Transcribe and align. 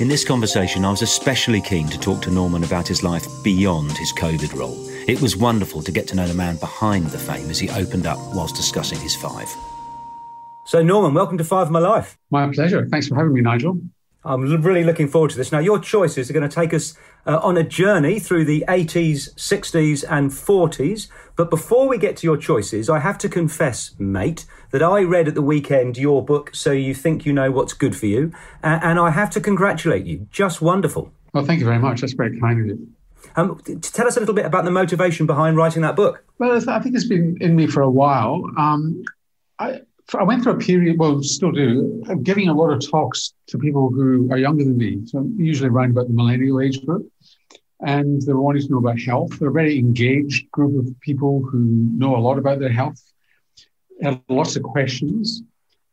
In 0.00 0.08
this 0.08 0.24
conversation, 0.24 0.86
I 0.86 0.90
was 0.90 1.02
especially 1.02 1.60
keen 1.60 1.86
to 1.88 2.00
talk 2.00 2.22
to 2.22 2.30
Norman 2.30 2.64
about 2.64 2.88
his 2.88 3.02
life 3.02 3.26
beyond 3.44 3.92
his 3.98 4.14
COVID 4.14 4.58
role. 4.58 4.74
It 5.06 5.20
was 5.20 5.36
wonderful 5.36 5.82
to 5.82 5.92
get 5.92 6.08
to 6.08 6.16
know 6.16 6.26
the 6.26 6.32
man 6.32 6.56
behind 6.56 7.08
the 7.08 7.18
fame 7.18 7.50
as 7.50 7.58
he 7.58 7.68
opened 7.68 8.06
up 8.06 8.16
whilst 8.34 8.56
discussing 8.56 8.98
his 8.98 9.14
five. 9.14 9.46
So, 10.64 10.82
Norman, 10.82 11.12
welcome 11.12 11.36
to 11.36 11.44
Five 11.44 11.66
of 11.66 11.70
My 11.70 11.80
Life. 11.80 12.16
My 12.30 12.50
pleasure. 12.50 12.88
Thanks 12.88 13.08
for 13.08 13.14
having 13.14 13.34
me, 13.34 13.42
Nigel. 13.42 13.78
I'm 14.24 14.40
really 14.62 14.84
looking 14.84 15.06
forward 15.06 15.32
to 15.32 15.36
this. 15.36 15.52
Now, 15.52 15.58
your 15.58 15.78
choices 15.78 16.30
are 16.30 16.32
going 16.32 16.48
to 16.48 16.54
take 16.54 16.72
us 16.72 16.94
uh, 17.26 17.38
on 17.42 17.56
a 17.56 17.62
journey 17.62 18.18
through 18.18 18.44
the 18.44 18.64
80s, 18.68 19.34
60s, 19.34 20.04
and 20.08 20.30
40s. 20.30 21.08
But 21.36 21.50
before 21.50 21.88
we 21.88 21.98
get 21.98 22.16
to 22.18 22.26
your 22.26 22.36
choices, 22.36 22.90
I 22.90 22.98
have 22.98 23.18
to 23.18 23.28
confess, 23.28 23.94
mate, 23.98 24.46
that 24.72 24.82
I 24.82 25.02
read 25.02 25.28
at 25.28 25.34
the 25.34 25.42
weekend 25.42 25.96
your 25.96 26.24
book, 26.24 26.54
So 26.54 26.72
You 26.72 26.94
Think 26.94 27.24
You 27.24 27.32
Know 27.32 27.50
What's 27.50 27.72
Good 27.72 27.96
for 27.96 28.06
You. 28.06 28.32
Uh, 28.62 28.80
and 28.82 28.98
I 28.98 29.10
have 29.10 29.30
to 29.30 29.40
congratulate 29.40 30.06
you. 30.06 30.26
Just 30.30 30.60
wonderful. 30.60 31.12
Well, 31.32 31.44
thank 31.44 31.60
you 31.60 31.66
very 31.66 31.78
much. 31.78 32.00
That's 32.00 32.12
very 32.12 32.38
kind 32.38 32.60
of 32.60 32.66
you. 32.66 32.88
Um, 33.36 33.60
tell 33.80 34.06
us 34.06 34.16
a 34.16 34.20
little 34.20 34.34
bit 34.34 34.46
about 34.46 34.64
the 34.64 34.70
motivation 34.70 35.26
behind 35.26 35.56
writing 35.56 35.82
that 35.82 35.96
book. 35.96 36.24
Well, 36.38 36.60
I 36.68 36.80
think 36.80 36.94
it's 36.94 37.06
been 37.06 37.36
in 37.40 37.54
me 37.54 37.66
for 37.66 37.82
a 37.82 37.90
while. 37.90 38.42
Um, 38.56 39.04
I, 39.58 39.82
I 40.18 40.22
went 40.24 40.42
through 40.42 40.54
a 40.54 40.58
period, 40.58 40.98
well, 40.98 41.22
still 41.22 41.52
do, 41.52 42.02
of 42.08 42.24
giving 42.24 42.48
a 42.48 42.54
lot 42.54 42.70
of 42.70 42.90
talks 42.90 43.34
to 43.48 43.58
people 43.58 43.90
who 43.90 44.30
are 44.32 44.38
younger 44.38 44.64
than 44.64 44.76
me. 44.76 45.06
So 45.06 45.28
usually 45.36 45.68
around 45.68 45.90
about 45.92 46.08
the 46.08 46.14
millennial 46.14 46.60
age 46.60 46.84
group. 46.84 47.10
And 47.80 48.20
they're 48.22 48.36
wanting 48.36 48.62
to 48.62 48.68
know 48.72 48.78
about 48.78 48.98
health. 48.98 49.38
They're 49.38 49.48
a 49.48 49.52
very 49.52 49.78
engaged 49.78 50.50
group 50.50 50.78
of 50.78 51.00
people 51.00 51.42
who 51.42 51.60
know 51.60 52.16
a 52.16 52.18
lot 52.18 52.38
about 52.38 52.58
their 52.58 52.72
health, 52.72 53.00
have 54.02 54.20
lots 54.28 54.56
of 54.56 54.62
questions, 54.62 55.42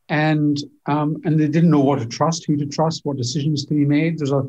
and 0.10 0.58
um, 0.86 1.22
and 1.24 1.40
they 1.40 1.48
didn't 1.48 1.70
know 1.70 1.80
what 1.80 2.00
to 2.00 2.06
trust, 2.06 2.46
who 2.46 2.58
to 2.58 2.66
trust, 2.66 3.06
what 3.06 3.18
decisions 3.18 3.66
to 3.66 3.74
be 3.74 3.86
made. 3.86 4.18
There's 4.18 4.32
a 4.32 4.46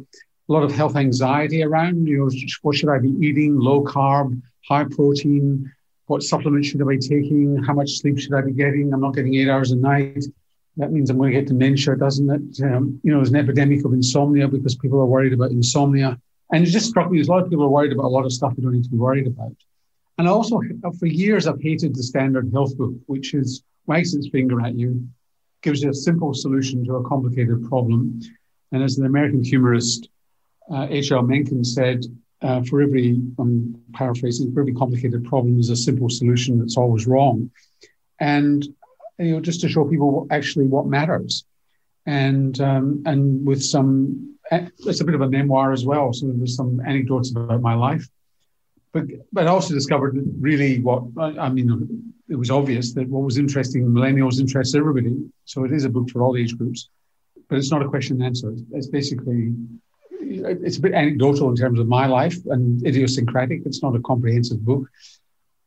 lot 0.49 0.65
of 0.65 0.73
health 0.73 0.97
anxiety 0.97 1.63
around. 1.63 2.07
You 2.07 2.19
know, 2.19 2.31
what 2.63 2.77
should 2.77 2.89
I 2.89 2.99
be 2.99 3.15
eating? 3.21 3.57
Low 3.57 3.85
carb, 3.85 4.41
high 4.69 4.85
protein, 4.85 5.73
what 6.09 6.23
supplements 6.23 6.69
should 6.69 6.83
I 6.83 6.87
be 6.87 6.99
taking? 6.99 7.63
How 7.63 7.75
much 7.75 7.99
sleep 7.99 8.19
should 8.19 8.35
I 8.35 8.41
be 8.41 8.53
getting? 8.53 8.93
I'm 8.93 9.01
not 9.01 9.15
getting 9.15 9.35
eight 9.35 9.49
hours 9.49 9.71
a 9.73 9.77
night. 9.77 10.25
That 10.79 10.91
means 10.91 11.11
I'm 11.11 11.19
going 11.19 11.33
to 11.33 11.39
get 11.39 11.49
dementia, 11.49 11.97
doesn't 11.97 12.31
it? 12.31 12.65
Um, 12.65 13.01
you 13.03 13.13
know, 13.13 13.19
there's 13.19 13.31
an 13.31 13.37
epidemic 13.37 13.85
of 13.85 13.93
insomnia 13.93 14.49
because 14.49 14.75
people 14.75 15.01
are 15.01 15.07
worried 15.07 15.35
about 15.35 15.51
insomnia. 15.51 16.19
And 16.53 16.67
it 16.67 16.71
just 16.71 16.89
struck 16.89 17.11
me 17.11 17.21
as 17.21 17.29
a 17.29 17.31
lot 17.31 17.43
of 17.43 17.51
people 17.51 17.65
are 17.65 17.69
worried 17.69 17.93
about 17.93 18.07
a 18.07 18.09
lot 18.09 18.25
of 18.25 18.33
stuff 18.33 18.57
they 18.57 18.63
don't 18.63 18.73
need 18.73 18.85
to 18.85 18.91
be 18.91 18.97
worried 18.97 19.27
about. 19.27 19.55
And 20.17 20.27
also, 20.27 20.61
for 20.99 21.07
years, 21.07 21.47
I've 21.47 21.61
hated 21.61 21.95
the 21.95 22.03
standard 22.03 22.51
health 22.53 22.77
book, 22.79 22.95
which 23.07 23.35
is 23.35 23.63
wags 23.87 24.15
its 24.15 24.29
finger 24.29 24.61
at 24.65 24.77
you, 24.77 25.07
gives 25.63 25.83
you 25.83 25.91
a 25.91 25.95
simple 25.95 26.33
solution 26.33 26.85
to 26.87 26.97
a 26.97 27.09
complicated 27.09 27.69
problem. 27.69 28.21
And 28.73 28.83
as 28.83 28.97
the 28.97 29.05
American 29.05 29.45
humorist 29.45 30.09
H.L. 30.73 31.19
Uh, 31.19 31.23
Mencken 31.23 31.65
said, 31.65 32.05
uh, 32.43 32.63
for 32.63 32.81
every, 32.81 33.21
I'm 33.39 33.83
paraphrasing, 33.93 34.53
for 34.53 34.61
every 34.61 34.75
complicated 34.75 35.25
problem, 35.25 35.55
there's 35.55 35.71
a 35.71 35.77
simple 35.77 36.09
solution 36.09 36.59
that's 36.59 36.77
always 36.77 37.07
wrong. 37.07 37.51
And, 38.21 38.65
you 39.19 39.33
know, 39.33 39.41
just 39.41 39.61
to 39.63 39.69
show 39.69 39.85
people 39.85 40.27
actually 40.31 40.67
what 40.67 40.87
matters. 40.87 41.45
And, 42.07 42.59
um, 42.61 43.03
and 43.07 43.47
with 43.47 43.63
some, 43.63 44.37
it's 44.51 45.01
a 45.01 45.05
bit 45.05 45.15
of 45.15 45.21
a 45.21 45.29
memoir 45.29 45.73
as 45.73 45.85
well. 45.85 46.13
So 46.13 46.33
there's 46.35 46.57
some 46.57 46.81
anecdotes 46.87 47.31
about 47.31 47.61
my 47.61 47.75
life. 47.75 48.09
But, 48.93 49.05
but 49.33 49.47
I 49.47 49.51
also 49.51 49.75
discovered 49.75 50.19
really 50.41 50.81
what, 50.81 51.03
I 51.19 51.51
mean, 51.51 52.15
it 52.29 52.37
was 52.37 52.51
obvious 52.51 52.95
that 52.95 53.09
what 53.09 53.23
was 53.23 53.37
interesting 53.37 53.85
millennials 53.87 54.41
interests 54.41 54.75
everybody. 54.75 55.17
So 55.45 55.65
it 55.65 55.73
is 55.73 55.85
a 55.85 55.91
book 55.91 56.09
for 56.11 56.23
all 56.23 56.37
age 56.37 56.57
groups, 56.57 56.89
but 57.49 57.59
it's 57.59 57.71
not 57.71 57.83
a 57.83 57.89
question 57.89 58.17
and 58.17 58.27
answer. 58.27 58.55
It's 58.73 58.87
basically 58.87 59.55
it's 60.21 60.77
a 60.77 60.81
bit 60.81 60.95
anecdotal 60.95 61.51
in 61.51 61.57
terms 61.57 61.79
of 61.79 61.89
my 61.89 62.07
life 62.07 62.37
and 62.47 62.85
idiosyncratic. 62.87 63.63
It's 63.65 63.83
not 63.83 63.97
a 63.97 64.01
comprehensive 64.01 64.65
book, 64.65 64.89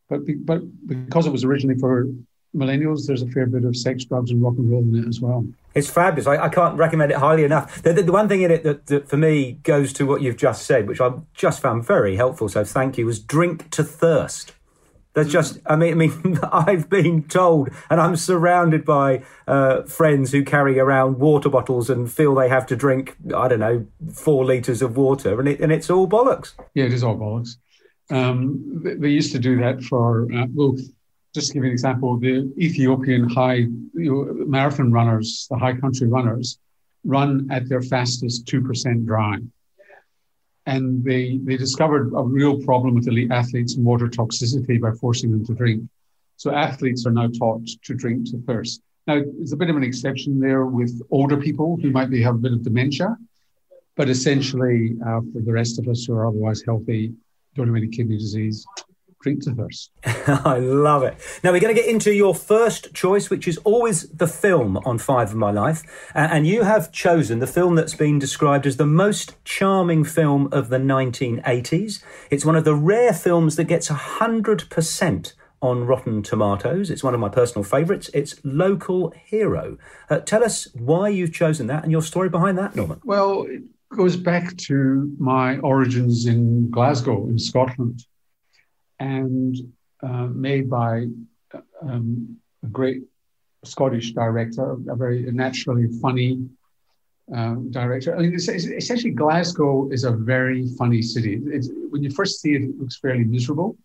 but 0.10 0.22
but 0.46 0.62
because 0.88 1.28
it 1.28 1.32
was 1.32 1.44
originally 1.44 1.80
for 1.80 2.08
millennials, 2.56 3.08
there's 3.08 3.22
a 3.22 3.28
fair 3.28 3.46
bit 3.46 3.64
of 3.64 3.76
sex, 3.76 4.04
drugs, 4.06 4.32
and 4.32 4.42
rock 4.42 4.56
and 4.58 4.70
roll 4.70 4.82
in 4.82 5.04
it 5.04 5.08
as 5.08 5.22
well. 5.22 5.46
It's 5.74 5.90
fabulous. 5.90 6.28
I, 6.28 6.46
I 6.46 6.50
can't 6.50 6.78
recommend 6.78 7.12
it 7.12 7.18
highly 7.18 7.46
enough. 7.46 7.82
The, 7.82 7.94
the, 7.94 8.04
the, 8.04 8.12
one 8.12 8.28
thing 8.28 8.42
in 8.42 8.52
it 8.52 8.64
that, 8.64 8.88
that 8.88 9.08
for 9.08 9.16
me 9.16 9.54
goes 9.64 9.94
to 9.94 10.06
what 10.06 10.22
you've 10.22 10.38
just 10.38 10.66
said, 10.66 10.88
which 10.88 11.00
I've 11.00 11.22
just 11.34 11.62
found 11.62 11.86
very 11.86 12.18
helpful. 12.18 12.50
So 12.50 12.66
thank 12.66 12.98
you. 12.98 13.06
Was 13.06 13.20
drink 13.20 13.70
to 13.72 13.84
thirst. 13.84 14.54
There's 15.14 15.32
just, 15.32 15.60
I 15.66 15.76
mean, 15.76 15.92
I 15.92 15.96
mean, 15.96 16.40
I've 16.52 16.90
been 16.90 17.24
told, 17.24 17.70
and 17.90 18.00
I'm 18.00 18.16
surrounded 18.16 18.86
by 18.86 19.24
uh, 19.48 19.84
friends 19.84 20.32
who 20.32 20.44
carry 20.44 20.80
around 20.80 21.20
water 21.20 21.50
bottles 21.50 21.90
and 21.90 22.12
feel 22.12 22.34
they 22.36 22.50
have 22.50 22.66
to 22.68 22.76
drink, 22.76 23.18
I 23.36 23.48
don't 23.48 23.60
know, 23.60 23.86
four 24.14 24.46
liters 24.46 24.82
of 24.82 24.96
water, 24.96 25.40
and 25.40 25.50
it, 25.50 25.60
and 25.60 25.72
it's 25.72 25.90
all 25.90 26.08
bollocks. 26.08 26.54
Yeah, 26.74 26.86
it 26.86 26.94
is 26.94 27.04
all 27.04 27.18
bollocks. 27.18 27.58
Um, 28.10 28.82
they, 28.84 29.10
used 29.10 29.32
to 29.32 29.40
do 29.40 29.58
that 29.60 29.82
for, 29.84 30.32
uh, 30.34 30.46
well, 30.54 30.76
just 31.34 31.48
to 31.48 31.54
give 31.54 31.64
you 31.64 31.70
an 31.70 31.74
example, 31.74 32.18
the 32.18 32.52
Ethiopian 32.58 33.30
high 33.30 33.54
you 33.54 33.90
know, 33.94 34.46
marathon 34.46 34.92
runners, 34.92 35.48
the 35.50 35.58
high 35.58 35.76
country 35.76 36.08
runners, 36.08 36.60
run 37.04 37.48
at 37.52 37.68
their 37.70 37.82
fastest 37.82 38.48
two 38.48 38.62
percent 38.62 39.06
dry 39.06 39.38
and 40.66 41.04
they, 41.04 41.40
they 41.44 41.58
discovered 41.58 42.12
a 42.16 42.24
real 42.24 42.62
problem 42.64 42.94
with 42.96 43.08
elite 43.08 43.32
athletes 43.32 43.76
and 43.76 43.86
water 43.86 44.08
toxicity 44.08 44.80
by 44.80 44.92
forcing 44.92 45.32
them 45.32 45.46
to 45.46 45.54
drink. 45.54 45.84
So 46.38 46.54
athletes 46.54 47.06
are 47.06 47.12
now 47.12 47.28
taught 47.28 47.68
to 47.84 47.94
drink 47.94 48.30
to 48.32 48.42
thirst. 48.48 48.82
Now, 49.08 49.22
there's 49.22 49.54
a 49.54 49.58
bit 49.58 49.70
of 49.70 49.76
an 49.76 49.84
exception 49.84 50.40
there 50.40 50.66
with 50.66 51.02
older 51.10 51.38
people 51.38 51.78
who 51.82 51.92
might 51.92 52.10
be, 52.10 52.22
have 52.22 52.36
a 52.36 52.40
bit 52.40 52.54
of 52.54 52.64
dementia, 52.64 53.18
but 53.96 54.10
essentially, 54.10 54.96
uh, 55.06 55.22
for 55.34 55.42
the 55.42 55.52
rest 55.52 55.80
of 55.80 55.88
us 55.88 56.06
who 56.06 56.14
are 56.14 56.28
otherwise 56.28 56.64
healthy, 56.66 57.14
don't 57.56 57.68
have 57.68 57.76
any 57.76 57.88
kidney 57.88 58.18
disease, 58.18 58.66
drink 59.22 59.44
to 59.44 59.54
thirst. 59.54 59.92
I 60.46 60.58
love 60.60 61.04
it. 61.04 61.16
Now 61.44 61.52
we're 61.52 61.60
going 61.60 61.74
to 61.76 61.80
get 61.80 61.90
into 61.90 62.14
your 62.14 62.34
first 62.34 62.94
choice, 62.94 63.30
which 63.30 63.48
is 63.48 63.58
always 63.60 64.10
the 64.10 64.28
film 64.28 64.78
on 64.78 64.98
Five 64.98 65.30
of 65.30 65.36
My 65.36 65.52
Life. 65.52 65.84
Uh, 66.16 66.28
and 66.32 66.48
you 66.48 66.64
have 66.64 66.92
chosen 66.92 67.40
the 67.40 67.48
film 67.48 67.76
that's 67.76 67.94
been 67.94 68.20
described 68.20 68.66
as 68.66 68.78
the 68.78 68.86
most 68.86 69.36
charming 69.46 70.04
film 70.04 70.50
of 70.52 70.70
the 70.70 70.78
1980s. 70.78 72.04
It's 72.30 72.46
one 72.46 72.56
of 72.56 72.66
the 72.66 72.76
rare 72.76 73.14
films 73.14 73.56
that 73.56 73.66
gets 73.66 73.90
100% 73.90 75.34
on 75.62 75.86
Rotten 75.86 76.24
Tomatoes. 76.24 76.90
It's 76.90 77.04
one 77.04 77.14
of 77.14 77.20
my 77.20 77.30
personal 77.30 77.64
favourites. 77.64 78.10
It's 78.14 78.44
Local 78.44 79.14
Hero. 79.24 79.78
Uh, 80.10 80.20
tell 80.20 80.44
us 80.44 80.68
why 80.74 81.10
you've 81.10 81.34
chosen 81.34 81.68
that 81.68 81.84
and 81.84 81.92
your 81.92 82.02
story 82.02 82.30
behind 82.30 82.58
that, 82.58 82.76
Norman. 82.76 83.00
Well, 83.04 83.44
it 83.44 83.62
goes 83.96 84.16
back 84.16 84.58
to 84.58 85.16
my 85.20 85.60
origins 85.60 86.26
in 86.26 86.72
Glasgow, 86.72 87.28
in 87.28 87.38
Scotland 87.38 88.06
and 89.02 89.56
uh, 90.04 90.28
made 90.48 90.70
by 90.70 91.08
um, 91.82 92.38
a 92.64 92.68
great 92.68 93.02
Scottish 93.64 94.14
director, 94.14 94.78
a 94.90 94.96
very 94.96 95.24
naturally 95.32 95.88
funny 96.02 96.48
um, 97.34 97.72
director. 97.72 98.16
I 98.16 98.20
mean, 98.22 98.34
it's, 98.34 98.48
it's, 98.48 98.66
essentially, 98.66 99.12
Glasgow 99.12 99.90
is 99.92 100.04
a 100.04 100.12
very 100.12 100.68
funny 100.80 101.02
city. 101.02 101.42
It's, 101.46 101.70
when 101.90 102.04
you 102.04 102.12
first 102.12 102.42
see 102.42 102.54
it, 102.54 102.62
it 102.62 102.80
looks 102.80 102.98
fairly 102.98 103.24
miserable. 103.24 103.76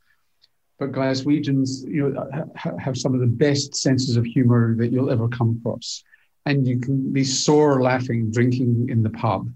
But 0.78 0.92
Glaswegians, 0.92 1.86
you 1.86 2.10
know, 2.10 2.50
ha- 2.54 2.76
have 2.78 2.96
some 2.98 3.14
of 3.14 3.20
the 3.20 3.26
best 3.26 3.74
senses 3.74 4.16
of 4.16 4.24
humor 4.26 4.76
that 4.76 4.92
you'll 4.92 5.10
ever 5.10 5.28
come 5.28 5.58
across, 5.58 6.04
and 6.44 6.66
you 6.66 6.78
can 6.78 7.12
be 7.12 7.24
sore 7.24 7.82
laughing 7.82 8.30
drinking 8.30 8.88
in 8.90 9.02
the 9.02 9.10
pub. 9.10 9.50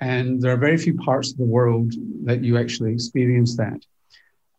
And 0.00 0.42
there 0.42 0.52
are 0.52 0.58
very 0.58 0.76
few 0.76 0.94
parts 0.94 1.32
of 1.32 1.38
the 1.38 1.44
world 1.58 1.94
that 2.24 2.42
you 2.44 2.58
actually 2.58 2.92
experience 2.92 3.56
that 3.56 3.80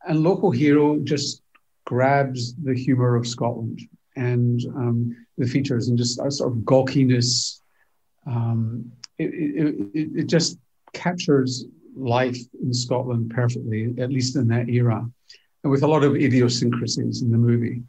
and 0.08 0.24
local 0.24 0.52
hero 0.52 0.98
just 1.00 1.42
grabs 1.86 2.56
the 2.56 2.74
humor 2.76 3.16
of 3.16 3.28
Scotland 3.28 3.82
and 4.16 4.62
um, 4.76 5.16
the 5.38 5.48
features 5.48 5.88
and 5.88 5.98
just 5.98 6.20
a 6.20 6.32
sort 6.32 6.52
of 6.52 6.66
gawkiness. 6.66 7.62
Um, 8.26 8.92
it, 9.18 9.34
it, 9.34 9.88
it, 9.94 10.10
it, 10.16 10.28
just 10.28 10.58
captures 10.94 11.66
life 11.96 12.38
in 12.62 12.74
Scotland 12.74 13.30
perfectly, 13.30 13.94
at 14.00 14.10
least 14.10 14.36
in 14.36 14.48
that 14.48 14.68
era, 14.68 15.08
and 15.64 15.72
with 15.72 15.84
a 15.84 15.88
lot 15.88 16.04
of 16.04 16.16
idiosyncrasies 16.16 17.22
in 17.22 17.32
the 17.32 17.38
movie. 17.38 17.84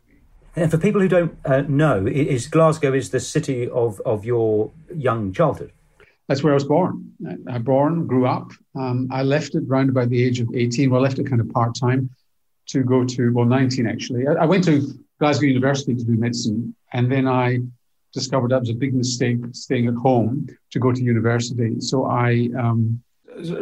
And 0.55 0.71
for 0.71 0.79
people 0.79 1.01
who 1.01 1.09
don't 1.09 1.37
uh, 1.45 1.63
know, 1.63 2.07
is 2.07 2.49
Glasgow 2.49 2.93
is 2.93 3.11
the 3.11 3.21
city 3.21 3.69
of, 3.69 4.01
of 4.05 4.25
your 4.25 4.71
young 4.95 5.33
childhood? 5.33 5.73
That's 6.28 6.43
where 6.43 6.52
I 6.52 6.55
was 6.55 6.64
born. 6.64 7.12
I, 7.49 7.58
born, 7.58 8.06
grew 8.06 8.26
up. 8.26 8.50
Um, 8.75 9.08
I 9.12 9.23
left 9.23 9.55
it 9.55 9.62
round 9.67 9.90
about 9.90 10.08
the 10.08 10.23
age 10.23 10.40
of 10.40 10.49
18. 10.55 10.90
Well, 10.90 11.00
I 11.00 11.05
left 11.05 11.19
it 11.19 11.28
kind 11.28 11.40
of 11.40 11.49
part 11.50 11.75
time 11.75 12.11
to 12.69 12.82
go 12.82 13.05
to, 13.05 13.32
well, 13.32 13.44
19 13.44 13.87
actually. 13.87 14.26
I, 14.26 14.32
I, 14.32 14.44
went 14.44 14.64
to 14.64 14.93
Glasgow 15.20 15.46
University 15.46 15.94
to 15.94 16.02
do 16.02 16.17
medicine, 16.17 16.75
and 16.93 17.11
then 17.11 17.28
I 17.28 17.61
discovered 18.12 18.50
that 18.50 18.61
was 18.61 18.70
a 18.70 18.75
big 18.75 18.94
mistake 18.94 19.38
staying 19.52 19.87
at 19.87 19.94
home 19.94 20.49
to 20.73 20.78
go 20.81 20.90
to 20.90 21.00
university. 21.00 21.81
So 21.81 22.06
I 22.06 22.49
um, 22.58 23.02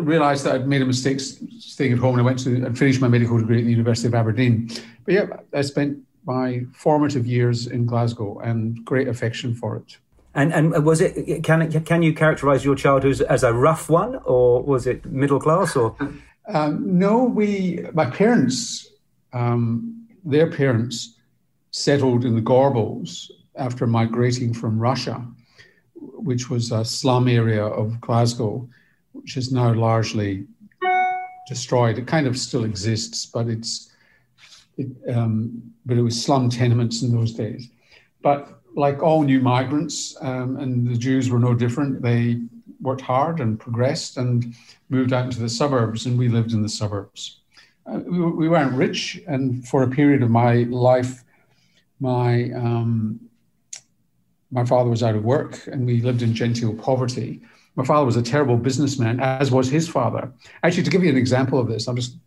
realized 0.00 0.44
that 0.44 0.54
I'd 0.54 0.68
made 0.68 0.82
a 0.82 0.86
mistake 0.86 1.20
staying 1.20 1.92
at 1.92 1.98
home 1.98 2.14
and 2.14 2.22
I 2.22 2.24
went 2.24 2.38
to 2.40 2.54
and 2.64 2.78
finished 2.78 3.00
my 3.00 3.08
medical 3.08 3.36
degree 3.38 3.58
at 3.58 3.64
the 3.64 3.70
University 3.70 4.08
of 4.08 4.14
Aberdeen. 4.14 4.70
But 5.04 5.14
yeah, 5.14 5.26
I 5.52 5.62
spent 5.62 5.98
my 6.24 6.64
formative 6.72 7.26
years 7.26 7.66
in 7.66 7.84
Glasgow 7.84 8.38
and 8.38 8.84
great 8.84 9.08
affection 9.08 9.54
for 9.54 9.76
it. 9.76 9.98
And 10.34 10.52
and 10.52 10.84
was 10.84 11.00
it 11.00 11.44
can 11.44 11.70
can 11.84 12.02
you 12.02 12.12
characterize 12.12 12.64
your 12.64 12.74
childhood 12.74 13.20
as 13.22 13.42
a 13.42 13.52
rough 13.52 13.88
one 13.88 14.16
or 14.24 14.62
was 14.62 14.86
it 14.86 15.04
middle 15.06 15.40
class 15.40 15.76
or? 15.76 15.96
Um, 16.46 16.98
no, 16.98 17.24
we 17.24 17.86
my 17.94 18.04
parents, 18.04 18.90
um, 19.32 20.06
their 20.26 20.50
parents, 20.50 21.14
settled 21.70 22.26
in 22.26 22.34
the 22.34 22.42
Gorbals 22.42 23.30
after 23.56 23.86
migrating 23.86 24.52
from 24.52 24.78
Russia, 24.78 25.26
which 25.94 26.50
was 26.50 26.70
a 26.70 26.84
slum 26.84 27.28
area 27.28 27.64
of 27.64 27.98
Glasgow, 28.00 28.68
which 29.12 29.38
is 29.38 29.52
now 29.52 29.72
largely 29.72 30.46
destroyed. 31.48 31.98
It 31.98 32.06
kind 32.06 32.26
of 32.26 32.38
still 32.38 32.64
exists, 32.64 33.26
but 33.26 33.48
it's 33.48 33.90
it, 34.76 34.88
um, 35.14 35.62
but 35.86 35.96
it 35.96 36.02
was 36.02 36.22
slum 36.22 36.50
tenements 36.50 37.02
in 37.02 37.12
those 37.12 37.32
days. 37.32 37.70
But 38.22 38.60
like 38.74 39.02
all 39.02 39.22
new 39.22 39.40
migrants, 39.40 40.16
um, 40.20 40.56
and 40.56 40.86
the 40.86 40.96
Jews 40.96 41.30
were 41.30 41.38
no 41.38 41.54
different. 41.54 42.02
They 42.02 42.40
worked 42.80 43.00
hard 43.00 43.40
and 43.40 43.58
progressed 43.58 44.16
and 44.16 44.54
moved 44.88 45.12
out 45.12 45.24
into 45.24 45.40
the 45.40 45.48
suburbs, 45.48 46.06
and 46.06 46.18
we 46.18 46.28
lived 46.28 46.52
in 46.52 46.62
the 46.62 46.68
suburbs. 46.68 47.40
Uh, 47.86 48.00
we, 48.04 48.18
we, 48.20 48.48
weren't 48.48 48.72
rich, 48.72 49.20
and 49.26 49.66
for 49.68 49.82
a 49.82 49.90
period 49.90 50.22
of 50.22 50.30
my 50.30 50.64
life, 50.64 51.24
my 52.00 52.50
um, 52.52 53.20
my 54.50 54.64
father 54.64 54.90
was 54.90 55.02
out 55.02 55.16
of 55.16 55.24
work, 55.24 55.66
and 55.66 55.86
we 55.86 56.00
lived 56.00 56.22
in 56.22 56.34
genteel 56.34 56.74
poverty. 56.74 57.42
My 57.76 57.84
father 57.84 58.06
was 58.06 58.16
a 58.16 58.22
terrible 58.22 58.56
businessman, 58.56 59.20
as 59.20 59.50
was 59.50 59.68
his 59.68 59.88
father. 59.88 60.32
Actually, 60.62 60.84
to 60.84 60.90
give 60.90 61.02
you 61.02 61.10
an 61.10 61.16
example 61.16 61.58
of 61.58 61.68
this, 61.68 61.88
I'm 61.88 61.96
just. 61.96 62.18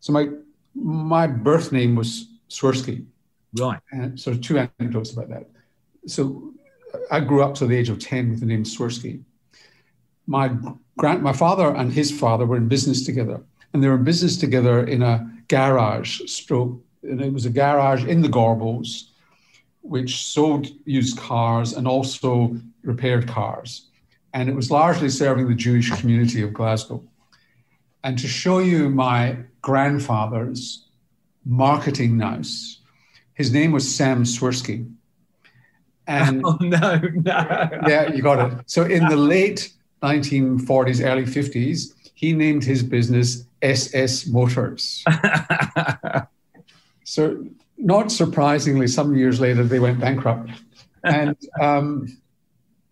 So 0.00 0.12
my 0.12 0.28
my 0.74 1.26
birth 1.26 1.72
name 1.72 1.94
was 1.94 2.28
Swirsky 2.48 3.06
Right. 3.58 3.80
And 3.92 4.18
so 4.18 4.34
two 4.34 4.58
anecdotes 4.58 5.12
about 5.12 5.28
that. 5.28 5.48
So 6.06 6.52
I 7.10 7.20
grew 7.20 7.42
up 7.42 7.54
to 7.56 7.66
the 7.66 7.76
age 7.76 7.88
of 7.88 7.98
10 7.98 8.30
with 8.30 8.40
the 8.40 8.46
name 8.46 8.64
Swirsky. 8.64 9.22
My 10.26 10.56
grand, 10.96 11.22
my 11.22 11.32
father 11.32 11.74
and 11.74 11.92
his 11.92 12.10
father 12.10 12.46
were 12.46 12.56
in 12.56 12.68
business 12.68 13.04
together, 13.04 13.42
and 13.72 13.82
they 13.82 13.88
were 13.88 13.96
in 13.96 14.04
business 14.04 14.36
together 14.36 14.86
in 14.86 15.02
a 15.02 15.30
garage 15.48 16.20
stroke, 16.26 16.80
and 17.02 17.20
it 17.20 17.32
was 17.32 17.44
a 17.44 17.50
garage 17.50 18.04
in 18.04 18.22
the 18.22 18.28
Gorbals, 18.28 19.10
which 19.82 20.24
sold 20.24 20.68
used 20.84 21.18
cars 21.18 21.72
and 21.72 21.88
also 21.88 22.56
repaired 22.82 23.26
cars. 23.26 23.88
And 24.32 24.48
it 24.48 24.54
was 24.54 24.70
largely 24.70 25.08
serving 25.08 25.48
the 25.48 25.54
Jewish 25.54 25.90
community 25.90 26.42
of 26.42 26.54
Glasgow. 26.54 27.02
And 28.04 28.18
to 28.18 28.28
show 28.28 28.58
you 28.60 28.88
my 28.88 29.38
grandfather's 29.60 30.86
marketing 31.44 32.16
nous, 32.16 32.81
his 33.34 33.52
name 33.52 33.72
was 33.72 33.94
Sam 33.94 34.24
Swirsky. 34.24 34.90
And 36.06 36.42
oh, 36.44 36.56
no, 36.60 36.96
no. 36.98 37.68
yeah, 37.86 38.12
you 38.12 38.22
got 38.22 38.52
it. 38.52 38.58
So 38.66 38.82
in 38.82 39.06
the 39.06 39.16
late 39.16 39.72
1940s, 40.02 41.04
early 41.04 41.24
50s, 41.24 41.92
he 42.14 42.32
named 42.32 42.64
his 42.64 42.82
business 42.82 43.44
SS 43.62 44.26
Motors. 44.26 45.04
so, 47.04 47.44
not 47.78 48.12
surprisingly, 48.12 48.86
some 48.86 49.16
years 49.16 49.40
later, 49.40 49.64
they 49.64 49.78
went 49.80 49.98
bankrupt. 49.98 50.50
And, 51.04 51.36
um, 51.60 52.16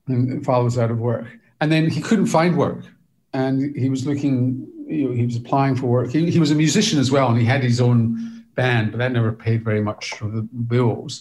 and 0.08 0.44
father 0.44 0.64
was 0.64 0.78
out 0.78 0.90
of 0.90 0.98
work. 0.98 1.26
And 1.60 1.70
then 1.70 1.90
he 1.90 2.00
couldn't 2.00 2.26
find 2.26 2.56
work. 2.56 2.84
And 3.32 3.76
he 3.76 3.88
was 3.88 4.06
looking, 4.06 4.66
you 4.88 5.08
know, 5.08 5.14
he 5.14 5.26
was 5.26 5.36
applying 5.36 5.76
for 5.76 5.86
work. 5.86 6.10
He, 6.10 6.30
he 6.30 6.40
was 6.40 6.50
a 6.50 6.56
musician 6.56 6.98
as 6.98 7.12
well, 7.12 7.28
and 7.28 7.38
he 7.38 7.44
had 7.44 7.62
his 7.62 7.80
own 7.80 8.39
band, 8.60 8.84
but 8.92 8.98
that 8.98 9.12
never 9.12 9.32
paid 9.46 9.60
very 9.70 9.82
much 9.90 10.02
for 10.18 10.28
the 10.36 10.42
bills. 10.42 11.12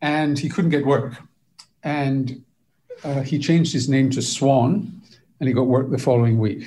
And 0.00 0.38
he 0.38 0.48
couldn't 0.48 0.72
get 0.76 0.84
work. 0.86 1.12
And 1.82 2.24
uh, 3.06 3.22
he 3.30 3.36
changed 3.48 3.72
his 3.78 3.86
name 3.88 4.08
to 4.16 4.22
Swan, 4.22 4.70
and 5.38 5.44
he 5.48 5.52
got 5.54 5.66
work 5.76 5.86
the 5.90 6.02
following 6.08 6.36
week. 6.38 6.62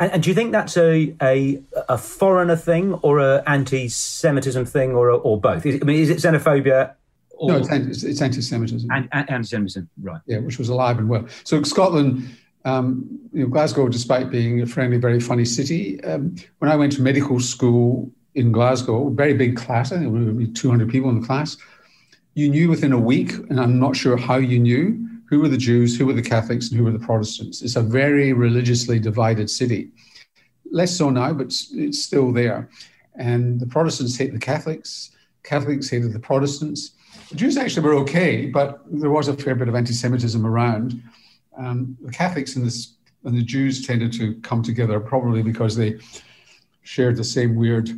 And, 0.00 0.08
and 0.12 0.22
do 0.22 0.30
you 0.30 0.36
think 0.38 0.52
that's 0.52 0.76
a, 0.76 1.14
a, 1.32 1.60
a 1.96 1.98
foreigner 1.98 2.58
thing, 2.70 2.94
or 3.06 3.14
an 3.18 3.42
anti-Semitism 3.46 4.64
thing, 4.74 4.90
or 4.98 5.10
or 5.10 5.40
both? 5.40 5.66
Is, 5.66 5.74
I 5.82 5.84
mean, 5.84 6.00
is 6.04 6.10
it 6.14 6.18
xenophobia? 6.18 6.94
Or... 7.38 7.50
No, 7.50 7.56
it's, 7.58 7.70
anti, 7.70 7.90
it's 8.10 8.22
anti-Semitism. 8.22 8.88
And, 8.90 9.08
anti-Semitism, 9.12 9.88
right? 10.08 10.22
Yeah, 10.26 10.38
which 10.46 10.58
was 10.58 10.68
alive 10.68 10.96
and 11.00 11.08
well. 11.08 11.24
So 11.44 11.62
Scotland. 11.62 12.28
Um, 12.64 12.88
you 13.32 13.40
know, 13.42 13.48
Glasgow, 13.54 13.88
despite 13.88 14.26
being 14.30 14.60
a 14.60 14.66
friendly, 14.66 14.98
very 14.98 15.20
funny 15.20 15.46
city, 15.58 15.82
um, 16.10 16.22
when 16.58 16.70
I 16.70 16.76
went 16.76 16.92
to 16.96 17.02
medical 17.02 17.40
school 17.40 18.10
in 18.34 18.52
Glasgow, 18.52 19.08
very 19.10 19.34
big 19.34 19.56
class, 19.56 19.92
I 19.92 19.98
think 19.98 20.12
there 20.12 20.34
were 20.34 20.46
200 20.46 20.90
people 20.90 21.10
in 21.10 21.20
the 21.20 21.26
class. 21.26 21.56
You 22.34 22.48
knew 22.48 22.68
within 22.68 22.92
a 22.92 22.98
week, 22.98 23.32
and 23.32 23.60
I'm 23.60 23.78
not 23.78 23.96
sure 23.96 24.16
how 24.16 24.36
you 24.36 24.58
knew, 24.58 25.08
who 25.28 25.40
were 25.40 25.48
the 25.48 25.58
Jews, 25.58 25.98
who 25.98 26.06
were 26.06 26.12
the 26.12 26.22
Catholics, 26.22 26.68
and 26.68 26.78
who 26.78 26.84
were 26.84 26.92
the 26.92 26.98
Protestants. 26.98 27.62
It's 27.62 27.76
a 27.76 27.82
very 27.82 28.32
religiously 28.32 28.98
divided 28.98 29.50
city. 29.50 29.90
Less 30.70 30.96
so 30.96 31.10
now, 31.10 31.32
but 31.32 31.52
it's 31.72 32.02
still 32.02 32.32
there. 32.32 32.68
And 33.16 33.58
the 33.58 33.66
Protestants 33.66 34.16
hate 34.16 34.32
the 34.32 34.38
Catholics, 34.38 35.10
Catholics 35.42 35.88
hated 35.88 36.12
the 36.12 36.20
Protestants. 36.20 36.92
The 37.30 37.36
Jews 37.36 37.56
actually 37.56 37.84
were 37.84 37.94
okay, 37.94 38.46
but 38.46 38.82
there 38.86 39.10
was 39.10 39.28
a 39.28 39.34
fair 39.34 39.54
bit 39.54 39.68
of 39.68 39.74
anti 39.74 39.92
Semitism 39.92 40.46
around. 40.46 41.02
Um, 41.56 41.96
the 42.00 42.12
Catholics 42.12 42.56
and, 42.56 42.64
and 43.24 43.36
the 43.36 43.42
Jews 43.42 43.86
tended 43.86 44.12
to 44.14 44.34
come 44.42 44.62
together, 44.62 45.00
probably 45.00 45.42
because 45.42 45.74
they 45.74 45.98
shared 46.82 47.16
the 47.16 47.24
same 47.24 47.56
weird 47.56 47.90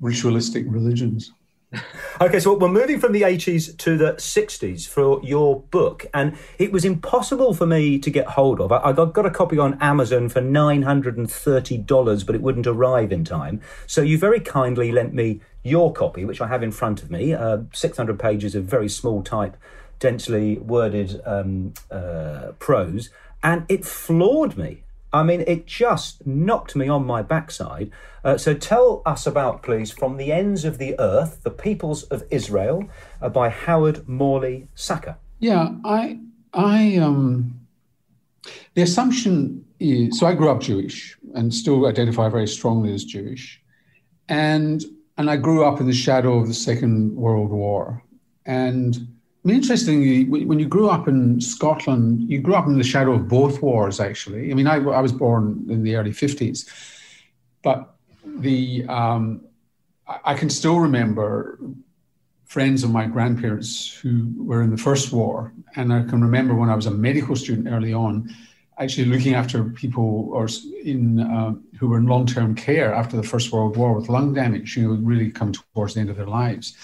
ritualistic 0.00 0.64
religions. 0.68 1.32
okay, 2.20 2.40
so 2.40 2.56
we're 2.56 2.68
moving 2.68 2.98
from 2.98 3.12
the 3.12 3.22
80s 3.22 3.76
to 3.78 3.96
the 3.96 4.14
60s 4.14 4.88
for 4.88 5.22
your 5.22 5.60
book, 5.60 6.04
and 6.12 6.36
it 6.58 6.72
was 6.72 6.84
impossible 6.84 7.54
for 7.54 7.64
me 7.64 7.96
to 8.00 8.10
get 8.10 8.26
hold 8.26 8.60
of. 8.60 8.72
I, 8.72 8.92
got, 8.92 9.24
a 9.24 9.30
copy 9.30 9.56
on 9.58 9.78
Amazon 9.80 10.28
for 10.28 10.40
$930, 10.40 12.26
but 12.26 12.34
it 12.34 12.42
wouldn't 12.42 12.66
arrive 12.66 13.12
in 13.12 13.24
time. 13.24 13.60
So 13.86 14.02
you 14.02 14.18
very 14.18 14.40
kindly 14.40 14.90
lent 14.90 15.14
me 15.14 15.40
your 15.62 15.92
copy, 15.92 16.24
which 16.24 16.40
I 16.40 16.48
have 16.48 16.64
in 16.64 16.72
front 16.72 17.02
of 17.02 17.10
me 17.10 17.34
uh, 17.34 17.58
600 17.72 18.18
pages 18.18 18.56
of 18.56 18.64
very 18.64 18.88
small 18.88 19.22
type, 19.22 19.56
densely 20.00 20.58
worded 20.58 21.20
um, 21.24 21.74
uh, 21.90 22.52
prose, 22.58 23.10
and 23.42 23.64
it 23.68 23.84
floored 23.84 24.58
me. 24.58 24.82
I 25.12 25.22
mean, 25.24 25.42
it 25.46 25.66
just 25.66 26.26
knocked 26.26 26.76
me 26.76 26.88
on 26.88 27.04
my 27.04 27.22
backside. 27.22 27.90
Uh, 28.22 28.38
so 28.38 28.54
tell 28.54 29.02
us 29.04 29.26
about, 29.26 29.62
please, 29.62 29.90
From 29.90 30.16
the 30.16 30.30
Ends 30.30 30.64
of 30.64 30.78
the 30.78 30.94
Earth, 31.00 31.42
The 31.42 31.50
Peoples 31.50 32.04
of 32.04 32.22
Israel 32.30 32.84
uh, 33.20 33.28
by 33.28 33.48
Howard 33.48 34.08
Morley 34.08 34.68
Sachar. 34.76 35.16
Yeah, 35.40 35.70
I, 35.84 36.20
I, 36.52 36.96
um, 36.96 37.60
the 38.74 38.82
assumption 38.82 39.64
is, 39.80 40.18
so 40.18 40.26
I 40.26 40.34
grew 40.34 40.50
up 40.50 40.60
Jewish 40.60 41.16
and 41.34 41.52
still 41.52 41.86
identify 41.86 42.28
very 42.28 42.46
strongly 42.46 42.92
as 42.94 43.04
Jewish. 43.04 43.60
And, 44.28 44.84
and 45.18 45.28
I 45.28 45.36
grew 45.36 45.64
up 45.64 45.80
in 45.80 45.86
the 45.86 45.92
shadow 45.92 46.38
of 46.38 46.46
the 46.46 46.54
Second 46.54 47.16
World 47.16 47.50
War. 47.50 48.04
And 48.46 49.08
I 49.42 49.48
mean, 49.48 49.56
interestingly, 49.56 50.24
when 50.24 50.58
you 50.58 50.66
grew 50.66 50.90
up 50.90 51.08
in 51.08 51.40
Scotland, 51.40 52.30
you 52.30 52.40
grew 52.40 52.54
up 52.54 52.66
in 52.66 52.76
the 52.76 52.84
shadow 52.84 53.12
of 53.14 53.26
both 53.26 53.62
wars, 53.62 53.98
actually. 53.98 54.50
I 54.50 54.54
mean, 54.54 54.66
I, 54.66 54.76
I 54.76 55.00
was 55.00 55.12
born 55.12 55.64
in 55.70 55.82
the 55.82 55.96
early 55.96 56.10
50s, 56.10 56.68
but 57.62 57.94
the 58.24 58.84
um, 58.86 59.40
I 60.24 60.34
can 60.34 60.50
still 60.50 60.78
remember 60.78 61.58
friends 62.44 62.82
of 62.82 62.90
my 62.90 63.06
grandparents 63.06 63.92
who 63.94 64.32
were 64.36 64.60
in 64.60 64.70
the 64.70 64.76
First 64.76 65.12
War. 65.12 65.52
And 65.76 65.92
I 65.92 66.02
can 66.02 66.20
remember 66.20 66.54
when 66.54 66.68
I 66.68 66.74
was 66.74 66.86
a 66.86 66.90
medical 66.90 67.36
student 67.36 67.68
early 67.68 67.94
on, 67.94 68.28
actually 68.78 69.04
looking 69.04 69.34
after 69.34 69.62
people 69.64 70.30
or 70.32 70.48
in 70.82 71.20
uh, 71.20 71.54
who 71.78 71.88
were 71.88 71.98
in 71.98 72.06
long-term 72.06 72.56
care 72.56 72.92
after 72.92 73.16
the 73.16 73.22
First 73.22 73.52
World 73.52 73.76
War 73.76 73.94
with 73.94 74.08
lung 74.08 74.34
damage, 74.34 74.76
you 74.76 74.88
know, 74.88 74.94
really 74.94 75.30
come 75.30 75.52
towards 75.52 75.94
the 75.94 76.00
end 76.00 76.10
of 76.10 76.16
their 76.16 76.26
lives. 76.26 76.76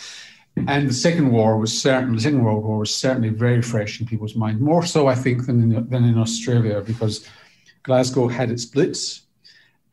And 0.57 0.89
the 0.89 0.95
Second 0.95 1.31
War 1.31 1.59
was 1.59 1.81
certainly, 1.81 2.17
the 2.17 2.23
Second 2.23 2.43
World 2.43 2.65
War 2.65 2.79
was 2.79 2.95
certainly 2.95 3.29
very 3.29 3.61
fresh 3.61 4.01
in 4.01 4.07
people's 4.07 4.35
mind, 4.35 4.61
more 4.61 4.85
so, 4.85 5.07
I 5.07 5.15
think, 5.15 5.47
than 5.47 5.61
in, 5.63 5.89
than 5.89 6.05
in 6.05 6.19
Australia, 6.19 6.81
because 6.81 7.29
Glasgow 7.83 8.27
had 8.27 8.51
its 8.51 8.65
blitz. 8.65 9.23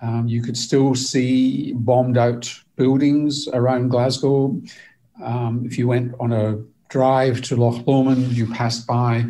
Um, 0.01 0.27
you 0.27 0.41
could 0.41 0.57
still 0.57 0.95
see 0.95 1.73
bombed 1.73 2.17
out 2.17 2.51
buildings 2.75 3.47
around 3.49 3.89
Glasgow. 3.89 4.61
Um, 5.21 5.63
if 5.65 5.77
you 5.77 5.87
went 5.87 6.15
on 6.19 6.31
a 6.31 6.59
drive 6.89 7.41
to 7.43 7.55
Loch 7.55 7.85
Lomond, 7.85 8.31
you 8.31 8.47
passed 8.47 8.87
by 8.87 9.25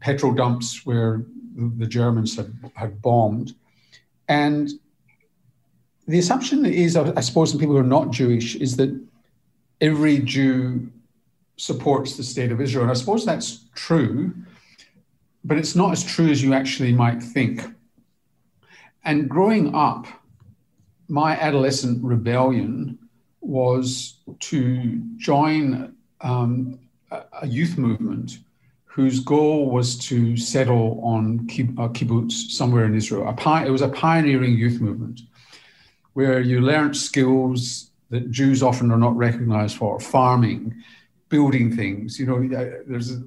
petrol 0.00 0.34
dumps 0.34 0.84
where 0.84 1.24
the 1.54 1.86
Germans 1.86 2.36
had, 2.36 2.52
had 2.74 3.00
bombed. 3.00 3.54
And 4.28 4.70
the 6.06 6.18
assumption 6.18 6.64
is, 6.66 6.96
I 6.96 7.20
suppose, 7.20 7.52
in 7.52 7.60
people 7.60 7.74
who 7.74 7.80
are 7.80 7.84
not 7.84 8.10
Jewish, 8.10 8.54
is 8.56 8.76
that 8.76 8.90
every 9.80 10.18
Jew 10.18 10.90
supports 11.56 12.16
the 12.16 12.22
state 12.22 12.52
of 12.52 12.60
Israel. 12.60 12.84
And 12.84 12.90
I 12.90 12.94
suppose 12.94 13.24
that's 13.24 13.64
true, 13.74 14.34
but 15.44 15.58
it's 15.58 15.74
not 15.74 15.92
as 15.92 16.04
true 16.04 16.28
as 16.28 16.42
you 16.42 16.54
actually 16.54 16.92
might 16.92 17.22
think. 17.22 17.62
And 19.04 19.28
growing 19.28 19.74
up, 19.74 20.06
my 21.08 21.32
adolescent 21.38 22.04
rebellion 22.04 22.98
was 23.40 24.18
to 24.40 25.00
join 25.16 25.94
um, 26.20 26.78
a 27.10 27.46
youth 27.46 27.78
movement 27.78 28.38
whose 28.84 29.20
goal 29.20 29.70
was 29.70 29.96
to 29.96 30.36
settle 30.36 31.00
on 31.02 31.46
kibbutz 31.46 32.50
somewhere 32.50 32.84
in 32.84 32.94
Israel. 32.94 33.34
it 33.64 33.70
was 33.70 33.80
a 33.80 33.88
pioneering 33.88 34.54
youth 34.54 34.80
movement 34.80 35.20
where 36.14 36.40
you 36.40 36.60
learned 36.60 36.96
skills 36.96 37.87
that 38.10 38.30
Jews 38.30 38.62
often 38.62 38.90
are 38.90 38.98
not 38.98 39.16
recognized 39.16 39.76
for 39.76 40.00
farming, 40.00 40.74
building 41.28 41.74
things. 41.74 42.18
You 42.18 42.26
know, 42.26 42.56
uh, 42.56 42.82
there's 42.86 43.12
a, 43.12 43.22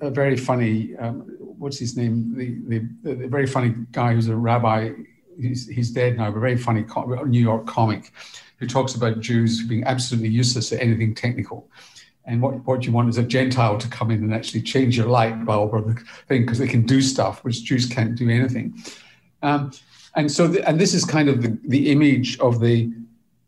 a 0.00 0.10
very 0.10 0.36
funny, 0.36 0.96
um, 0.96 1.20
what's 1.38 1.78
his 1.78 1.96
name? 1.96 2.34
The, 2.36 2.80
the, 3.02 3.14
the, 3.14 3.28
very 3.28 3.46
funny 3.46 3.74
guy 3.92 4.14
who's 4.14 4.28
a 4.28 4.36
rabbi, 4.36 4.92
he's, 5.40 5.68
he's 5.68 5.90
dead 5.90 6.16
now, 6.16 6.30
but 6.30 6.40
very 6.40 6.56
funny 6.56 6.84
New 7.26 7.40
York 7.40 7.66
comic 7.66 8.12
who 8.58 8.66
talks 8.66 8.94
about 8.94 9.20
Jews 9.20 9.62
being 9.66 9.84
absolutely 9.84 10.30
useless 10.30 10.72
at 10.72 10.80
anything 10.80 11.14
technical. 11.14 11.68
And 12.24 12.42
what, 12.42 12.66
what 12.66 12.84
you 12.84 12.92
want 12.92 13.08
is 13.08 13.18
a 13.18 13.22
Gentile 13.22 13.78
to 13.78 13.88
come 13.88 14.10
in 14.10 14.24
and 14.24 14.34
actually 14.34 14.62
change 14.62 14.96
your 14.96 15.06
light 15.06 15.44
bulb 15.44 15.72
or 15.72 15.80
the 15.80 15.94
thing 16.26 16.42
because 16.42 16.58
they 16.58 16.66
can 16.66 16.84
do 16.84 17.00
stuff 17.00 17.44
which 17.44 17.62
Jews 17.62 17.86
can't 17.86 18.16
do 18.16 18.28
anything. 18.28 18.82
Um, 19.42 19.70
and 20.16 20.32
so, 20.32 20.48
the, 20.48 20.66
and 20.66 20.80
this 20.80 20.94
is 20.94 21.04
kind 21.04 21.28
of 21.28 21.42
the, 21.42 21.56
the 21.68 21.92
image 21.92 22.38
of 22.40 22.60
the 22.60 22.90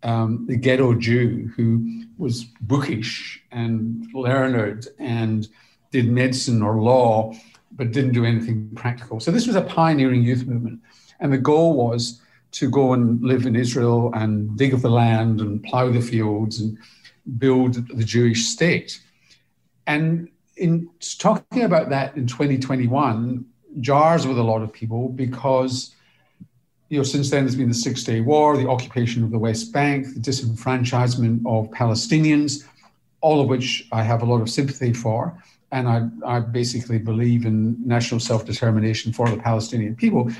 um, 0.02 0.46
the 0.46 0.56
ghetto 0.56 0.94
Jew 0.94 1.50
who 1.56 2.04
was 2.18 2.44
bookish 2.60 3.42
and 3.50 4.06
learned 4.14 4.88
and 4.98 5.48
did 5.90 6.10
medicine 6.10 6.62
or 6.62 6.80
law, 6.80 7.34
but 7.72 7.92
didn't 7.92 8.12
do 8.12 8.24
anything 8.24 8.70
practical. 8.74 9.20
So 9.20 9.30
this 9.30 9.46
was 9.46 9.56
a 9.56 9.62
pioneering 9.62 10.22
youth 10.22 10.46
movement, 10.46 10.80
and 11.20 11.32
the 11.32 11.38
goal 11.38 11.74
was 11.74 12.20
to 12.50 12.70
go 12.70 12.92
and 12.92 13.22
live 13.22 13.46
in 13.46 13.56
Israel 13.56 14.10
and 14.14 14.56
dig 14.56 14.74
up 14.74 14.80
the 14.80 14.90
land 14.90 15.40
and 15.40 15.62
plow 15.62 15.90
the 15.90 16.00
fields 16.00 16.60
and 16.60 16.78
build 17.36 17.74
the 17.88 18.04
Jewish 18.04 18.46
state. 18.46 19.00
And 19.86 20.28
in 20.56 20.88
talking 21.18 21.62
about 21.62 21.90
that 21.90 22.16
in 22.16 22.26
2021 22.26 23.44
jars 23.80 24.26
with 24.26 24.38
a 24.38 24.42
lot 24.42 24.62
of 24.62 24.72
people 24.72 25.08
because 25.08 25.94
you 26.88 26.96
know 26.98 27.02
since 27.04 27.30
then 27.30 27.44
there's 27.44 27.56
been 27.56 27.68
the 27.68 27.74
Six 27.74 28.04
Day 28.04 28.20
War, 28.20 28.56
the 28.56 28.68
occupation 28.68 29.22
of 29.22 29.30
the 29.30 29.38
West 29.38 29.72
Bank, 29.72 30.06
the 30.14 30.20
disenfranchisement 30.20 31.40
of 31.46 31.70
Palestinians, 31.70 32.64
all 33.20 33.40
of 33.40 33.48
which 33.48 33.86
I 33.92 34.02
have 34.02 34.22
a 34.22 34.24
lot 34.24 34.40
of 34.40 34.48
sympathy 34.48 34.92
for. 34.92 35.40
And 35.70 35.86
I, 35.86 36.08
I 36.26 36.40
basically 36.40 36.98
believe 36.98 37.44
in 37.44 37.76
national 37.86 38.20
self 38.20 38.46
determination 38.46 39.12
for 39.12 39.28
the 39.28 39.36
Palestinian 39.36 39.96
people. 39.96 40.30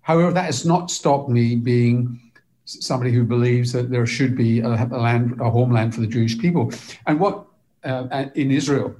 However, 0.00 0.32
that 0.32 0.46
has 0.46 0.64
not 0.64 0.90
stopped 0.90 1.28
me 1.28 1.54
being 1.54 2.18
somebody 2.64 3.12
who 3.12 3.24
believes 3.24 3.72
that 3.72 3.90
there 3.90 4.06
should 4.06 4.36
be 4.36 4.60
a, 4.60 4.68
a 4.68 4.96
land, 4.96 5.38
a 5.40 5.50
homeland 5.50 5.94
for 5.94 6.00
the 6.00 6.06
Jewish 6.06 6.38
people. 6.38 6.72
And 7.06 7.20
what 7.20 7.44
uh, 7.84 8.26
in 8.34 8.50
Israel, 8.50 8.94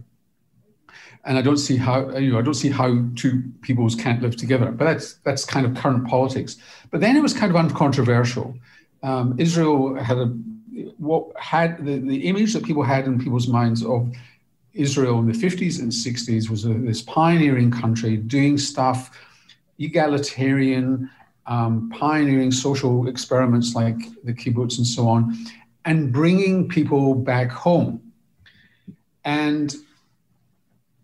and 1.24 1.36
I 1.36 1.42
don't 1.42 1.58
see 1.58 1.76
how 1.76 2.16
you 2.16 2.32
know 2.32 2.38
I 2.38 2.42
don't 2.42 2.54
see 2.54 2.70
how 2.70 3.04
two 3.14 3.42
peoples 3.62 3.94
can't 3.94 4.22
live 4.22 4.36
together. 4.36 4.70
But 4.70 4.84
that's 4.84 5.14
that's 5.24 5.44
kind 5.44 5.66
of 5.66 5.74
current 5.74 6.06
politics. 6.06 6.56
But 6.90 7.00
then 7.00 7.16
it 7.16 7.22
was 7.22 7.34
kind 7.34 7.50
of 7.50 7.56
uncontroversial. 7.56 8.56
Um, 9.02 9.34
Israel 9.38 9.94
had 9.94 10.18
a 10.18 10.26
what 10.98 11.26
had 11.38 11.84
the, 11.84 11.98
the 11.98 12.26
image 12.28 12.52
that 12.54 12.64
people 12.64 12.82
had 12.82 13.06
in 13.06 13.18
people's 13.18 13.48
minds 13.48 13.84
of 13.84 14.14
Israel 14.72 15.18
in 15.18 15.26
the 15.26 15.32
50s 15.32 15.80
and 15.80 15.90
60s 15.90 16.48
was 16.48 16.64
a, 16.64 16.72
this 16.74 17.02
pioneering 17.02 17.70
country 17.70 18.16
doing 18.16 18.56
stuff 18.56 19.10
egalitarian, 19.78 21.10
um, 21.46 21.90
pioneering 21.90 22.52
social 22.52 23.08
experiments 23.08 23.74
like 23.74 23.96
the 24.24 24.32
kibbutz 24.32 24.78
and 24.78 24.86
so 24.86 25.08
on, 25.08 25.36
and 25.84 26.12
bringing 26.12 26.68
people 26.68 27.14
back 27.14 27.50
home. 27.50 28.00
And 29.24 29.74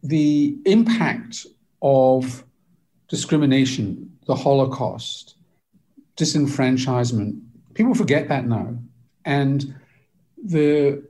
the 0.08 0.56
impact 0.64 1.46
of 1.82 2.44
discrimination, 3.08 4.16
the 4.26 4.34
Holocaust, 4.34 5.36
disenfranchisement, 6.16 7.40
people 7.75 7.94
forget 7.94 8.28
that 8.28 8.46
now. 8.46 8.76
And 9.25 9.75
the 10.42 11.02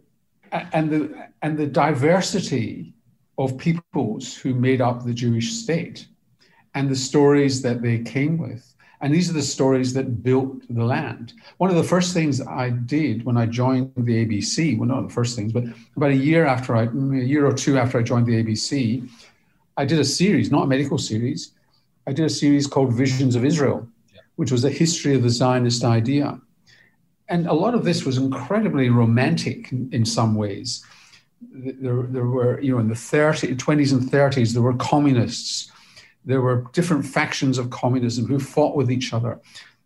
and 0.53 0.91
the 0.91 1.29
and 1.43 1.59
the 1.59 1.67
diversity 1.67 2.95
of 3.39 3.59
peoples 3.59 4.35
who 4.35 4.55
made 4.55 4.81
up 4.81 5.05
the 5.05 5.13
Jewish 5.13 5.53
state 5.53 6.07
and 6.75 6.89
the 6.89 6.97
stories 6.97 7.63
that 7.63 7.83
they 7.83 7.99
came 7.99 8.39
with 8.39 8.75
and 9.07 9.15
these 9.15 9.31
are 9.31 9.35
the 9.35 9.43
stories 9.43 9.95
that 9.95 10.25
built 10.25 10.63
the 10.69 10.83
land. 10.83 11.33
One 11.59 11.71
of 11.71 11.77
the 11.77 11.85
first 11.85 12.13
things 12.13 12.41
I 12.41 12.71
did 12.71 13.25
when 13.25 13.37
I 13.37 13.47
joined 13.47 13.93
the 13.97 14.27
ABC, 14.27 14.77
well, 14.77 14.89
not 14.89 15.07
the 15.07 15.15
first 15.15 15.37
things, 15.37 15.53
but 15.53 15.63
about 15.95 16.11
a 16.11 16.17
year 16.17 16.45
after 16.45 16.75
I, 16.75 16.87
a 16.87 17.25
year 17.33 17.47
or 17.47 17.53
two 17.53 17.79
after 17.79 18.01
I 18.01 18.03
joined 18.03 18.27
the 18.27 18.43
ABC, 18.43 19.09
I 19.77 19.85
did 19.85 20.01
a 20.01 20.05
series, 20.05 20.51
not 20.51 20.65
a 20.65 20.67
medical 20.67 20.99
series. 20.99 21.53
I 22.09 22.13
did 22.15 22.25
a 22.25 22.29
series 22.29 22.67
called 22.67 22.95
Visions 22.95 23.37
of 23.37 23.45
Israel, 23.45 23.87
which 24.35 24.51
was 24.51 24.65
a 24.65 24.71
history 24.71 25.15
of 25.15 25.23
the 25.23 25.31
Zionist 25.31 25.85
idea. 25.85 26.41
And 27.29 27.47
a 27.47 27.53
lot 27.53 27.77
of 27.77 27.85
this 27.85 28.05
was 28.05 28.19
incredibly 28.19 28.91
romantic 28.91 29.71
in, 29.71 29.89
in 29.93 30.05
some 30.05 30.35
ways. 30.35 30.85
There, 31.53 32.03
there 32.03 32.27
were, 32.27 32.61
you 32.61 32.73
know, 32.73 32.81
in 32.81 32.89
the 32.89 32.97
30, 32.97 33.55
20s 33.55 33.93
and 33.93 34.11
30s, 34.11 34.53
there 34.53 34.63
were 34.63 34.75
communists 34.75 35.71
there 36.27 36.43
were 36.43 36.67
different 36.73 37.07
factions 37.07 37.57
of 37.57 37.71
communism 37.71 38.27
who 38.27 38.39
fought 38.39 38.77
with 38.77 38.91
each 38.91 39.15
other. 39.15 39.41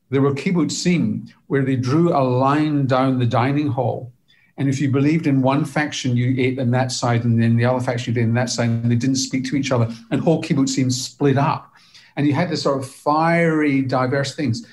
There 0.08 0.22
were 0.22 0.34
kibbutzim, 0.34 1.30
where 1.46 1.62
they 1.62 1.76
drew 1.76 2.12
a 2.16 2.24
line 2.24 2.86
down 2.86 3.18
the 3.18 3.26
dining 3.26 3.68
hall. 3.68 4.12
And 4.56 4.68
if 4.68 4.80
you 4.80 4.90
believed 4.90 5.26
in 5.26 5.42
one 5.42 5.64
faction, 5.64 6.16
you 6.16 6.34
ate 6.36 6.58
on 6.58 6.70
that 6.72 6.90
side, 6.92 7.24
and 7.24 7.40
then 7.40 7.56
the 7.56 7.64
other 7.64 7.84
faction 7.84 8.14
you 8.14 8.20
ate 8.20 8.24
on 8.24 8.34
that 8.34 8.50
side, 8.50 8.70
and 8.70 8.90
they 8.90 8.96
didn't 8.96 9.16
speak 9.16 9.44
to 9.50 9.56
each 9.56 9.70
other. 9.70 9.88
And 10.10 10.20
whole 10.20 10.42
kibbutzim 10.42 10.90
split 10.90 11.38
up. 11.38 11.72
And 12.16 12.26
you 12.26 12.32
had 12.32 12.50
this 12.50 12.62
sort 12.62 12.82
of 12.82 12.90
fiery, 12.90 13.82
diverse 13.82 14.34
things. 14.34 14.66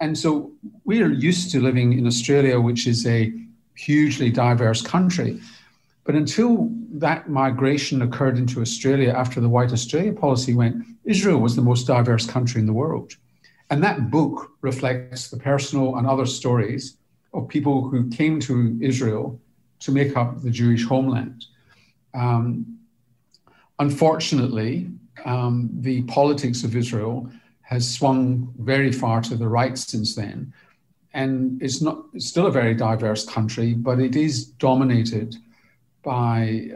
And 0.00 0.16
so 0.16 0.52
we're 0.84 1.12
used 1.12 1.50
to 1.52 1.60
living 1.60 1.98
in 1.98 2.06
Australia, 2.06 2.60
which 2.60 2.86
is 2.86 3.06
a 3.06 3.32
hugely 3.76 4.30
diverse 4.30 4.80
country. 4.80 5.40
But 6.08 6.14
until 6.14 6.70
that 6.92 7.28
migration 7.28 8.00
occurred 8.00 8.38
into 8.38 8.62
Australia 8.62 9.10
after 9.10 9.42
the 9.42 9.48
White 9.50 9.72
Australia 9.72 10.14
policy 10.14 10.54
went, 10.54 10.82
Israel 11.04 11.38
was 11.38 11.54
the 11.54 11.60
most 11.60 11.86
diverse 11.86 12.26
country 12.26 12.62
in 12.62 12.66
the 12.66 12.72
world. 12.72 13.12
And 13.68 13.84
that 13.84 14.10
book 14.10 14.52
reflects 14.62 15.28
the 15.28 15.36
personal 15.36 15.96
and 15.96 16.06
other 16.06 16.24
stories 16.24 16.96
of 17.34 17.46
people 17.46 17.86
who 17.90 18.08
came 18.08 18.40
to 18.40 18.78
Israel 18.80 19.38
to 19.80 19.92
make 19.92 20.16
up 20.16 20.40
the 20.40 20.48
Jewish 20.48 20.82
homeland. 20.86 21.44
Um, 22.14 22.78
unfortunately, 23.78 24.88
um, 25.26 25.68
the 25.74 26.04
politics 26.04 26.64
of 26.64 26.74
Israel 26.74 27.30
has 27.60 27.86
swung 27.86 28.54
very 28.56 28.92
far 28.92 29.20
to 29.20 29.36
the 29.36 29.46
right 29.46 29.76
since 29.76 30.14
then. 30.14 30.54
And 31.12 31.62
it's 31.62 31.82
not 31.82 32.06
it's 32.14 32.28
still 32.28 32.46
a 32.46 32.50
very 32.50 32.72
diverse 32.72 33.26
country, 33.26 33.74
but 33.74 34.00
it 34.00 34.16
is 34.16 34.46
dominated 34.46 35.36
by, 36.08 36.70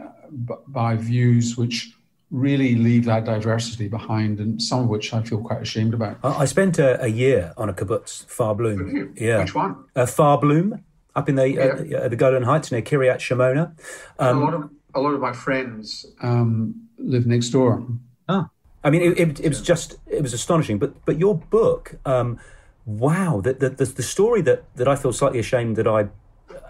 by 0.67 0.95
views 0.95 1.57
which 1.57 1.95
really 2.29 2.75
leave 2.75 3.05
that 3.05 3.25
diversity 3.25 3.87
behind, 3.87 4.39
and 4.39 4.61
some 4.61 4.81
of 4.81 4.89
which 4.89 5.11
I 5.11 5.23
feel 5.23 5.41
quite 5.41 5.63
ashamed 5.63 5.95
about. 5.95 6.17
I 6.23 6.45
spent 6.45 6.77
a, 6.77 7.01
a 7.03 7.07
year 7.07 7.51
on 7.57 7.67
a 7.67 7.73
kibbutz, 7.73 8.27
Kfar 8.27 8.55
Blum. 8.55 9.13
Yeah, 9.15 9.39
which 9.39 9.55
one? 9.55 9.85
Uh, 9.95 10.05
Kfar 10.05 10.39
Blum, 10.39 10.83
up 11.15 11.29
in 11.29 11.35
the 11.35 11.49
yeah. 11.49 11.97
uh, 11.97 12.07
the 12.09 12.15
Golan 12.15 12.43
Heights 12.43 12.71
near 12.71 12.83
Kiryat 12.83 13.17
Shimona. 13.17 13.75
Um, 14.19 14.37
a 14.37 14.45
lot 14.45 14.53
of 14.53 14.69
a 14.93 14.99
lot 14.99 15.13
of 15.15 15.19
my 15.19 15.33
friends 15.33 16.05
um, 16.21 16.87
live 16.99 17.25
next 17.25 17.49
door. 17.49 17.83
Ah, 18.29 18.49
I 18.83 18.91
mean, 18.91 19.01
it, 19.01 19.19
it, 19.19 19.39
it, 19.39 19.49
was 19.49 19.63
just 19.63 19.95
it 20.05 20.21
was 20.21 20.33
astonishing. 20.33 20.77
But 20.77 21.05
but 21.05 21.17
your 21.17 21.35
book, 21.35 21.95
um, 22.05 22.39
wow, 22.85 23.41
the, 23.41 23.53
the 23.53 23.69
the 23.69 23.85
the 23.85 24.03
story 24.03 24.41
that 24.43 24.63
that 24.75 24.87
I 24.87 24.95
feel 24.95 25.11
slightly 25.11 25.39
ashamed 25.39 25.75
that 25.77 25.87
I 25.87 26.09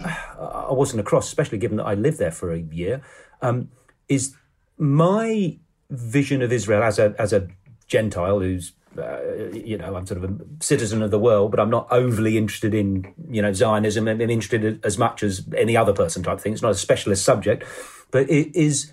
I 0.03 0.71
wasn't 0.71 0.99
across, 0.99 1.27
especially 1.27 1.57
given 1.57 1.77
that 1.77 1.85
I 1.85 1.93
lived 1.93 2.19
there 2.19 2.31
for 2.31 2.51
a 2.51 2.59
year, 2.59 3.01
um, 3.41 3.69
is 4.09 4.35
my 4.77 5.57
vision 5.89 6.41
of 6.41 6.51
Israel 6.51 6.83
as 6.83 6.99
a 6.99 7.15
as 7.17 7.33
a 7.33 7.47
Gentile 7.87 8.39
who's 8.39 8.73
uh, 8.97 9.49
you 9.51 9.77
know, 9.77 9.95
I'm 9.95 10.05
sort 10.05 10.23
of 10.23 10.29
a 10.29 10.35
citizen 10.59 11.01
of 11.01 11.11
the 11.11 11.19
world, 11.19 11.51
but 11.51 11.59
I'm 11.59 11.69
not 11.69 11.87
overly 11.89 12.37
interested 12.37 12.73
in, 12.73 13.13
you 13.29 13.41
know, 13.41 13.51
Zionism. 13.51 14.07
I'm 14.07 14.21
interested 14.21 14.79
as 14.85 14.97
much 14.97 15.23
as 15.23 15.47
any 15.57 15.75
other 15.75 15.93
person 15.93 16.21
type 16.21 16.39
thing. 16.39 16.53
It's 16.53 16.61
not 16.61 16.71
a 16.71 16.75
specialist 16.75 17.25
subject, 17.25 17.63
but 18.11 18.29
it 18.29 18.55
is. 18.55 18.91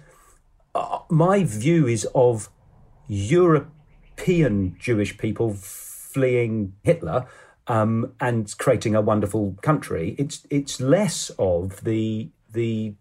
Uh, 0.75 1.00
my 1.11 1.45
view 1.45 1.87
is 1.87 2.07
of 2.14 2.49
European 3.09 4.76
Jewish 4.79 5.19
people 5.19 5.55
fleeing 5.55 6.75
Hitler 6.83 7.26
um, 7.67 8.12
and 8.21 8.57
creating 8.59 8.95
a 8.95 9.00
wonderful 9.00 9.57
country. 9.62 10.14
It's 10.19 10.47
it's 10.50 10.81
less 10.81 11.31
of 11.38 11.85
the 11.85 12.31
the 12.52 12.95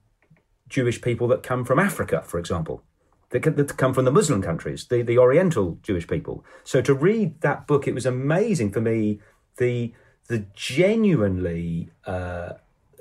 Jewish 0.67 1.01
people 1.01 1.27
that 1.29 1.41
come 1.43 1.65
from 1.65 1.79
Africa, 1.79 2.21
for 2.23 2.39
example 2.39 2.83
that, 3.29 3.77
come 3.77 3.93
from 3.93 4.05
the 4.05 4.11
Muslim 4.11 4.41
countries, 4.41 4.85
the, 4.85 5.01
the 5.01 5.17
Oriental 5.17 5.77
Jewish 5.83 6.07
people. 6.07 6.43
So 6.63 6.81
to 6.81 6.93
read 6.93 7.41
that 7.41 7.67
book, 7.67 7.87
it 7.87 7.93
was 7.93 8.05
amazing 8.05 8.71
for 8.71 8.81
me. 8.81 9.19
The 9.57 9.93
the 10.27 10.45
genuinely 10.53 11.89
uh, 12.05 12.53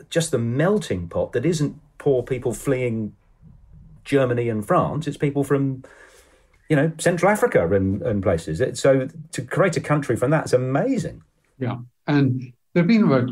just 0.09 0.31
the 0.31 0.39
melting 0.39 1.09
pot 1.09 1.33
that 1.33 1.45
isn't 1.45 1.79
poor 1.99 2.23
people 2.23 2.55
fleeing 2.55 3.15
Germany 4.05 4.49
and 4.49 4.67
France. 4.67 5.07
It's 5.07 5.17
people 5.17 5.45
from 5.45 5.85
you 6.69 6.77
know 6.77 6.93
Central 6.99 7.31
Africa 7.31 7.67
and, 7.75 8.03
and 8.03 8.23
places. 8.23 8.61
It, 8.61 8.77
so 8.77 9.09
to 9.33 9.43
create 9.43 9.77
a 9.77 9.81
country 9.81 10.17
from 10.17 10.31
that 10.31 10.47
is 10.47 10.53
amazing. 10.53 11.23
Yeah, 11.59 11.79
and 12.07 12.53
there've 12.73 12.87
been 12.87 13.05
about 13.05 13.31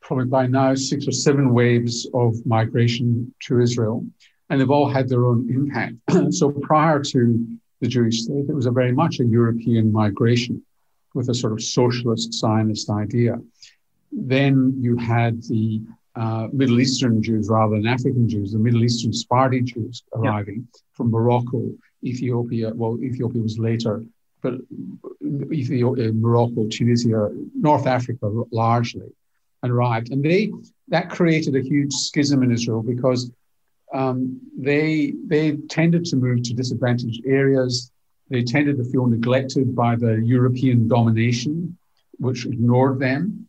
probably 0.00 0.26
by 0.26 0.46
now 0.46 0.74
six 0.74 1.06
or 1.06 1.12
seven 1.12 1.54
waves 1.54 2.08
of 2.12 2.44
migration 2.44 3.32
to 3.44 3.60
Israel 3.60 4.04
and 4.52 4.60
they've 4.60 4.70
all 4.70 4.88
had 4.88 5.08
their 5.08 5.24
own 5.24 5.48
impact. 5.50 5.94
so 6.34 6.50
prior 6.50 7.02
to 7.02 7.46
the 7.80 7.88
Jewish 7.88 8.20
state, 8.20 8.44
it 8.50 8.54
was 8.54 8.66
a 8.66 8.70
very 8.70 8.92
much 8.92 9.18
a 9.18 9.24
European 9.24 9.90
migration 9.90 10.62
with 11.14 11.30
a 11.30 11.34
sort 11.34 11.54
of 11.54 11.62
socialist 11.62 12.34
Zionist 12.34 12.90
idea. 12.90 13.40
Then 14.12 14.76
you 14.78 14.98
had 14.98 15.42
the 15.44 15.80
uh, 16.16 16.48
Middle 16.52 16.80
Eastern 16.80 17.22
Jews 17.22 17.48
rather 17.48 17.76
than 17.76 17.86
African 17.86 18.28
Jews, 18.28 18.52
the 18.52 18.58
Middle 18.58 18.84
Eastern 18.84 19.14
Sephardi 19.14 19.62
Jews 19.62 20.02
arriving 20.14 20.68
yeah. 20.70 20.80
from 20.92 21.10
Morocco, 21.10 21.72
Ethiopia. 22.04 22.72
Well, 22.74 22.98
Ethiopia 23.02 23.40
was 23.40 23.58
later, 23.58 24.04
but 24.42 24.54
Ethiopia, 25.52 26.12
Morocco, 26.12 26.66
Tunisia, 26.68 27.30
North 27.54 27.86
Africa 27.86 28.26
largely 28.50 29.10
arrived. 29.62 30.10
And 30.10 30.22
they 30.22 30.52
that 30.88 31.08
created 31.08 31.54
a 31.56 31.62
huge 31.62 31.92
schism 31.92 32.42
in 32.42 32.50
Israel 32.50 32.82
because 32.82 33.30
um, 33.94 34.40
they 34.58 35.14
they 35.26 35.52
tended 35.68 36.04
to 36.06 36.16
move 36.16 36.42
to 36.42 36.54
disadvantaged 36.54 37.22
areas. 37.26 37.90
They 38.30 38.42
tended 38.42 38.78
to 38.78 38.84
feel 38.84 39.06
neglected 39.06 39.76
by 39.76 39.96
the 39.96 40.20
European 40.24 40.88
domination, 40.88 41.76
which 42.18 42.46
ignored 42.46 42.98
them, 42.98 43.46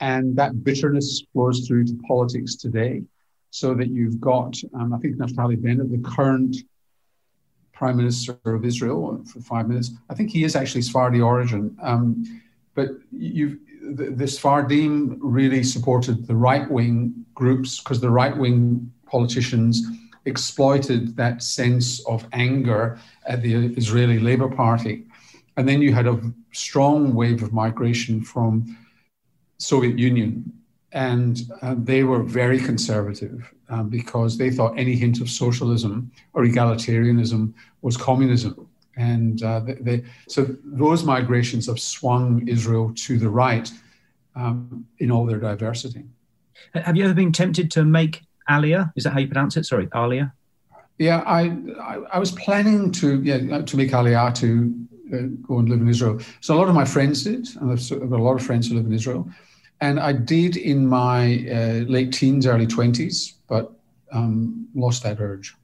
and 0.00 0.36
that 0.36 0.64
bitterness 0.64 1.22
flows 1.32 1.66
through 1.66 1.84
to 1.86 1.98
politics 2.06 2.54
today. 2.56 3.02
So 3.50 3.72
that 3.74 3.86
you've 3.86 4.20
got, 4.20 4.56
um, 4.74 4.92
I 4.92 4.98
think 4.98 5.14
Naftali 5.16 5.60
Bennett, 5.62 5.88
the 5.88 5.98
current 5.98 6.56
prime 7.74 7.96
minister 7.96 8.38
of 8.44 8.64
Israel, 8.64 9.22
for 9.30 9.40
five 9.40 9.68
minutes. 9.68 9.90
I 10.08 10.14
think 10.14 10.30
he 10.30 10.44
is 10.44 10.56
actually 10.56 10.82
Sephardi 10.82 11.20
origin, 11.20 11.76
um, 11.82 12.42
but 12.74 12.88
you 13.10 13.58
the, 13.92 14.26
Sephardim 14.26 15.18
really 15.20 15.62
supported 15.62 16.26
the 16.26 16.34
right 16.34 16.68
wing 16.70 17.24
groups 17.34 17.80
because 17.80 18.00
the 18.00 18.10
right 18.10 18.36
wing 18.36 18.92
politicians 19.06 19.82
exploited 20.24 21.16
that 21.16 21.42
sense 21.42 22.04
of 22.06 22.26
anger 22.32 22.98
at 23.26 23.42
the 23.42 23.54
Israeli 23.76 24.18
Labour 24.18 24.48
Party. 24.48 25.04
And 25.56 25.68
then 25.68 25.82
you 25.82 25.92
had 25.92 26.06
a 26.06 26.20
strong 26.52 27.14
wave 27.14 27.42
of 27.42 27.52
migration 27.52 28.22
from 28.22 28.76
Soviet 29.58 29.98
Union. 29.98 30.50
And 30.94 31.42
uh, 31.60 31.74
they 31.76 32.04
were 32.04 32.22
very 32.22 32.58
conservative 32.58 33.52
uh, 33.68 33.82
because 33.82 34.38
they 34.38 34.50
thought 34.50 34.78
any 34.78 34.94
hint 34.94 35.20
of 35.20 35.28
socialism 35.28 36.10
or 36.32 36.44
egalitarianism 36.44 37.52
was 37.82 37.96
communism. 37.96 38.68
And 38.96 39.42
uh, 39.42 39.60
they, 39.60 39.74
they, 39.74 40.04
so 40.28 40.46
those 40.64 41.04
migrations 41.04 41.66
have 41.66 41.80
swung 41.80 42.46
Israel 42.48 42.92
to 42.94 43.18
the 43.18 43.28
right 43.28 43.70
um, 44.36 44.86
in 44.98 45.10
all 45.10 45.26
their 45.26 45.40
diversity. 45.40 46.04
Have 46.74 46.96
you 46.96 47.04
ever 47.04 47.14
been 47.14 47.32
tempted 47.32 47.70
to 47.72 47.84
make 47.84 48.22
Aliyah. 48.48 48.92
Is 48.96 49.04
that 49.04 49.12
how 49.12 49.20
you 49.20 49.26
pronounce 49.26 49.56
it? 49.56 49.64
Sorry, 49.64 49.86
Aliyah. 49.88 50.32
Yeah, 50.98 51.22
I, 51.26 51.56
I, 51.80 51.94
I 52.12 52.18
was 52.18 52.30
planning 52.32 52.92
to 52.92 53.20
yeah 53.22 53.62
to 53.62 53.76
make 53.76 53.90
Aliyah 53.90 54.34
to 54.36 54.74
uh, 55.12 55.18
go 55.46 55.58
and 55.58 55.68
live 55.68 55.80
in 55.80 55.88
Israel. 55.88 56.20
So 56.40 56.54
a 56.54 56.56
lot 56.56 56.68
of 56.68 56.74
my 56.74 56.84
friends 56.84 57.24
did, 57.24 57.48
and 57.56 57.72
I've, 57.72 57.92
I've 57.92 58.10
got 58.10 58.20
a 58.20 58.22
lot 58.22 58.36
of 58.36 58.42
friends 58.42 58.68
who 58.68 58.76
live 58.76 58.86
in 58.86 58.92
Israel. 58.92 59.28
And 59.80 60.00
I 60.00 60.12
did 60.12 60.56
in 60.56 60.86
my 60.86 61.46
uh, 61.50 61.84
late 61.88 62.12
teens, 62.12 62.46
early 62.46 62.66
twenties, 62.66 63.34
but 63.48 63.72
um, 64.12 64.68
lost 64.74 65.02
that 65.02 65.20
urge. 65.20 65.54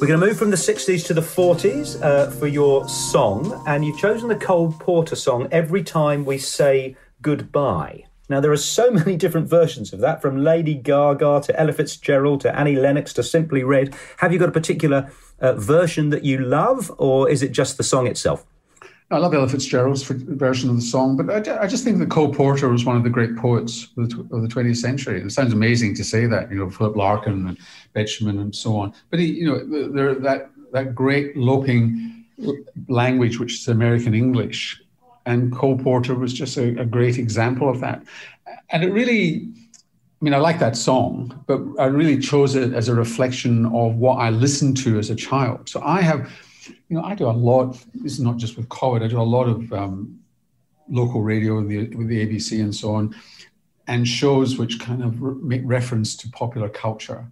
We're 0.00 0.06
going 0.06 0.20
to 0.20 0.26
move 0.28 0.38
from 0.38 0.50
the 0.50 0.56
60s 0.56 1.04
to 1.08 1.14
the 1.14 1.20
40s 1.20 2.00
uh, 2.00 2.30
for 2.30 2.46
your 2.46 2.88
song, 2.88 3.60
and 3.66 3.84
you've 3.84 3.98
chosen 3.98 4.28
the 4.28 4.36
Cole 4.36 4.72
Porter 4.78 5.16
song, 5.16 5.48
Every 5.50 5.82
Time 5.82 6.24
We 6.24 6.38
Say 6.38 6.96
Goodbye. 7.20 8.04
Now, 8.28 8.40
there 8.40 8.52
are 8.52 8.56
so 8.56 8.90
many 9.00 9.16
different 9.16 9.48
versions 9.48 9.92
of 9.92 10.00
that, 10.00 10.20
from 10.20 10.42
Lady 10.42 10.74
Gaga 10.74 11.42
to 11.44 11.60
Ella 11.60 11.72
Fitzgerald 11.72 12.40
to 12.42 12.58
Annie 12.58 12.76
Lennox 12.76 13.12
to 13.14 13.22
Simply 13.22 13.62
Red. 13.62 13.94
Have 14.18 14.32
you 14.32 14.38
got 14.38 14.48
a 14.48 14.52
particular 14.52 15.10
uh, 15.40 15.54
version 15.54 16.10
that 16.10 16.24
you 16.24 16.38
love, 16.38 16.92
or 16.98 17.28
is 17.28 17.42
it 17.42 17.52
just 17.52 17.76
the 17.76 17.84
song 17.84 18.06
itself? 18.06 18.44
I 19.10 19.16
love 19.16 19.32
Ella 19.32 19.48
Fitzgerald's 19.48 20.02
version 20.02 20.68
of 20.68 20.76
the 20.76 20.82
song, 20.82 21.16
but 21.16 21.48
I, 21.48 21.62
I, 21.62 21.66
just 21.66 21.82
think 21.82 21.98
that 21.98 22.10
Cole 22.10 22.32
Porter 22.32 22.68
was 22.68 22.84
one 22.84 22.94
of 22.94 23.04
the 23.04 23.10
great 23.10 23.36
poets 23.36 23.88
of 23.96 24.10
the, 24.10 24.36
of 24.36 24.42
the 24.42 24.48
20th 24.48 24.76
century. 24.76 25.22
It 25.22 25.32
sounds 25.32 25.54
amazing 25.54 25.94
to 25.94 26.04
say 26.04 26.26
that, 26.26 26.50
you 26.50 26.58
know, 26.58 26.68
Philip 26.68 26.94
Larkin 26.94 27.48
and 27.48 27.58
Betjeman 27.96 28.38
and 28.38 28.54
so 28.54 28.76
on. 28.76 28.92
But 29.08 29.20
he, 29.20 29.26
you 29.26 29.46
know, 29.46 29.88
there 29.88 30.14
that 30.14 30.50
that 30.72 30.94
great 30.94 31.34
loping 31.38 32.26
language, 32.88 33.40
which 33.40 33.54
is 33.54 33.68
American 33.68 34.14
English, 34.14 34.78
and 35.28 35.52
Cole 35.52 35.78
Porter 35.78 36.14
was 36.14 36.32
just 36.32 36.56
a, 36.56 36.80
a 36.80 36.84
great 36.84 37.18
example 37.18 37.68
of 37.68 37.80
that. 37.80 38.02
And 38.70 38.82
it 38.82 38.90
really, 38.92 39.48
I 40.20 40.20
mean, 40.24 40.34
I 40.34 40.38
like 40.38 40.58
that 40.58 40.76
song, 40.76 41.44
but 41.46 41.60
I 41.78 41.86
really 41.86 42.18
chose 42.18 42.54
it 42.54 42.72
as 42.72 42.88
a 42.88 42.94
reflection 42.94 43.66
of 43.66 43.96
what 43.96 44.16
I 44.16 44.30
listened 44.30 44.76
to 44.84 44.98
as 44.98 45.10
a 45.10 45.14
child. 45.14 45.68
So 45.68 45.82
I 45.82 46.00
have 46.00 46.30
you 46.88 46.96
know, 46.96 47.04
I 47.04 47.14
do 47.14 47.26
a 47.26 47.32
lot. 47.32 47.78
This 47.94 48.12
is 48.12 48.20
not 48.20 48.36
just 48.36 48.56
with 48.56 48.68
COVID. 48.68 49.02
I 49.02 49.08
do 49.08 49.20
a 49.20 49.22
lot 49.22 49.46
of 49.48 49.72
um, 49.72 50.18
local 50.88 51.22
radio 51.22 51.56
with 51.56 51.68
the, 51.68 51.96
with 51.96 52.08
the 52.08 52.26
ABC 52.26 52.60
and 52.60 52.74
so 52.74 52.94
on, 52.94 53.14
and 53.86 54.06
shows 54.06 54.58
which 54.58 54.80
kind 54.80 55.02
of 55.02 55.22
re- 55.22 55.34
make 55.42 55.62
reference 55.64 56.16
to 56.16 56.30
popular 56.30 56.68
culture. 56.68 57.26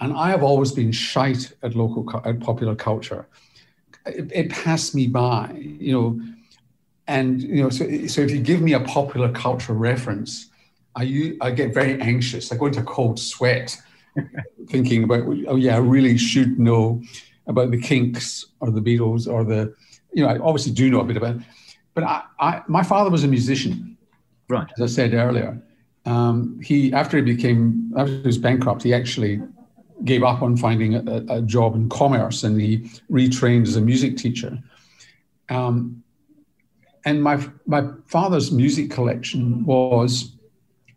And 0.00 0.12
I 0.12 0.30
have 0.30 0.42
always 0.42 0.72
been 0.72 0.92
shite 0.92 1.52
at 1.62 1.74
local 1.74 2.04
at 2.24 2.40
popular 2.40 2.76
culture. 2.76 3.26
It, 4.06 4.30
it 4.32 4.50
passed 4.50 4.94
me 4.94 5.06
by, 5.06 5.52
you 5.58 5.92
know, 5.92 6.20
and 7.08 7.42
you 7.42 7.62
know. 7.62 7.70
So, 7.70 7.84
so 8.06 8.20
if 8.20 8.30
you 8.30 8.40
give 8.40 8.60
me 8.60 8.74
a 8.74 8.80
popular 8.80 9.32
culture 9.32 9.72
reference, 9.72 10.50
I 10.94 11.36
I 11.40 11.50
get 11.50 11.74
very 11.74 12.00
anxious. 12.00 12.52
I 12.52 12.56
go 12.56 12.66
into 12.66 12.82
cold 12.82 13.18
sweat, 13.18 13.76
thinking 14.68 15.04
about 15.04 15.24
oh 15.48 15.56
yeah, 15.56 15.74
I 15.74 15.78
really 15.78 16.16
should 16.18 16.58
know 16.58 17.02
about 17.48 17.70
the 17.70 17.80
Kinks 17.80 18.44
or 18.60 18.70
the 18.70 18.80
Beatles 18.80 19.26
or 19.26 19.42
the, 19.42 19.74
you 20.12 20.22
know, 20.22 20.28
I 20.28 20.38
obviously 20.38 20.72
do 20.72 20.90
know 20.90 21.00
a 21.00 21.04
bit 21.04 21.16
about 21.16 21.36
it. 21.36 21.42
But 21.94 22.04
I, 22.04 22.22
I 22.38 22.62
my 22.68 22.82
father 22.82 23.10
was 23.10 23.24
a 23.24 23.28
musician. 23.28 23.96
Right. 24.48 24.68
As 24.78 24.82
I 24.82 24.94
said 24.94 25.14
earlier. 25.14 25.60
Um, 26.06 26.58
he, 26.62 26.90
after 26.94 27.18
he 27.18 27.22
became, 27.22 27.92
after 27.94 28.12
he 28.12 28.22
was 28.22 28.38
bankrupt, 28.38 28.82
he 28.82 28.94
actually 28.94 29.42
gave 30.04 30.22
up 30.22 30.40
on 30.40 30.56
finding 30.56 30.94
a, 30.94 31.24
a 31.28 31.42
job 31.42 31.74
in 31.74 31.88
commerce 31.90 32.44
and 32.44 32.58
he 32.58 32.78
retrained 33.10 33.66
as 33.66 33.76
a 33.76 33.80
music 33.80 34.16
teacher. 34.16 34.58
Um, 35.50 36.02
and 37.04 37.22
my 37.22 37.44
my 37.66 37.88
father's 38.06 38.50
music 38.50 38.90
collection 38.90 39.64
was 39.64 40.32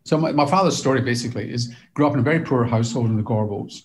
so 0.04 0.18
my, 0.18 0.32
my, 0.32 0.46
father's 0.46 0.76
story 0.76 1.00
basically 1.00 1.52
is 1.52 1.72
grew 1.94 2.06
up 2.06 2.12
in 2.12 2.18
a 2.18 2.22
very 2.22 2.40
poor 2.40 2.64
household 2.64 3.06
in 3.06 3.16
the 3.16 3.22
Gorbals 3.22 3.82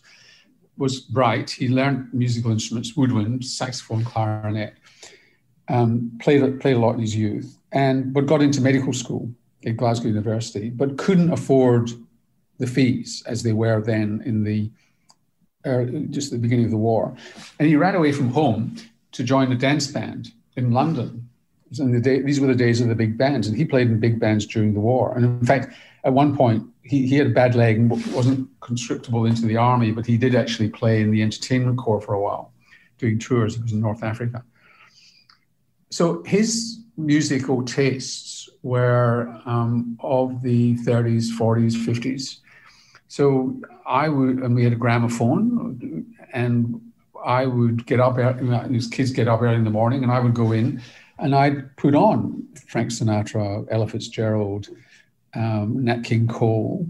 was 0.78 1.00
bright. 1.00 1.50
He 1.50 1.68
learned 1.68 2.14
musical 2.14 2.52
instruments, 2.52 2.96
woodwind, 2.96 3.44
saxophone, 3.44 4.04
clarinet, 4.04 4.76
um, 5.70 6.12
played, 6.22 6.60
played 6.62 6.78
a 6.78 6.80
lot 6.80 6.94
in 6.94 7.02
his 7.02 7.16
youth, 7.16 7.58
and 7.72 8.14
but 8.14 8.26
got 8.26 8.42
into 8.42 8.62
medical 8.62 8.94
school 8.94 9.30
at 9.66 9.78
Glasgow 9.78 10.08
University, 10.08 10.70
but 10.70 10.98
couldn't 10.98 11.32
afford 11.32 11.92
the 12.60 12.68
fees 12.68 13.24
as 13.26 13.44
they 13.44 13.54
were 13.54 13.82
then 13.82 14.22
in 14.26 14.44
the 14.44 14.72
uh, 15.66 15.84
just 16.10 16.32
the 16.32 16.38
beginning 16.38 16.66
of 16.66 16.72
the 16.72 16.78
war. 16.78 17.16
And 17.60 17.68
he 17.68 17.76
ran 17.76 17.96
away 17.96 18.12
from 18.12 18.30
home 18.30 18.78
to 19.12 19.24
join 19.24 19.52
a 19.52 19.56
dance 19.56 19.88
band 19.88 20.32
in 20.56 20.72
London 20.72 21.27
the 21.72 22.00
day, 22.00 22.22
these 22.22 22.40
were 22.40 22.48
the 22.48 22.56
days 22.56 22.82
of 22.82 22.88
the 22.88 22.96
big 22.96 23.18
bands, 23.18 23.48
and 23.48 23.58
he 23.58 23.66
played 23.66 23.88
in 23.88 24.00
big 24.00 24.20
bands 24.20 24.46
during 24.46 24.74
the 24.74 24.80
war. 24.80 25.16
And 25.16 25.26
in 25.26 25.46
fact, 25.46 25.74
at 26.04 26.14
one 26.14 26.36
point, 26.36 26.64
he, 26.84 27.08
he 27.08 27.16
had 27.16 27.28
a 27.28 27.32
bad 27.32 27.56
leg 27.56 27.78
and 27.78 27.90
wasn't 28.14 28.60
conscriptable 28.60 29.28
into 29.28 29.46
the 29.46 29.58
army, 29.58 29.92
but 29.92 30.06
he 30.06 30.18
did 30.18 30.36
actually 30.36 30.70
play 30.70 31.02
in 31.02 31.12
the 31.12 31.22
entertainment 31.22 31.78
corps 31.78 32.02
for 32.02 32.14
a 32.14 32.22
while, 32.22 32.52
doing 32.98 33.20
tours. 33.20 33.56
He 33.56 33.62
was 33.62 33.74
in 33.74 33.82
North 33.82 34.04
Africa. 34.04 34.44
So 35.90 36.24
his 36.24 36.80
musical 36.98 37.64
tastes 37.64 38.50
were 38.64 39.40
um, 39.46 39.98
of 40.02 40.42
the 40.42 40.76
30s, 40.78 41.30
40s, 41.38 41.74
50s. 41.74 42.38
So 43.08 43.62
I 43.86 44.10
would, 44.10 44.40
and 44.40 44.56
we 44.56 44.64
had 44.64 44.74
a 44.74 44.78
gramophone, 44.78 46.06
and 46.34 46.82
I 47.26 47.46
would 47.46 47.86
get 47.86 48.00
up, 48.00 48.18
these 48.70 48.88
kids 48.88 49.12
get 49.12 49.28
up 49.28 49.42
early 49.42 49.56
in 49.56 49.64
the 49.64 49.70
morning, 49.70 50.04
and 50.04 50.12
I 50.12 50.20
would 50.20 50.34
go 50.34 50.52
in 50.52 50.82
and 51.20 51.36
I'd 51.36 51.76
put 51.78 51.96
on 51.96 52.48
Frank 52.68 52.92
Sinatra, 52.92 53.66
Ella 53.70 53.88
Fitzgerald, 53.88 54.70
um, 55.34 55.84
Nat 55.84 56.04
King 56.04 56.28
Cole, 56.28 56.88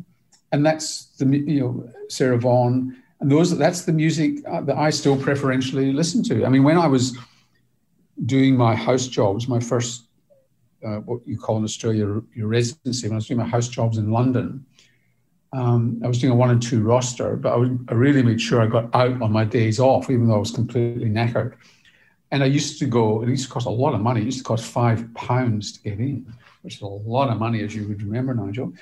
and 0.52 0.66
that's 0.66 1.06
the 1.18 1.26
you 1.26 1.60
know 1.60 1.90
Sarah 2.10 2.38
Vaughan, 2.38 2.96
and 3.20 3.32
those 3.32 3.58
that's 3.58 3.84
the 3.84 3.94
music 3.94 4.38
uh, 4.48 4.62
that 4.62 4.78
I 4.78 4.90
still 4.90 5.18
preferentially 5.18 5.92
listen 5.92 6.24
to. 6.24 6.46
I 6.46 6.50
mean, 6.50 6.64
when 6.64 6.78
I 6.78 6.88
was 6.88 7.18
doing 8.26 8.56
my 8.56 8.76
house 8.76 9.08
jobs, 9.08 9.48
my 9.48 9.60
first 9.60 10.06
uh, 10.86 10.98
what 10.98 11.26
you 11.28 11.38
call 11.38 11.58
in 11.58 11.64
Australia 11.64 12.22
your 12.34 12.48
residency, 12.48 13.08
when 13.08 13.16
I 13.16 13.18
was 13.18 13.28
doing 13.28 13.40
my 13.40 13.48
house 13.48 13.68
jobs 13.68 13.98
in 13.98 14.12
London, 14.12 14.66
um, 15.54 16.02
I 16.04 16.08
was 16.08 16.20
doing 16.20 16.34
a 16.34 16.36
one 16.36 16.50
and 16.50 16.62
two 16.62 16.82
roster, 16.82 17.36
but 17.36 17.54
I, 17.54 17.56
would, 17.56 17.88
I 17.90 17.94
really 17.94 18.22
made 18.22 18.42
sure 18.42 18.62
I 18.62 18.68
got 18.68 18.94
out 18.94 19.22
on 19.22 19.32
my 19.32 19.46
days 19.46 19.80
off, 19.80 20.10
even 20.10 20.28
though 20.28 20.36
I 20.36 20.40
was 20.40 20.52
completely 20.52 21.10
knackered. 21.10 21.56
And 22.32 22.44
I 22.44 22.48
used 22.48 22.80
to 22.80 22.86
go, 22.86 23.24
it 23.24 23.30
used 23.30 23.46
to 23.46 23.52
cost 23.52 23.68
a 23.68 23.72
lot 23.72 23.94
of 23.94 24.02
money. 24.02 24.22
It 24.22 24.26
used 24.26 24.40
to 24.40 24.44
cost 24.44 24.66
five 24.66 25.14
pounds 25.14 25.72
to 25.74 25.82
get 25.82 26.00
in, 26.00 26.32
which 26.62 26.76
is 26.76 26.82
a 26.82 26.88
lot 26.88 27.30
of 27.30 27.38
money, 27.38 27.64
as 27.64 27.76
you 27.76 27.88
would 27.88 28.02
remember, 28.02 28.34
Nigel, 28.34 28.74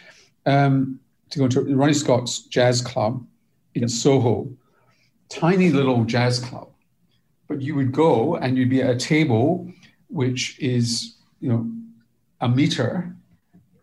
um, 0.46 1.00
to 1.30 1.40
go 1.40 1.48
to 1.48 1.76
Ronnie 1.76 1.94
Scott's 1.94 2.40
Jazz 2.40 2.82
Club 2.82 3.26
in 3.76 3.88
Soho, 3.88 4.50
tiny 5.30 5.70
little 5.70 6.04
jazz 6.06 6.40
club. 6.40 6.70
But 7.48 7.62
you 7.62 7.76
would 7.76 7.92
go 7.92 8.38
and 8.38 8.58
you'd 8.58 8.70
be 8.70 8.82
at 8.82 8.90
a 8.90 8.98
table 8.98 9.72
which 10.10 10.60
is, 10.60 11.18
you 11.40 11.50
know, 11.50 11.70
a 12.42 12.50
meter 12.50 13.16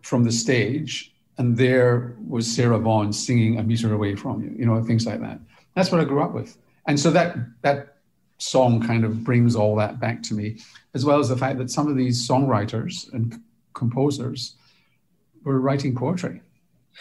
from 0.02 0.24
the 0.24 0.32
stage, 0.32 1.14
and 1.38 1.56
there 1.56 2.16
was 2.26 2.46
Sarah 2.46 2.78
Vaughan 2.78 3.12
singing 3.12 3.58
a 3.58 3.62
meter 3.62 3.92
away 3.92 4.14
from 4.14 4.42
you, 4.42 4.54
you 4.58 4.66
know, 4.66 4.82
things 4.82 5.06
like 5.06 5.20
that. 5.20 5.40
That's 5.74 5.90
what 5.90 6.00
I 6.00 6.04
grew 6.04 6.22
up 6.22 6.32
with. 6.32 6.56
And 6.86 6.98
so 6.98 7.10
that 7.10 7.36
that 7.62 7.91
song 8.42 8.84
kind 8.84 9.04
of 9.04 9.24
brings 9.24 9.54
all 9.54 9.76
that 9.76 10.00
back 10.00 10.22
to 10.24 10.34
me, 10.34 10.58
as 10.94 11.04
well 11.04 11.20
as 11.20 11.28
the 11.28 11.36
fact 11.36 11.58
that 11.58 11.70
some 11.70 11.88
of 11.88 11.96
these 11.96 12.26
songwriters 12.26 13.12
and 13.12 13.40
composers 13.74 14.56
were 15.44 15.60
writing 15.60 15.94
poetry. 15.94 16.42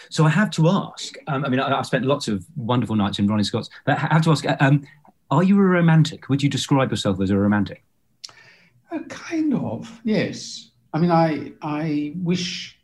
So 0.10 0.26
I 0.26 0.30
have 0.30 0.50
to 0.52 0.70
ask. 0.70 1.16
Um, 1.28 1.44
I 1.44 1.50
mean, 1.50 1.60
I, 1.60 1.70
have 1.70 1.86
spent 1.86 2.06
lots 2.06 2.28
of 2.28 2.46
wonderful 2.56 2.96
nights 2.96 3.20
in 3.20 3.28
Ronnie 3.28 3.44
Scott's, 3.44 3.70
but 3.86 3.98
I 3.98 4.14
have 4.14 4.24
to 4.24 4.32
ask: 4.32 4.46
um, 4.60 4.88
Are 5.30 5.44
you 5.44 5.60
a 5.60 5.64
romantic? 5.64 6.30
Would 6.30 6.42
you 6.42 6.50
describe 6.50 6.92
yourself 6.92 7.20
as 7.22 7.30
a 7.30 7.38
romantic? 7.38 7.84
Uh, 8.92 9.00
kind 9.10 9.54
of, 9.54 10.02
yes. 10.04 10.72
I 10.94 11.00
mean, 11.00 11.12
I 11.12 11.54
I 11.62 12.14
wish 12.18 12.80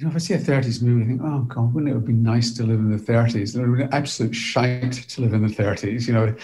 you 0.00 0.06
know, 0.06 0.12
if 0.12 0.16
I 0.16 0.18
see 0.18 0.32
a 0.32 0.38
30s 0.38 0.80
movie, 0.80 1.02
I 1.02 1.06
think, 1.08 1.20
oh 1.22 1.40
God, 1.40 1.74
wouldn't 1.74 1.90
it 1.90 1.94
have 1.94 2.06
been 2.06 2.22
nice 2.22 2.54
to 2.54 2.62
live 2.62 2.78
in 2.78 2.90
the 2.90 2.96
30s? 2.96 3.54
It 3.54 3.68
would 3.68 3.76
be 3.76 3.84
absolute 3.94 4.34
shite 4.34 4.92
to 4.92 5.20
live 5.20 5.34
in 5.34 5.46
the 5.46 5.54
30s. 5.54 6.08
You 6.08 6.14
know, 6.14 6.34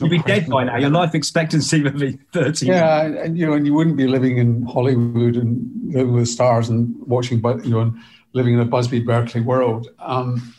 you'd 0.00 0.10
be 0.10 0.18
dead 0.18 0.48
by 0.48 0.64
now. 0.64 0.78
Your 0.78 0.90
life 0.90 1.14
expectancy 1.14 1.80
would 1.84 1.96
be 1.96 2.18
30. 2.32 2.66
Yeah, 2.66 3.02
and 3.02 3.38
you 3.38 3.46
know, 3.46 3.52
and 3.52 3.66
you 3.66 3.72
wouldn't 3.72 3.96
be 3.96 4.08
living 4.08 4.38
in 4.38 4.64
Hollywood 4.64 5.36
and 5.36 5.70
living 5.94 6.12
with 6.12 6.26
stars 6.26 6.68
and 6.68 6.92
watching, 7.06 7.40
but 7.40 7.64
you 7.64 7.70
know, 7.70 7.80
and 7.82 7.96
living 8.32 8.54
in 8.54 8.58
a 8.60 8.64
Busby 8.64 8.98
Berkeley 8.98 9.42
world. 9.42 9.90
Um, 10.00 10.52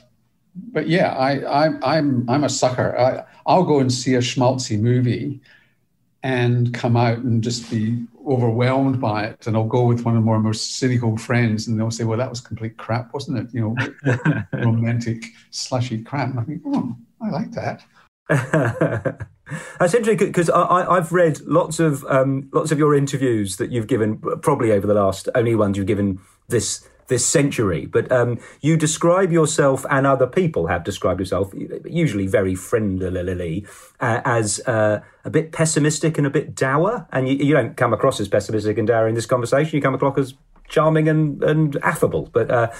but 0.55 0.87
yeah, 0.87 1.13
I, 1.13 1.39
I, 1.39 1.97
I'm 1.97 2.29
I'm 2.29 2.45
a 2.45 2.49
sucker. 2.49 2.97
I, 2.97 3.25
I'll 3.45 3.65
go 3.65 3.79
and 3.79 3.91
see 3.91 4.15
a 4.15 4.19
schmaltzy 4.19 4.79
movie 4.79 5.41
and 6.23 6.73
come 6.73 6.95
out 6.95 7.17
and 7.17 7.43
just 7.43 7.69
be 7.69 8.05
overwhelmed 8.25 8.99
by 8.99 9.25
it. 9.25 9.47
And 9.47 9.55
I'll 9.55 9.65
go 9.65 9.85
with 9.85 10.05
one 10.05 10.17
of 10.17 10.23
my 10.23 10.37
most 10.37 10.77
cynical 10.77 11.17
friends, 11.17 11.67
and 11.67 11.79
they'll 11.79 11.91
say, 11.91 12.03
"Well, 12.03 12.17
that 12.17 12.29
was 12.29 12.41
complete 12.41 12.77
crap, 12.77 13.13
wasn't 13.13 13.39
it? 13.39 13.53
You 13.53 13.75
know, 14.05 14.43
romantic 14.53 15.25
slushy 15.51 16.01
crap." 16.03 16.29
And 16.29 16.39
I 16.39 16.43
think, 16.43 16.61
"Oh, 16.65 16.95
I 17.21 17.29
like 17.29 17.51
that." 17.51 17.83
That's 19.79 19.93
interesting 19.93 20.17
because 20.17 20.49
I, 20.49 20.95
have 20.95 21.11
read 21.11 21.39
lots 21.41 21.79
of 21.79 22.03
um, 22.05 22.49
lots 22.51 22.71
of 22.71 22.79
your 22.79 22.95
interviews 22.95 23.57
that 23.57 23.71
you've 23.71 23.87
given, 23.87 24.17
probably 24.17 24.71
over 24.71 24.87
the 24.87 24.95
last 24.95 25.29
only 25.35 25.55
ones 25.55 25.77
you've 25.77 25.85
given 25.85 26.19
this 26.47 26.87
this 27.07 27.25
century. 27.25 27.85
But 27.85 28.11
um, 28.11 28.39
you 28.61 28.77
describe 28.77 29.31
yourself, 29.31 29.85
and 29.89 30.07
other 30.07 30.27
people 30.27 30.67
have 30.67 30.83
described 30.83 31.19
yourself, 31.19 31.53
usually 31.85 32.27
very 32.27 32.53
friendlily, 32.53 33.67
uh, 33.99 34.21
as 34.25 34.59
uh, 34.67 35.01
a 35.23 35.29
bit 35.29 35.51
pessimistic 35.51 36.17
and 36.17 36.27
a 36.27 36.29
bit 36.29 36.55
dour. 36.55 37.07
And 37.11 37.27
you, 37.27 37.35
you, 37.35 37.53
don't 37.53 37.77
come 37.77 37.93
across 37.93 38.19
as 38.19 38.27
pessimistic 38.27 38.77
and 38.77 38.87
dour 38.87 39.07
in 39.07 39.15
this 39.15 39.25
conversation. 39.25 39.75
You 39.75 39.81
come 39.81 39.95
across 39.95 40.17
as 40.17 40.33
charming 40.67 41.07
and, 41.07 41.43
and 41.43 41.77
affable. 41.83 42.29
But 42.31 42.49
uh, 42.49 42.71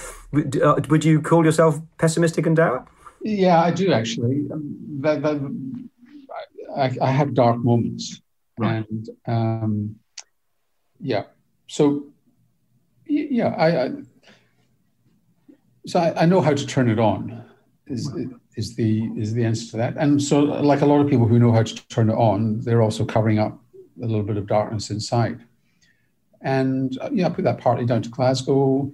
uh 0.62 0.80
would 0.88 1.04
you 1.04 1.20
call 1.20 1.44
yourself 1.44 1.80
pessimistic 1.98 2.46
and 2.46 2.56
dour? 2.56 2.86
Yeah, 3.22 3.60
I 3.60 3.70
do 3.70 3.92
actually. 3.92 4.46
Um, 4.52 5.90
I, 6.76 6.96
I, 7.00 7.10
have 7.10 7.32
dark 7.32 7.58
moments, 7.58 8.20
right. 8.58 8.84
and 8.88 9.08
um, 9.26 9.96
yeah. 11.00 11.24
So 11.66 12.06
yeah, 13.06 13.48
I, 13.48 13.84
I 13.84 13.90
so 15.86 16.00
I, 16.00 16.22
I, 16.22 16.26
know 16.26 16.40
how 16.40 16.52
to 16.52 16.66
turn 16.66 16.90
it 16.90 16.98
on. 16.98 17.44
Is 17.86 18.12
is 18.56 18.74
the 18.74 19.08
is 19.16 19.32
the 19.34 19.44
answer 19.44 19.70
to 19.70 19.76
that? 19.76 19.96
And 19.96 20.20
so, 20.20 20.40
like 20.40 20.80
a 20.80 20.86
lot 20.86 21.00
of 21.00 21.08
people 21.08 21.26
who 21.26 21.38
know 21.38 21.52
how 21.52 21.62
to 21.62 21.88
turn 21.88 22.10
it 22.10 22.14
on, 22.14 22.60
they're 22.60 22.82
also 22.82 23.04
covering 23.04 23.38
up 23.38 23.58
a 24.02 24.06
little 24.06 24.24
bit 24.24 24.36
of 24.36 24.46
darkness 24.46 24.90
inside. 24.90 25.40
And 26.40 26.98
uh, 27.00 27.10
yeah, 27.12 27.26
I 27.26 27.30
put 27.30 27.44
that 27.44 27.58
partly 27.58 27.86
down 27.86 28.02
to 28.02 28.08
Glasgow. 28.08 28.92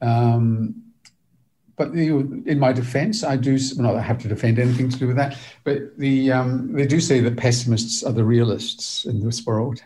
Um, 0.00 0.82
but 1.76 1.92
the, 1.92 2.08
in 2.46 2.58
my 2.58 2.72
defence, 2.72 3.24
I 3.24 3.36
do 3.36 3.58
well, 3.76 3.92
not 3.92 3.96
I 3.96 4.02
have 4.02 4.18
to 4.18 4.28
defend 4.28 4.58
anything 4.58 4.90
to 4.90 4.98
do 4.98 5.06
with 5.06 5.16
that. 5.16 5.36
But 5.64 5.98
the 5.98 6.32
um, 6.32 6.72
they 6.72 6.86
do 6.86 7.00
say 7.00 7.20
that 7.20 7.36
pessimists 7.36 8.02
are 8.02 8.12
the 8.12 8.24
realists 8.24 9.04
in 9.04 9.24
this 9.24 9.44
world, 9.44 9.82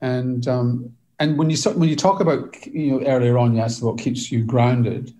and 0.00 0.46
um, 0.48 0.94
and 1.18 1.38
when 1.38 1.50
you 1.50 1.56
when 1.72 1.88
you 1.88 1.96
talk 1.96 2.20
about 2.20 2.66
you 2.66 2.92
know 2.92 3.06
earlier 3.06 3.36
on, 3.36 3.54
you 3.54 3.60
asked 3.60 3.82
what 3.82 3.98
keeps 3.98 4.32
you 4.32 4.44
grounded 4.44 5.14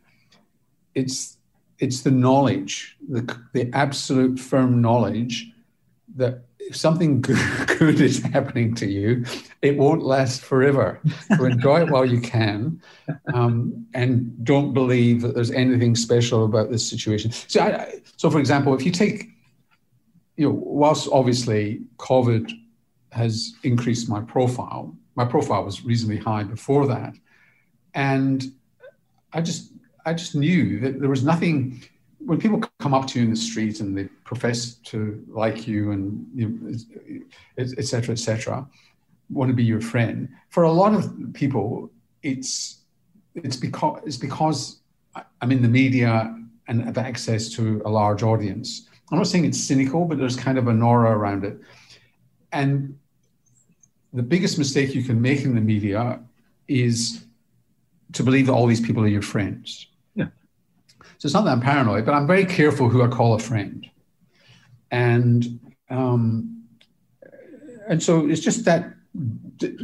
it's 0.95 1.39
it's 1.79 2.03
the 2.03 2.11
knowledge, 2.11 2.97
the, 3.09 3.37
the 3.55 3.69
absolute 3.73 4.39
firm 4.39 4.81
knowledge 4.81 5.51
that 6.15 6.45
if 6.61 6.77
something 6.77 7.21
good, 7.79 8.01
is 8.01 8.23
happening 8.23 8.75
to 8.77 8.87
you, 8.87 9.25
it 9.63 9.77
won't 9.77 10.03
last 10.03 10.43
forever. 10.43 11.01
So 11.37 11.45
enjoy 11.45 11.83
it 11.83 11.91
while 11.91 12.05
you 12.05 12.21
can, 12.21 12.81
um, 13.35 13.85
and 13.95 14.45
don't 14.45 14.73
believe 14.73 15.23
that 15.23 15.35
there's 15.35 15.51
anything 15.51 15.97
special 15.97 16.45
about 16.45 16.71
this 16.71 16.89
situation. 16.89 17.33
So, 17.33 17.61
I, 17.61 18.01
so 18.17 18.31
for 18.31 18.39
example, 18.39 18.75
if 18.75 18.87
you 18.87 18.93
take, 18.93 19.31
you 20.37 20.47
know, 20.49 20.55
whilst 20.55 21.09
obviously 21.11 21.81
COVID 21.97 22.53
has 23.11 23.55
increased 23.65 24.09
my 24.09 24.21
profile, 24.21 24.97
my 25.17 25.25
profile 25.25 25.65
was 25.65 25.85
reasonably 25.85 26.19
high 26.19 26.45
before 26.45 26.87
that, 26.87 27.15
and 27.93 28.45
I 29.33 29.41
just 29.41 29.72
I 30.05 30.15
just 30.15 30.35
knew 30.35 30.81
that 30.81 31.01
there 31.01 31.09
was 31.09 31.25
nothing. 31.25 31.83
When 32.19 32.39
people 32.39 32.61
come 32.79 32.95
up 32.95 33.07
to 33.09 33.19
you 33.19 33.25
in 33.25 33.31
the 33.31 33.37
street 33.37 33.81
and 33.81 33.97
they 33.97 34.05
profess 34.25 34.75
to 34.91 35.25
like 35.29 35.67
you 35.67 35.91
and 35.93 36.27
you 36.35 36.77
et 37.59 37.85
cetera, 37.85 38.13
et 38.13 38.19
cetera, 38.19 38.67
want 39.31 39.49
to 39.49 39.55
be 39.55 39.65
your 39.65 39.81
friend, 39.81 40.29
for 40.51 40.65
a 40.65 40.73
lot 40.73 40.95
of 40.95 41.13
people, 41.35 41.91
it's 42.23 42.79
it's 43.35 43.57
because 43.57 44.01
it's 44.05 44.17
because 44.17 44.81
I'm 45.41 45.51
in 45.51 45.63
the 45.63 45.69
media 45.69 46.37
and 46.69 46.85
have 46.85 46.99
access 46.99 47.49
to 47.51 47.83
a 47.85 47.91
large 47.91 48.23
audience. 48.23 48.89
I'm 49.11 49.19
not 49.19 49.27
saying 49.27 49.45
it's 49.45 49.63
cynical, 49.63 50.05
but 50.05 50.19
there's 50.19 50.37
kind 50.37 50.59
of 50.59 50.69
an 50.69 50.81
aura 50.83 51.11
around 51.11 51.45
it. 51.45 51.59
And 52.53 52.99
the 54.13 54.23
biggest 54.23 54.59
mistake 54.59 54.95
you 54.95 55.03
can 55.03 55.21
make 55.21 55.43
in 55.43 55.55
the 55.55 55.61
media 55.61 56.21
is 56.69 57.25
to 58.13 58.23
believe 58.23 58.47
that 58.47 58.53
all 58.53 58.67
these 58.67 58.81
people 58.81 59.03
are 59.03 59.09
your 59.09 59.23
friends. 59.23 59.89
So 61.19 61.27
it's 61.27 61.35
not 61.35 61.45
that 61.45 61.53
I'm 61.53 61.61
paranoid, 61.61 62.07
but 62.07 62.15
I'm 62.15 62.27
very 62.27 62.45
careful 62.45 62.89
who 62.89 63.03
I 63.03 63.09
call 63.09 63.35
a 63.35 63.39
friend. 63.39 63.89
And 64.91 65.61
um, 65.89 66.65
and 67.89 68.03
so 68.03 68.29
it's 68.29 68.41
just 68.41 68.65
that 68.65 68.95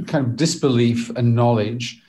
kind 0.06 0.26
of 0.26 0.36
disbelief 0.36 1.10
and 1.10 1.34
knowledge. 1.34 2.02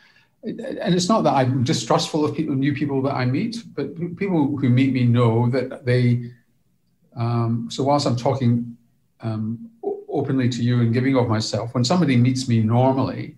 And 0.44 0.94
it's 0.94 1.10
not 1.10 1.24
that 1.24 1.34
I'm 1.34 1.64
distrustful 1.64 2.24
of 2.24 2.36
people, 2.36 2.56
new 2.56 2.74
people 2.74 3.02
that 3.02 3.14
I 3.14 3.26
meet, 3.26 3.58
but 3.76 3.96
people 4.16 4.56
who 4.58 4.70
meet 4.70 4.94
me 4.94 5.04
know 5.04 5.50
that 5.50 5.86
they. 5.86 6.32
Um, 7.16 7.68
so 7.70 7.84
whilst 7.84 8.08
I'm 8.08 8.16
talking 8.16 8.78
um, 9.20 9.70
openly 10.08 10.48
to 10.50 10.64
you 10.64 10.80
and 10.80 10.94
giving 10.94 11.18
of 11.18 11.28
myself, 11.28 11.74
when 11.74 11.84
somebody 11.84 12.16
meets 12.16 12.48
me 12.48 12.62
normally, 12.62 13.36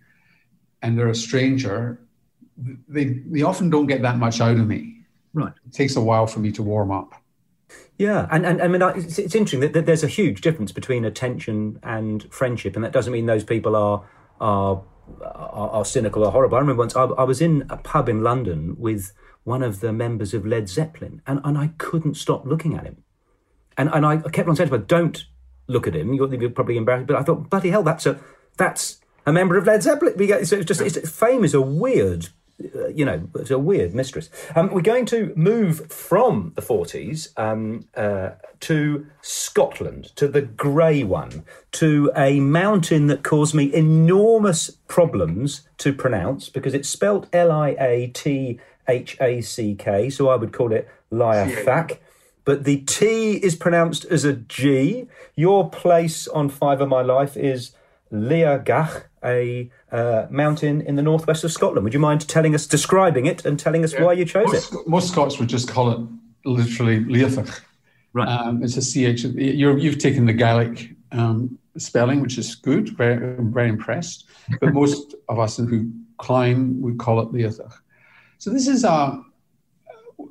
and 0.84 0.97
they're 0.97 1.10
a 1.10 1.15
stranger, 1.15 1.99
they 2.88 3.05
they 3.05 3.41
often 3.41 3.69
don't 3.69 3.88
get 3.88 4.01
that 4.03 4.17
much 4.17 4.41
out 4.41 4.57
of 4.57 4.67
me. 4.67 5.01
Right. 5.34 5.54
It 5.65 5.74
takes 5.74 5.96
a 5.96 6.02
while 6.02 6.28
for 6.28 6.39
me 6.39 6.52
to 6.54 6.63
warm 6.63 6.91
up. 6.91 7.13
Yeah, 7.98 8.28
and, 8.32 8.46
and 8.46 8.62
I 8.62 8.67
mean, 8.67 8.82
it's, 8.82 9.20
it's 9.20 9.36
interesting 9.36 9.60
that, 9.60 9.74
that, 9.74 9.86
there's 9.86 10.04
a 10.04 10.08
huge 10.08 10.41
difference 10.41 10.72
between 10.72 11.06
attention 11.06 11.80
and 11.84 12.24
friendship, 12.34 12.76
and 12.76 12.84
that 12.84 12.91
doesn't 12.91 13.13
mean 13.13 13.28
those 13.28 13.44
people 13.44 13.76
are 13.76 14.04
are 14.39 14.82
are, 15.24 15.70
are 15.70 15.86
cynical 15.86 16.24
or 16.24 16.32
horrible. 16.32 16.58
I 16.58 16.62
remember 16.62 16.80
once 16.80 16.96
I, 16.96 17.04
I, 17.04 17.24
was 17.24 17.41
in 17.41 17.65
a 17.70 17.78
pub 17.78 18.10
in 18.10 18.24
London 18.24 18.76
with 18.80 19.13
one 19.44 19.62
of 19.62 19.82
the 19.82 19.94
members 19.94 20.34
of 20.34 20.46
Led 20.46 20.67
Zeppelin, 20.67 21.22
and, 21.28 21.39
and 21.44 21.58
I 21.58 21.74
couldn't 21.78 22.15
stop 22.15 22.46
looking 22.46 22.76
at 22.76 22.86
him, 22.86 23.04
and 23.78 23.89
and 23.94 24.06
I 24.06 24.17
kept 24.17 24.50
on 24.50 24.56
saying 24.56 24.70
to 24.70 24.76
him, 24.76 24.86
"Don't 24.86 25.26
look 25.67 25.86
at 25.86 25.96
him. 25.96 26.13
You're, 26.13 26.34
you're 26.34 26.50
probably 26.50 26.78
embarrassed." 26.78 27.08
But 27.08 27.17
I 27.17 27.24
thought, 27.24 27.50
bloody 27.50 27.70
hell, 27.70 27.84
that's 27.84 28.06
a 28.06 28.20
that's 28.58 29.00
a 29.26 29.32
member 29.32 29.58
of 29.58 29.67
Led 29.67 29.84
Zeppelin. 29.84 30.46
So 30.46 30.58
it's 30.58 30.65
just 30.65 30.82
it's, 30.82 31.10
fame 31.10 31.44
is 31.44 31.54
a 31.54 31.62
weird 31.62 32.30
you 32.93 33.06
know, 33.06 33.30
it's 33.36 33.52
a 33.52 33.60
weird 33.60 33.93
mistress. 33.93 34.30
Um, 34.56 34.71
we're 34.71 34.82
going 34.82 35.06
to 35.08 35.34
move 35.36 35.91
from 35.91 36.54
the 36.56 36.62
40s 36.62 37.38
um, 37.38 37.88
uh, 37.95 38.32
to 38.62 39.08
Scotland, 39.21 40.15
to 40.15 40.28
the 40.28 40.41
grey 40.41 41.04
one, 41.04 41.43
to 41.74 42.12
a 42.15 42.39
mountain 42.39 43.08
that 43.08 43.24
caused 43.24 43.56
me 43.56 43.74
enormous 43.74 44.71
problems 44.88 45.67
to 45.78 45.93
pronounce 45.93 46.50
because 46.50 46.74
it's 46.74 46.89
spelt 46.89 47.28
L 47.34 47.52
I 47.52 47.76
A 47.80 48.08
T 48.13 48.60
H 48.88 49.17
A 49.19 49.41
C 49.41 49.76
K, 49.76 50.10
so 50.10 50.30
I 50.30 50.36
would 50.36 50.54
call 50.54 50.71
it 50.71 50.88
Liathach. 51.12 51.97
But 52.43 52.63
the 52.63 52.78
T 52.82 53.34
is 53.36 53.56
pronounced 53.56 54.06
as 54.06 54.26
a 54.26 54.34
G. 54.34 55.08
Your 55.36 55.69
place 55.69 56.28
on 56.28 56.50
Five 56.50 56.82
of 56.82 56.89
My 56.89 57.02
Life 57.02 57.38
is 57.38 57.71
Liagach, 58.12 59.04
a 59.24 59.69
uh, 59.91 60.28
mountain 60.30 60.82
in 60.82 60.95
the 60.95 61.02
northwest 61.02 61.43
of 61.43 61.52
Scotland. 61.52 61.84
Would 61.84 61.93
you 61.93 62.00
mind 62.00 62.28
telling 62.28 62.54
us, 62.56 62.67
describing 62.67 63.26
it, 63.26 63.45
and 63.45 63.60
telling 63.60 63.84
us 63.84 63.93
yeah. 63.93 64.04
why 64.04 64.13
you 64.13 64.26
chose 64.26 64.47
most, 64.47 64.74
it? 64.74 64.88
Most 64.88 65.12
Scots 65.12 65.39
would 65.39 65.50
just 65.50 65.69
call 65.69 65.91
it 65.91 66.00
literally 66.45 67.00
Liathach. 67.00 67.62
Right. 68.13 68.28
Um, 68.28 68.63
it's 68.63 68.76
a 68.78 68.82
CH. 68.82 69.24
you 69.24 69.89
have 69.89 69.97
taken 69.97 70.26
the 70.26 70.34
Gaelic 70.34 70.89
um, 71.12 71.58
spelling, 71.78 72.21
which 72.21 72.38
is 72.38 72.56
good. 72.56 72.89
Very, 72.89 73.36
very 73.39 73.69
impressed. 73.69 74.26
But 74.60 74.74
most 74.82 75.15
of 75.30 75.39
us 75.39 75.58
who 75.58 75.89
climb 76.17 76.82
would 76.82 77.00
call 77.00 77.21
it 77.21 77.32
Liathach. 77.32 77.74
So 78.38 78.50
this 78.50 78.67
is 78.67 78.84
a 78.84 79.21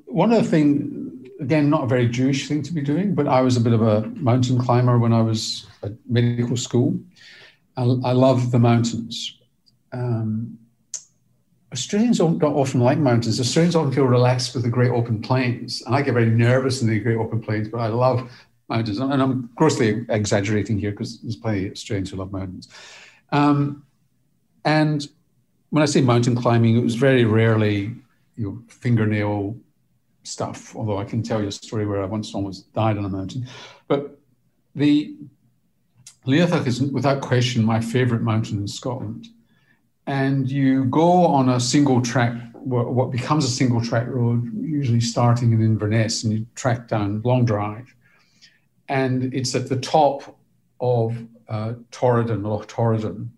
one 0.07 0.33
of 0.33 0.43
the 0.43 0.51
things. 0.51 0.97
Again, 1.41 1.71
not 1.71 1.85
a 1.85 1.87
very 1.87 2.07
Jewish 2.07 2.49
thing 2.49 2.63
to 2.65 2.73
be 2.75 2.83
doing, 2.83 3.15
but 3.15 3.27
I 3.27 3.41
was 3.41 3.57
a 3.57 3.63
bit 3.63 3.73
of 3.73 3.81
a 3.81 4.03
mountain 4.09 4.59
climber 4.59 4.99
when 4.99 5.15
I 5.15 5.23
was 5.23 5.67
at 5.83 5.93
medical 6.07 6.55
school. 6.55 7.01
I, 7.81 8.11
I 8.11 8.13
love 8.13 8.51
the 8.51 8.59
mountains. 8.59 9.39
Um, 9.93 10.59
Australians 11.73 12.19
don't, 12.19 12.43
often 12.43 12.81
like 12.81 12.99
mountains. 12.99 13.41
Australians 13.41 13.75
often 13.77 13.93
feel 13.93 14.05
relaxed 14.05 14.55
with 14.55 14.65
the 14.65 14.71
great 14.71 14.91
open 14.91 15.23
plains. 15.23 15.83
And 15.83 15.95
I 15.95 16.03
get 16.03 16.15
very 16.15 16.27
nervous 16.27 16.83
in 16.83 16.89
the 16.89 16.99
great 16.99 17.17
open 17.17 17.41
plains, 17.41 17.69
but 17.69 17.79
I 17.79 17.87
love 17.87 18.31
mountains. 18.69 18.99
And 18.99 19.23
I'm 19.23 19.51
grossly 19.55 20.05
exaggerating 20.09 20.79
here 20.79 20.91
because 20.91 21.21
there's 21.21 21.37
plenty 21.37 21.67
of 21.67 21.73
Australians 21.73 22.11
who 22.11 22.17
love 22.17 22.33
mountains. 22.33 22.69
Um, 23.33 23.85
and 24.65 25.09
when 25.71 25.83
I 25.83 25.87
say 25.87 26.03
mountain 26.03 26.35
climbing, 26.35 26.77
it 26.77 26.83
was 26.83 26.97
very 26.97 27.25
rarely 27.25 27.95
you 28.37 28.45
know, 28.45 28.63
fingernail 28.69 29.57
stuff, 30.23 30.77
although 30.77 30.99
I 30.99 31.05
can 31.05 31.23
tell 31.23 31.41
you 31.41 31.49
a 31.49 31.53
story 31.53 31.87
where 31.87 32.03
I 32.03 32.07
once 32.07 32.35
almost 32.35 32.73
died 32.75 32.99
on 32.99 33.05
a 33.05 33.09
mountain. 33.09 33.47
But 33.89 34.19
the 34.75 35.15
Liathach 36.27 36.67
is 36.67 36.83
without 36.83 37.21
question 37.21 37.65
my 37.65 37.81
favorite 37.81 38.23
mountain 38.23 38.59
in 38.59 38.69
Scotland. 38.69 39.29
And 40.07 40.51
you 40.51 40.85
go 40.87 41.27
on 41.27 41.49
a 41.49 41.61
single 41.61 42.03
track, 42.03 42.35
what 42.55 43.11
becomes 43.11 43.45
a 43.45 43.51
single 43.51 43.81
track 43.81 44.07
road, 44.07 44.51
usually 44.55 45.01
starting 45.01 45.53
in 45.53 45.63
Inverness, 45.63 46.25
and 46.25 46.33
you 46.33 46.47
track 46.55 46.89
down 46.89 47.23
Long 47.23 47.45
Drive. 47.45 47.95
And 48.89 49.33
it's 49.33 49.55
at 49.55 49.69
the 49.69 49.79
top 49.79 50.37
of 50.81 51.17
uh, 51.49 51.75
Torridon, 51.91 52.45
Loch 52.45 52.67
Torridon, 52.69 53.29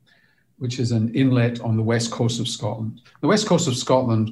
which 0.58 0.78
is 0.78 0.92
an 0.92 1.14
inlet 1.14 1.60
on 1.60 1.76
the 1.76 1.82
west 1.82 2.10
coast 2.10 2.40
of 2.40 2.48
Scotland. 2.48 3.00
The 3.20 3.28
west 3.28 3.46
coast 3.46 3.68
of 3.68 3.76
Scotland, 3.76 4.30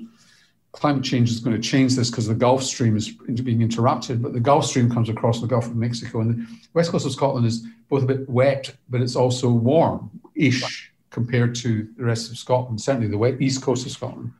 climate 0.72 1.02
change 1.02 1.30
is 1.30 1.40
going 1.40 1.56
to 1.56 1.62
change 1.62 1.96
this 1.96 2.10
because 2.10 2.28
the 2.28 2.34
Gulf 2.34 2.62
Stream 2.62 2.96
is 2.96 3.10
being 3.10 3.62
interrupted, 3.62 4.22
but 4.22 4.32
the 4.32 4.40
Gulf 4.40 4.66
Stream 4.66 4.90
comes 4.90 5.08
across 5.08 5.40
the 5.40 5.46
Gulf 5.46 5.66
of 5.66 5.76
Mexico, 5.76 6.20
and 6.20 6.46
the 6.46 6.56
west 6.74 6.90
coast 6.90 7.06
of 7.06 7.12
Scotland 7.12 7.46
is 7.46 7.66
both 7.88 8.04
a 8.04 8.06
bit 8.06 8.28
wet, 8.28 8.74
but 8.88 9.00
it's 9.00 9.16
also 9.16 9.50
warm-ish 9.50 10.92
compared 11.10 11.54
to 11.56 11.88
the 11.96 12.04
rest 12.04 12.30
of 12.30 12.38
Scotland, 12.38 12.80
certainly 12.80 13.08
the 13.08 13.18
west, 13.18 13.40
east 13.40 13.62
coast 13.62 13.84
of 13.84 13.92
Scotland. 13.92 14.32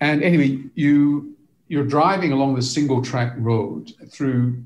And 0.00 0.22
anyway, 0.22 0.58
you 0.74 1.36
you're 1.68 1.86
driving 1.86 2.32
along 2.32 2.54
the 2.54 2.62
single 2.62 3.00
track 3.00 3.32
road 3.38 3.92
through 4.10 4.62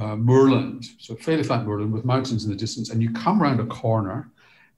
uh, 0.00 0.16
moorland, 0.16 0.86
so 0.98 1.14
fairly 1.14 1.42
flat 1.42 1.66
moorland 1.66 1.92
with 1.92 2.04
mountains 2.04 2.44
in 2.44 2.50
the 2.50 2.56
distance, 2.56 2.90
and 2.90 3.02
you 3.02 3.12
come 3.12 3.42
around 3.42 3.60
a 3.60 3.66
corner, 3.66 4.30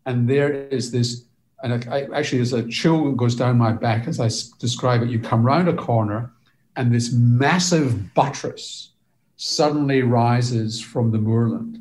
and 0.06 0.28
there 0.28 0.52
is 0.52 0.90
this, 0.90 1.24
and 1.62 1.84
I, 1.88 1.98
I, 1.98 2.18
actually 2.18 2.38
there's 2.38 2.52
a 2.52 2.66
chill 2.68 3.12
goes 3.12 3.34
down 3.34 3.58
my 3.58 3.72
back 3.72 4.08
as 4.08 4.20
I 4.20 4.28
describe 4.58 5.02
it. 5.02 5.10
You 5.10 5.18
come 5.18 5.44
round 5.44 5.68
a 5.68 5.74
corner, 5.74 6.32
and 6.76 6.92
this 6.92 7.12
massive 7.12 8.14
buttress 8.14 8.90
suddenly 9.36 10.02
rises 10.02 10.80
from 10.80 11.10
the 11.12 11.18
moorland 11.18 11.80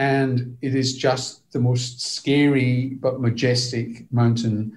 and 0.00 0.56
it 0.62 0.74
is 0.74 0.96
just 0.96 1.52
the 1.52 1.60
most 1.60 2.00
scary 2.00 2.96
but 3.02 3.20
majestic 3.20 4.10
mountain 4.10 4.74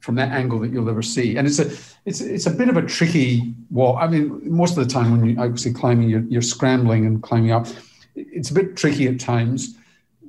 from 0.00 0.16
that 0.16 0.32
angle 0.32 0.58
that 0.58 0.72
you'll 0.72 0.90
ever 0.90 1.02
see. 1.02 1.36
And 1.36 1.46
it's 1.46 1.60
a 1.60 1.70
it's 2.04 2.20
it's 2.20 2.46
a 2.46 2.50
bit 2.50 2.68
of 2.68 2.76
a 2.76 2.82
tricky 2.82 3.54
walk. 3.70 4.02
I 4.02 4.08
mean, 4.08 4.40
most 4.42 4.76
of 4.76 4.84
the 4.84 4.92
time 4.92 5.12
when 5.12 5.24
you're 5.24 5.40
obviously 5.40 5.72
climbing, 5.72 6.08
you're, 6.08 6.24
you're 6.28 6.42
scrambling 6.42 7.06
and 7.06 7.22
climbing 7.22 7.52
up. 7.52 7.68
It's 8.16 8.50
a 8.50 8.54
bit 8.54 8.76
tricky 8.76 9.06
at 9.06 9.20
times, 9.20 9.76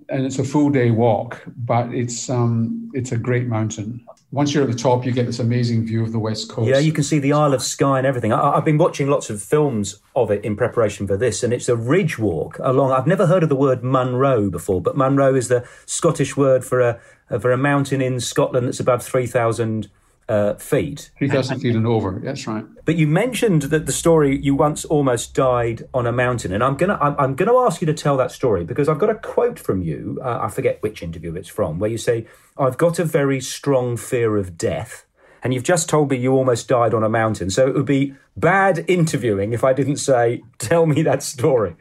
and 0.10 0.26
it's 0.26 0.39
a 0.39 0.43
full 0.43 0.70
day 0.70 0.91
walk, 0.91 1.43
but 1.58 1.93
it's 1.93 2.30
um 2.30 2.91
it's 2.93 3.12
a 3.12 3.17
great 3.17 3.48
mountain 3.48 4.04
once 4.32 4.54
you're 4.54 4.63
at 4.63 4.70
the 4.70 4.76
top, 4.76 5.06
you 5.06 5.12
get 5.13 5.26
this 5.26 5.39
amazing 5.39 5.86
view 5.86 6.04
of 6.04 6.12
the 6.12 6.20
west 6.20 6.50
coast. 6.50 6.67
Yeah, 6.67 6.80
you 6.80 6.91
can 6.91 7.04
see 7.04 7.17
the 7.17 7.32
Isle 7.32 7.54
of 7.54 7.63
Skye 7.63 7.98
and 7.98 8.06
everything. 8.06 8.34
I, 8.34 8.56
have 8.56 8.65
been 8.65 8.78
watching 8.78 9.08
lots 9.08 9.30
of 9.30 9.41
films 9.41 10.02
of 10.15 10.32
it 10.32 10.43
in 10.43 10.58
preparation 10.58 11.08
for 11.08 11.15
this, 11.15 11.43
and 11.43 11.54
it's 11.54 11.70
a 11.70 11.78
ridge 11.78 12.20
walk 12.20 12.60
along. 12.60 12.91
I've 12.91 13.08
never 13.08 13.26
heard 13.26 13.43
of 13.43 13.50
the 13.50 13.56
word 13.56 13.84
Munro 13.84 14.50
before, 14.50 14.82
but 14.82 14.98
Munro 14.98 15.34
is 15.34 15.48
the 15.48 15.65
Scottish 15.86 16.36
word 16.36 16.65
for 16.65 16.82
a 16.82 17.00
for 17.39 17.52
a 17.52 17.58
mountain 17.58 18.02
in 18.02 18.20
Scotland 18.20 18.67
that's 18.67 18.82
above 18.82 19.02
three 19.02 19.28
thousand 19.28 19.89
uh, 20.29 20.55
feet. 20.55 21.11
3,000 21.17 21.59
feet 21.59 21.75
and 21.75 21.87
over. 21.87 22.19
That's 22.23 22.47
right. 22.47 22.65
But 22.85 22.95
you 22.95 23.07
mentioned 23.07 23.63
that 23.63 23.85
the 23.85 23.91
story 23.91 24.37
you 24.41 24.55
once 24.55 24.85
almost 24.85 25.33
died 25.33 25.87
on 25.93 26.05
a 26.05 26.11
mountain, 26.11 26.51
and 26.51 26.63
I'm 26.63 26.75
gonna 26.75 26.97
I'm, 27.01 27.15
I'm 27.17 27.35
gonna 27.35 27.57
ask 27.57 27.81
you 27.81 27.87
to 27.87 27.93
tell 27.93 28.17
that 28.17 28.31
story 28.31 28.63
because 28.63 28.89
I've 28.89 28.99
got 28.99 29.09
a 29.09 29.15
quote 29.15 29.59
from 29.59 29.81
you. 29.81 30.19
Uh, 30.23 30.39
I 30.41 30.49
forget 30.49 30.81
which 30.81 31.01
interview 31.01 31.35
it's 31.35 31.49
from, 31.49 31.79
where 31.79 31.89
you 31.89 31.97
say, 31.97 32.27
"I've 32.57 32.77
got 32.77 32.99
a 32.99 33.05
very 33.05 33.39
strong 33.41 33.97
fear 33.97 34.37
of 34.37 34.57
death." 34.57 35.05
And 35.43 35.53
you've 35.53 35.63
just 35.63 35.87
told 35.87 36.09
me 36.09 36.17
you 36.17 36.33
almost 36.33 36.67
died 36.67 36.93
on 36.93 37.03
a 37.03 37.09
mountain. 37.09 37.49
So 37.49 37.67
it 37.67 37.75
would 37.75 37.85
be 37.85 38.15
bad 38.35 38.83
interviewing 38.87 39.53
if 39.53 39.63
I 39.63 39.71
didn't 39.71 39.97
say, 39.97 40.43
tell 40.57 40.85
me 40.87 41.03
that 41.03 41.23
story. 41.23 41.75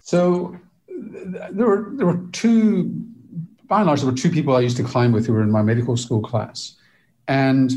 So 0.00 0.56
there 0.88 1.66
were 1.66 1.92
there 1.96 2.06
were 2.06 2.20
two 2.32 2.90
by 3.66 3.78
and 3.78 3.86
large 3.86 4.00
there 4.00 4.10
were 4.10 4.16
two 4.16 4.30
people 4.30 4.54
I 4.54 4.60
used 4.60 4.76
to 4.76 4.84
climb 4.84 5.12
with 5.12 5.26
who 5.26 5.32
were 5.32 5.42
in 5.42 5.50
my 5.50 5.62
medical 5.62 5.96
school 5.96 6.22
class. 6.22 6.76
And 7.28 7.72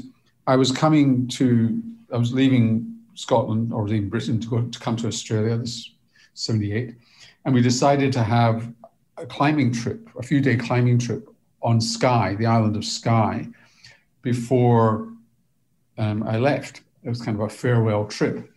I 0.45 0.55
was 0.55 0.71
coming 0.71 1.27
to, 1.29 1.81
I 2.11 2.17
was 2.17 2.33
leaving 2.33 2.97
Scotland 3.15 3.73
or 3.73 3.87
leaving 3.87 4.09
Britain 4.09 4.39
to 4.39 4.47
go 4.47 4.61
to 4.61 4.79
come 4.79 4.95
to 4.97 5.07
Australia, 5.07 5.57
this 5.57 5.91
78. 6.33 6.95
And 7.45 7.53
we 7.53 7.61
decided 7.61 8.13
to 8.13 8.23
have 8.23 8.71
a 9.17 9.25
climbing 9.25 9.73
trip, 9.73 10.09
a 10.17 10.23
few 10.23 10.41
day 10.41 10.55
climbing 10.55 10.99
trip 10.99 11.27
on 11.61 11.81
Skye, 11.81 12.35
the 12.35 12.45
island 12.45 12.75
of 12.75 12.85
Skye, 12.85 13.47
before 14.21 15.09
um, 15.97 16.23
I 16.23 16.37
left. 16.37 16.81
It 17.03 17.09
was 17.09 17.21
kind 17.21 17.39
of 17.39 17.41
a 17.41 17.49
farewell 17.49 18.05
trip. 18.05 18.51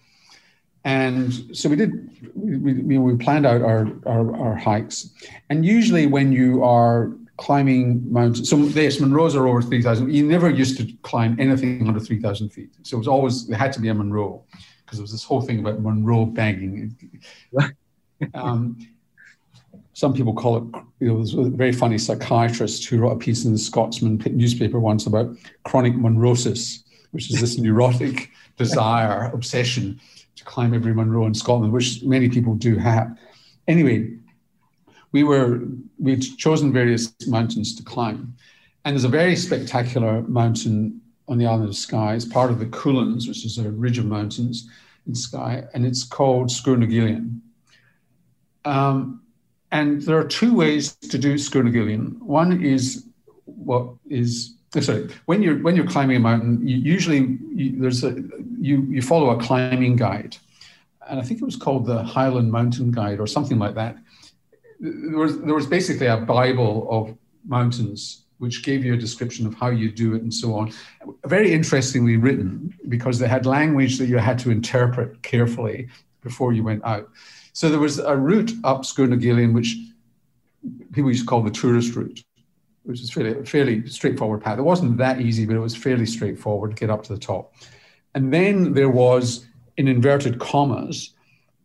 And 0.85 1.57
so 1.57 1.69
we 1.69 1.77
did, 1.77 1.93
we, 2.35 2.57
we, 2.57 2.99
we 2.99 3.17
planned 3.17 3.47
out 3.47 3.63
our, 3.63 3.89
our, 4.07 4.37
our 4.37 4.55
hikes. 4.57 5.11
And 5.51 5.65
usually 5.65 6.07
when 6.07 6.33
you 6.33 6.65
are 6.65 7.13
climbing 7.41 8.13
mountains. 8.13 8.51
So 8.51 8.59
yes, 8.59 8.99
Munros 8.99 9.35
are 9.35 9.49
over 9.49 9.63
3,000. 9.63 10.13
You 10.13 10.27
never 10.27 10.51
used 10.51 10.77
to 10.77 10.93
climb 11.03 11.41
anything 11.41 11.89
under 11.89 11.99
3,000 11.99 12.51
feet. 12.51 12.71
So 12.83 12.97
it 12.97 12.99
was 12.99 13.09
always, 13.09 13.47
there 13.47 13.57
had 13.57 13.73
to 13.73 13.81
be 13.81 13.89
a 13.89 13.95
Munro 13.95 14.45
because 14.85 14.99
there 14.99 15.03
was 15.03 15.13
this 15.13 15.25
whole 15.25 15.41
thing 15.41 15.59
about 15.59 15.81
Munro 15.81 16.27
bagging. 16.27 16.95
um, 18.35 18.77
some 19.95 20.13
people 20.13 20.35
call 20.35 20.59
it, 20.59 20.65
you 21.01 21.09
know, 21.09 21.17
there's 21.17 21.33
a 21.33 21.45
very 21.45 21.73
funny 21.73 21.97
psychiatrist 21.97 22.87
who 22.87 22.99
wrote 22.99 23.13
a 23.13 23.19
piece 23.19 23.47
in 23.47 23.53
the 23.53 23.59
Scotsman 23.59 24.23
newspaper 24.33 24.79
once 24.79 25.07
about 25.07 25.35
chronic 25.65 25.95
Munrosis, 25.95 26.85
which 27.13 27.31
is 27.31 27.41
this 27.41 27.57
neurotic 27.65 28.31
desire, 28.59 29.31
obsession 29.33 29.99
to 30.37 30.45
climb 30.45 30.75
every 30.75 30.93
Munro 30.93 31.25
in 31.25 31.33
Scotland, 31.33 31.73
which 31.73 32.03
many 32.03 32.29
people 32.29 32.55
do 32.55 32.77
have. 32.77 33.17
Anyway, 33.67 34.11
we 35.13 35.25
were 35.25 35.61
we'd 35.99 36.23
chosen 36.39 36.73
various 36.73 37.13
mountains 37.27 37.75
to 37.77 37.83
climb, 37.83 38.35
And 38.85 38.95
there's 38.95 39.05
a 39.05 39.09
very 39.09 39.37
spectacular 39.37 40.23
mountain 40.23 41.01
on 41.29 41.39
the 41.39 41.47
island 41.47 41.69
of 41.69 41.77
Skye. 41.77 42.15
It's 42.15 42.25
part 42.25 42.51
of 42.51 42.59
the 42.59 42.67
Cuillins, 42.67 43.29
which 43.29 43.45
is 43.45 43.59
a 43.59 43.71
ridge 43.71 43.99
of 43.99 44.07
mountains 44.07 44.69
in 45.07 45.15
Skye, 45.15 45.65
and 45.75 45.87
it's 45.87 46.05
called 46.05 46.49
Sgurr 46.49 46.79
na 46.79 46.87
Gillean. 46.87 47.41
Um, 48.65 49.23
and 49.73 50.03
there 50.03 50.19
are 50.19 50.25
two 50.25 50.55
ways 50.55 50.95
to 50.97 51.19
do 51.19 51.35
Sgurr 51.35 51.65
na 51.65 51.71
Gillean. 51.71 52.19
One 52.21 52.63
is 52.63 53.07
what 53.45 53.95
is 54.09 54.55
oh, 54.77 54.81
sorry 54.81 55.11
when 55.27 55.43
you're 55.43 55.59
when 55.59 55.77
you're 55.77 55.87
climbing 55.87 56.17
a 56.17 56.21
mountain, 56.21 56.67
you, 56.67 56.77
usually 56.77 57.39
you, 57.53 57.81
there's 57.81 58.05
a 58.05 58.23
you 58.61 58.83
you 58.83 59.03
follow 59.03 59.31
a 59.31 59.43
climbing 59.43 59.97
guide, 59.97 60.37
and 61.09 61.19
I 61.19 61.23
think 61.23 61.41
it 61.43 61.45
was 61.45 61.57
called 61.57 61.87
the 61.87 62.03
Highland 62.03 62.51
Mountain 62.53 62.93
Guide 62.93 63.21
or 63.21 63.27
something 63.27 63.59
like 63.59 63.75
that. 63.75 63.97
There 64.81 65.19
was 65.19 65.41
there 65.41 65.55
was 65.55 65.67
basically 65.67 66.07
a 66.07 66.17
bible 66.17 66.89
of 66.91 67.17
mountains 67.47 68.25
which 68.39 68.63
gave 68.63 68.83
you 68.83 68.95
a 68.95 68.97
description 68.97 69.47
of 69.47 69.55
how 69.55 69.69
you 69.69 69.91
do 69.91 70.15
it 70.15 70.23
and 70.23 70.33
so 70.33 70.55
on. 70.55 70.73
Very 71.27 71.53
interestingly 71.53 72.17
written 72.17 72.75
because 72.89 73.19
they 73.19 73.29
had 73.29 73.45
language 73.45 73.99
that 73.99 74.07
you 74.07 74.17
had 74.17 74.39
to 74.39 74.51
interpret 74.51 75.23
carefully 75.23 75.89
before 76.23 76.55
you 76.55 76.65
went 76.65 76.83
out. 76.85 77.11
So 77.53 77.69
there 77.69 77.79
was 77.79 77.99
a 77.99 78.17
route 78.17 78.53
up 78.65 78.83
Sgurr 78.83 79.11
na 79.11 79.17
Gillean, 79.17 79.53
which 79.53 79.77
people 80.93 81.11
used 81.11 81.25
to 81.25 81.27
call 81.27 81.43
the 81.43 81.51
tourist 81.51 81.95
route, 81.95 82.25
which 82.85 83.03
is 83.03 83.11
fairly, 83.11 83.45
fairly 83.45 83.87
straightforward 83.87 84.43
path. 84.43 84.59
It 84.59 84.63
wasn't 84.63 84.97
that 84.97 85.21
easy, 85.21 85.45
but 85.45 85.57
it 85.57 85.61
was 85.61 85.77
fairly 85.77 86.07
straightforward 86.07 86.71
to 86.71 86.77
get 86.77 86.89
up 86.89 87.03
to 87.05 87.13
the 87.13 87.21
top. 87.21 87.53
And 88.15 88.33
then 88.33 88.73
there 88.73 88.89
was, 88.89 89.47
in 89.77 89.87
inverted 89.87 90.39
commas, 90.39 91.11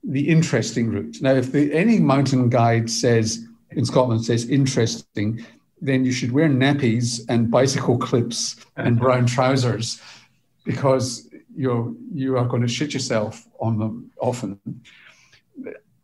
the 0.07 0.27
interesting 0.27 0.89
route. 0.89 1.17
Now, 1.21 1.33
if 1.33 1.51
the, 1.51 1.73
any 1.73 1.99
mountain 1.99 2.49
guide 2.49 2.89
says 2.89 3.45
in 3.71 3.85
Scotland 3.85 4.23
says 4.23 4.47
interesting, 4.49 5.45
then 5.81 6.05
you 6.05 6.11
should 6.11 6.31
wear 6.31 6.47
nappies 6.47 7.21
and 7.29 7.51
bicycle 7.51 7.97
clips 7.97 8.55
and 8.77 8.99
brown 8.99 9.25
trousers 9.25 10.01
because 10.63 11.29
you're 11.55 11.93
you 12.13 12.37
are 12.37 12.45
going 12.45 12.61
to 12.61 12.67
shit 12.67 12.93
yourself 12.93 13.47
on 13.59 13.77
them 13.79 14.11
often. 14.19 14.59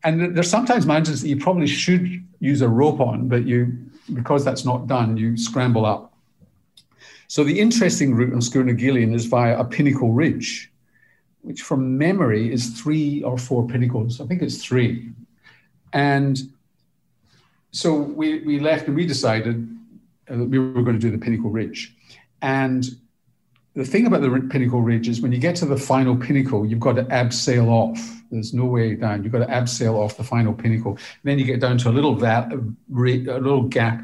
And 0.04 0.36
there's 0.36 0.50
sometimes 0.50 0.86
mountains 0.86 1.22
that 1.22 1.28
you 1.28 1.38
probably 1.38 1.68
should 1.68 2.26
use 2.40 2.62
a 2.62 2.70
rope 2.70 3.00
on, 3.00 3.28
but 3.28 3.46
you 3.46 3.78
because 4.14 4.44
that's 4.44 4.66
not 4.66 4.88
done, 4.88 5.18
you 5.18 5.38
scramble 5.38 5.86
up. 5.86 6.14
So 7.28 7.44
the 7.44 7.60
interesting 7.60 8.14
route 8.14 8.34
on 8.34 8.40
Sgurr 8.40 9.16
is 9.16 9.26
via 9.26 9.58
a 9.58 9.64
pinnacle 9.64 10.12
ridge, 10.12 10.71
which 11.42 11.62
from 11.62 11.98
memory 11.98 12.52
is 12.52 12.70
three 12.80 13.24
or 13.24 13.38
four 13.38 13.68
pinnacles. 13.68 14.22
I 14.22 14.26
think 14.26 14.42
it's 14.42 14.64
three. 14.64 15.12
And 15.94 16.40
so 17.72 17.96
we, 17.96 18.40
we 18.40 18.60
left 18.60 18.88
and 18.88 18.96
we 18.96 19.06
decided 19.06 19.68
uh, 20.30 20.38
that 20.38 20.46
we 20.46 20.60
were 20.60 20.84
going 20.84 21.00
to 21.00 21.00
do 21.00 21.12
the 21.12 21.18
Pinnacle 21.18 21.50
Ridge. 21.50 21.96
And 22.42 22.86
the 23.74 23.86
thing 23.86 24.06
about 24.06 24.22
the 24.22 24.48
Pinnacle 24.50 24.82
Ridge 24.82 25.08
is 25.08 25.22
when 25.22 25.32
you 25.32 25.40
get 25.40 25.56
to 25.58 25.66
the 25.66 25.78
final 25.78 26.16
pinnacle, 26.16 26.66
you've 26.66 26.80
got 26.80 26.98
to 26.98 27.04
abseil 27.06 27.68
off. 27.68 28.22
There's 28.30 28.54
no 28.54 28.66
way 28.66 28.96
down. 28.96 29.24
You've 29.24 29.32
got 29.32 29.40
to 29.40 29.54
abseil 29.54 29.96
off 29.96 30.18
the 30.18 30.24
final 30.24 30.54
pinnacle. 30.54 30.92
And 30.92 31.24
then 31.24 31.40
you 31.40 31.46
get 31.46 31.60
down 31.60 31.78
to 31.80 31.90
a 31.90 31.92
little, 31.92 32.16
va- 32.16 32.50
a 32.52 33.40
little 33.40 33.64
gap 33.64 34.02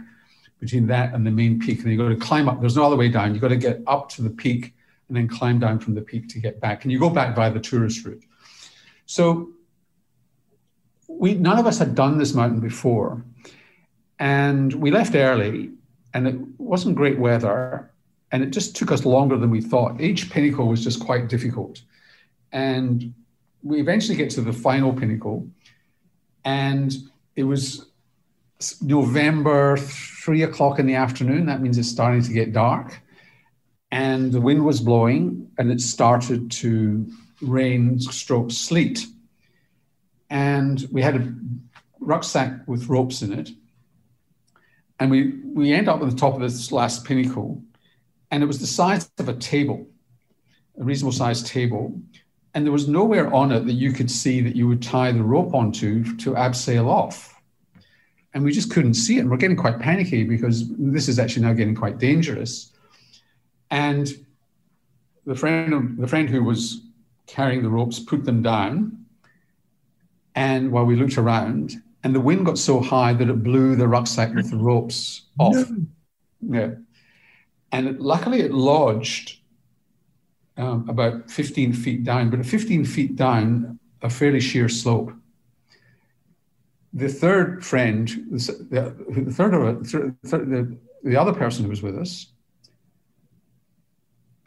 between 0.59 0.87
that 0.87 1.13
and 1.13 1.25
the 1.25 1.31
main 1.31 1.59
peak. 1.59 1.81
And 1.81 1.91
you've 1.91 1.99
got 1.99 2.09
to 2.09 2.15
climb 2.15 2.47
up. 2.47 2.61
There's 2.61 2.77
no 2.77 2.85
other 2.85 2.95
way 2.95 3.09
down. 3.09 3.33
You've 3.33 3.41
got 3.41 3.49
to 3.49 3.57
get 3.57 3.81
up 3.87 4.09
to 4.09 4.21
the 4.21 4.29
peak 4.29 4.73
and 5.07 5.17
then 5.17 5.27
climb 5.27 5.59
down 5.59 5.79
from 5.79 5.95
the 5.95 6.01
peak 6.01 6.27
to 6.29 6.39
get 6.39 6.59
back. 6.59 6.83
And 6.83 6.91
you 6.91 6.99
go 6.99 7.09
back 7.09 7.35
via 7.35 7.51
the 7.51 7.59
tourist 7.59 8.05
route. 8.05 8.23
So 9.05 9.49
we 11.07 11.33
none 11.35 11.57
of 11.57 11.65
us 11.65 11.77
had 11.77 11.95
done 11.95 12.17
this 12.17 12.33
mountain 12.33 12.59
before. 12.59 13.23
And 14.19 14.73
we 14.73 14.91
left 14.91 15.15
early, 15.15 15.71
and 16.13 16.27
it 16.27 16.35
wasn't 16.57 16.95
great 16.95 17.19
weather, 17.19 17.91
and 18.31 18.43
it 18.43 18.49
just 18.49 18.75
took 18.75 18.91
us 18.91 19.05
longer 19.05 19.37
than 19.37 19.51
we 19.51 19.61
thought. 19.61 20.01
Each 20.01 20.29
pinnacle 20.29 20.67
was 20.67 20.83
just 20.83 20.99
quite 20.99 21.29
difficult. 21.29 21.81
And 22.51 23.13
we 23.61 23.79
eventually 23.79 24.17
get 24.17 24.31
to 24.31 24.41
the 24.41 24.53
final 24.53 24.91
pinnacle, 24.91 25.47
and 26.43 26.95
it 27.35 27.43
was 27.43 27.85
November, 28.81 29.77
three 29.77 30.41
o'clock 30.41 30.79
in 30.79 30.87
the 30.87 30.95
afternoon. 30.95 31.45
That 31.45 31.61
means 31.61 31.77
it's 31.77 31.89
starting 31.89 32.23
to 32.23 32.33
get 32.33 32.53
dark. 32.53 32.99
And 33.91 34.31
the 34.31 34.41
wind 34.41 34.65
was 34.65 34.81
blowing, 34.81 35.49
and 35.57 35.71
it 35.71 35.81
started 35.81 36.51
to 36.51 37.09
rain, 37.41 37.99
stroke 37.99 38.51
sleet. 38.51 39.05
And 40.29 40.85
we 40.91 41.01
had 41.01 41.15
a 41.15 41.33
rucksack 41.99 42.67
with 42.67 42.89
ropes 42.89 43.21
in 43.21 43.33
it 43.33 43.49
and 44.99 45.11
we 45.11 45.33
we 45.53 45.73
end 45.73 45.89
up 45.89 46.01
at 46.01 46.09
the 46.09 46.15
top 46.15 46.35
of 46.35 46.41
this 46.41 46.71
last 46.71 47.05
pinnacle, 47.05 47.61
and 48.31 48.43
it 48.43 48.45
was 48.45 48.59
the 48.59 48.67
size 48.67 49.09
of 49.19 49.29
a 49.29 49.33
table, 49.33 49.87
a 50.79 50.83
reasonable 50.83 51.11
sized 51.11 51.47
table, 51.47 51.99
and 52.53 52.65
there 52.65 52.71
was 52.71 52.87
nowhere 52.87 53.33
on 53.33 53.51
it 53.51 53.65
that 53.65 53.73
you 53.73 53.91
could 53.91 54.09
see 54.09 54.41
that 54.41 54.55
you 54.55 54.67
would 54.67 54.81
tie 54.81 55.11
the 55.11 55.23
rope 55.23 55.53
onto 55.53 56.03
to 56.17 56.33
abseil 56.33 56.87
off. 56.87 57.33
And 58.33 58.43
we 58.43 58.51
just 58.51 58.71
couldn't 58.71 58.93
see 58.93 59.17
it. 59.17 59.21
And 59.21 59.31
we're 59.31 59.37
getting 59.37 59.57
quite 59.57 59.79
panicky 59.79 60.23
because 60.23 60.69
this 60.77 61.07
is 61.07 61.17
actually 61.17 61.43
now 61.43 61.53
getting 61.53 61.73
quite 61.73 61.97
dangerous. 61.97 62.71
And 63.69 64.07
the 65.25 65.35
friend, 65.35 65.97
the 65.97 66.07
friend 66.07 66.29
who 66.29 66.43
was 66.43 66.81
carrying 67.25 67.61
the 67.61 67.69
ropes 67.69 67.99
put 67.99 68.23
them 68.23 68.41
down. 68.41 69.05
And 70.35 70.71
while 70.71 70.85
we 70.85 70.95
looked 70.95 71.17
around, 71.17 71.75
and 72.03 72.15
the 72.15 72.21
wind 72.21 72.45
got 72.45 72.57
so 72.57 72.79
high 72.79 73.13
that 73.13 73.29
it 73.29 73.43
blew 73.43 73.75
the 73.75 73.87
rucksack 73.87 74.33
with 74.33 74.49
the 74.49 74.57
ropes 74.57 75.23
off. 75.39 75.69
No. 75.69 76.59
Yeah. 76.59 76.69
And 77.71 77.87
it, 77.87 77.99
luckily, 77.99 78.41
it 78.41 78.53
lodged 78.53 79.39
um, 80.55 80.87
about 80.89 81.29
15 81.29 81.73
feet 81.73 82.03
down, 82.03 82.29
but 82.29 82.39
at 82.39 82.45
15 82.45 82.85
feet 82.85 83.15
down, 83.15 83.79
a 84.01 84.09
fairly 84.09 84.39
sheer 84.39 84.69
slope. 84.69 85.11
The 86.93 87.09
third 87.09 87.65
friend, 87.65 88.07
the, 88.31 88.95
the 89.09 89.33
third 89.33 89.53
of 89.53 89.67
it, 89.67 89.91
the, 90.23 90.77
the 91.03 91.17
other 91.17 91.33
person 91.33 91.63
who 91.63 91.69
was 91.69 91.81
with 91.81 91.97
us, 91.97 92.27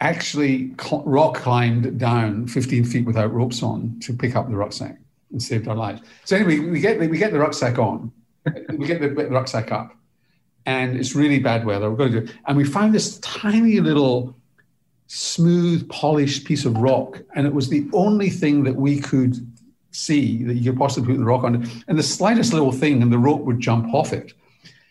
actually 0.01 0.73
rock 1.05 1.35
climbed 1.35 1.99
down 1.99 2.47
15 2.47 2.85
feet 2.85 3.05
without 3.05 3.31
ropes 3.31 3.63
on 3.63 3.97
to 4.01 4.13
pick 4.13 4.35
up 4.35 4.49
the 4.49 4.55
rucksack 4.55 4.97
and 5.31 5.41
saved 5.41 5.67
our 5.67 5.75
lives. 5.75 6.01
So 6.25 6.35
anyway, 6.35 6.59
we 6.59 6.79
get 6.79 6.99
we 6.99 7.17
get 7.17 7.31
the 7.31 7.39
rucksack 7.39 7.79
on, 7.79 8.11
we 8.77 8.85
get 8.85 8.99
the, 8.99 9.09
the 9.09 9.29
rucksack 9.29 9.71
up, 9.71 9.95
and 10.65 10.97
it's 10.97 11.15
really 11.15 11.39
bad 11.39 11.65
weather. 11.65 11.89
We're 11.89 11.97
going 11.97 12.11
to 12.11 12.21
do, 12.21 12.33
and 12.47 12.57
we 12.57 12.65
found 12.65 12.93
this 12.93 13.19
tiny 13.19 13.79
little 13.79 14.35
smooth, 15.07 15.87
polished 15.89 16.45
piece 16.45 16.65
of 16.65 16.77
rock, 16.77 17.21
and 17.35 17.45
it 17.45 17.53
was 17.53 17.69
the 17.69 17.87
only 17.93 18.29
thing 18.29 18.63
that 18.63 18.75
we 18.75 18.99
could 18.99 19.35
see 19.91 20.43
that 20.45 20.55
you 20.55 20.71
could 20.71 20.79
possibly 20.79 21.13
put 21.13 21.19
the 21.19 21.25
rock 21.25 21.43
on. 21.43 21.67
And 21.87 21.99
the 21.99 22.03
slightest 22.03 22.53
little 22.53 22.71
thing, 22.71 23.01
and 23.01 23.11
the 23.11 23.17
rope 23.17 23.41
would 23.41 23.59
jump 23.59 23.93
off 23.93 24.13
it. 24.13 24.33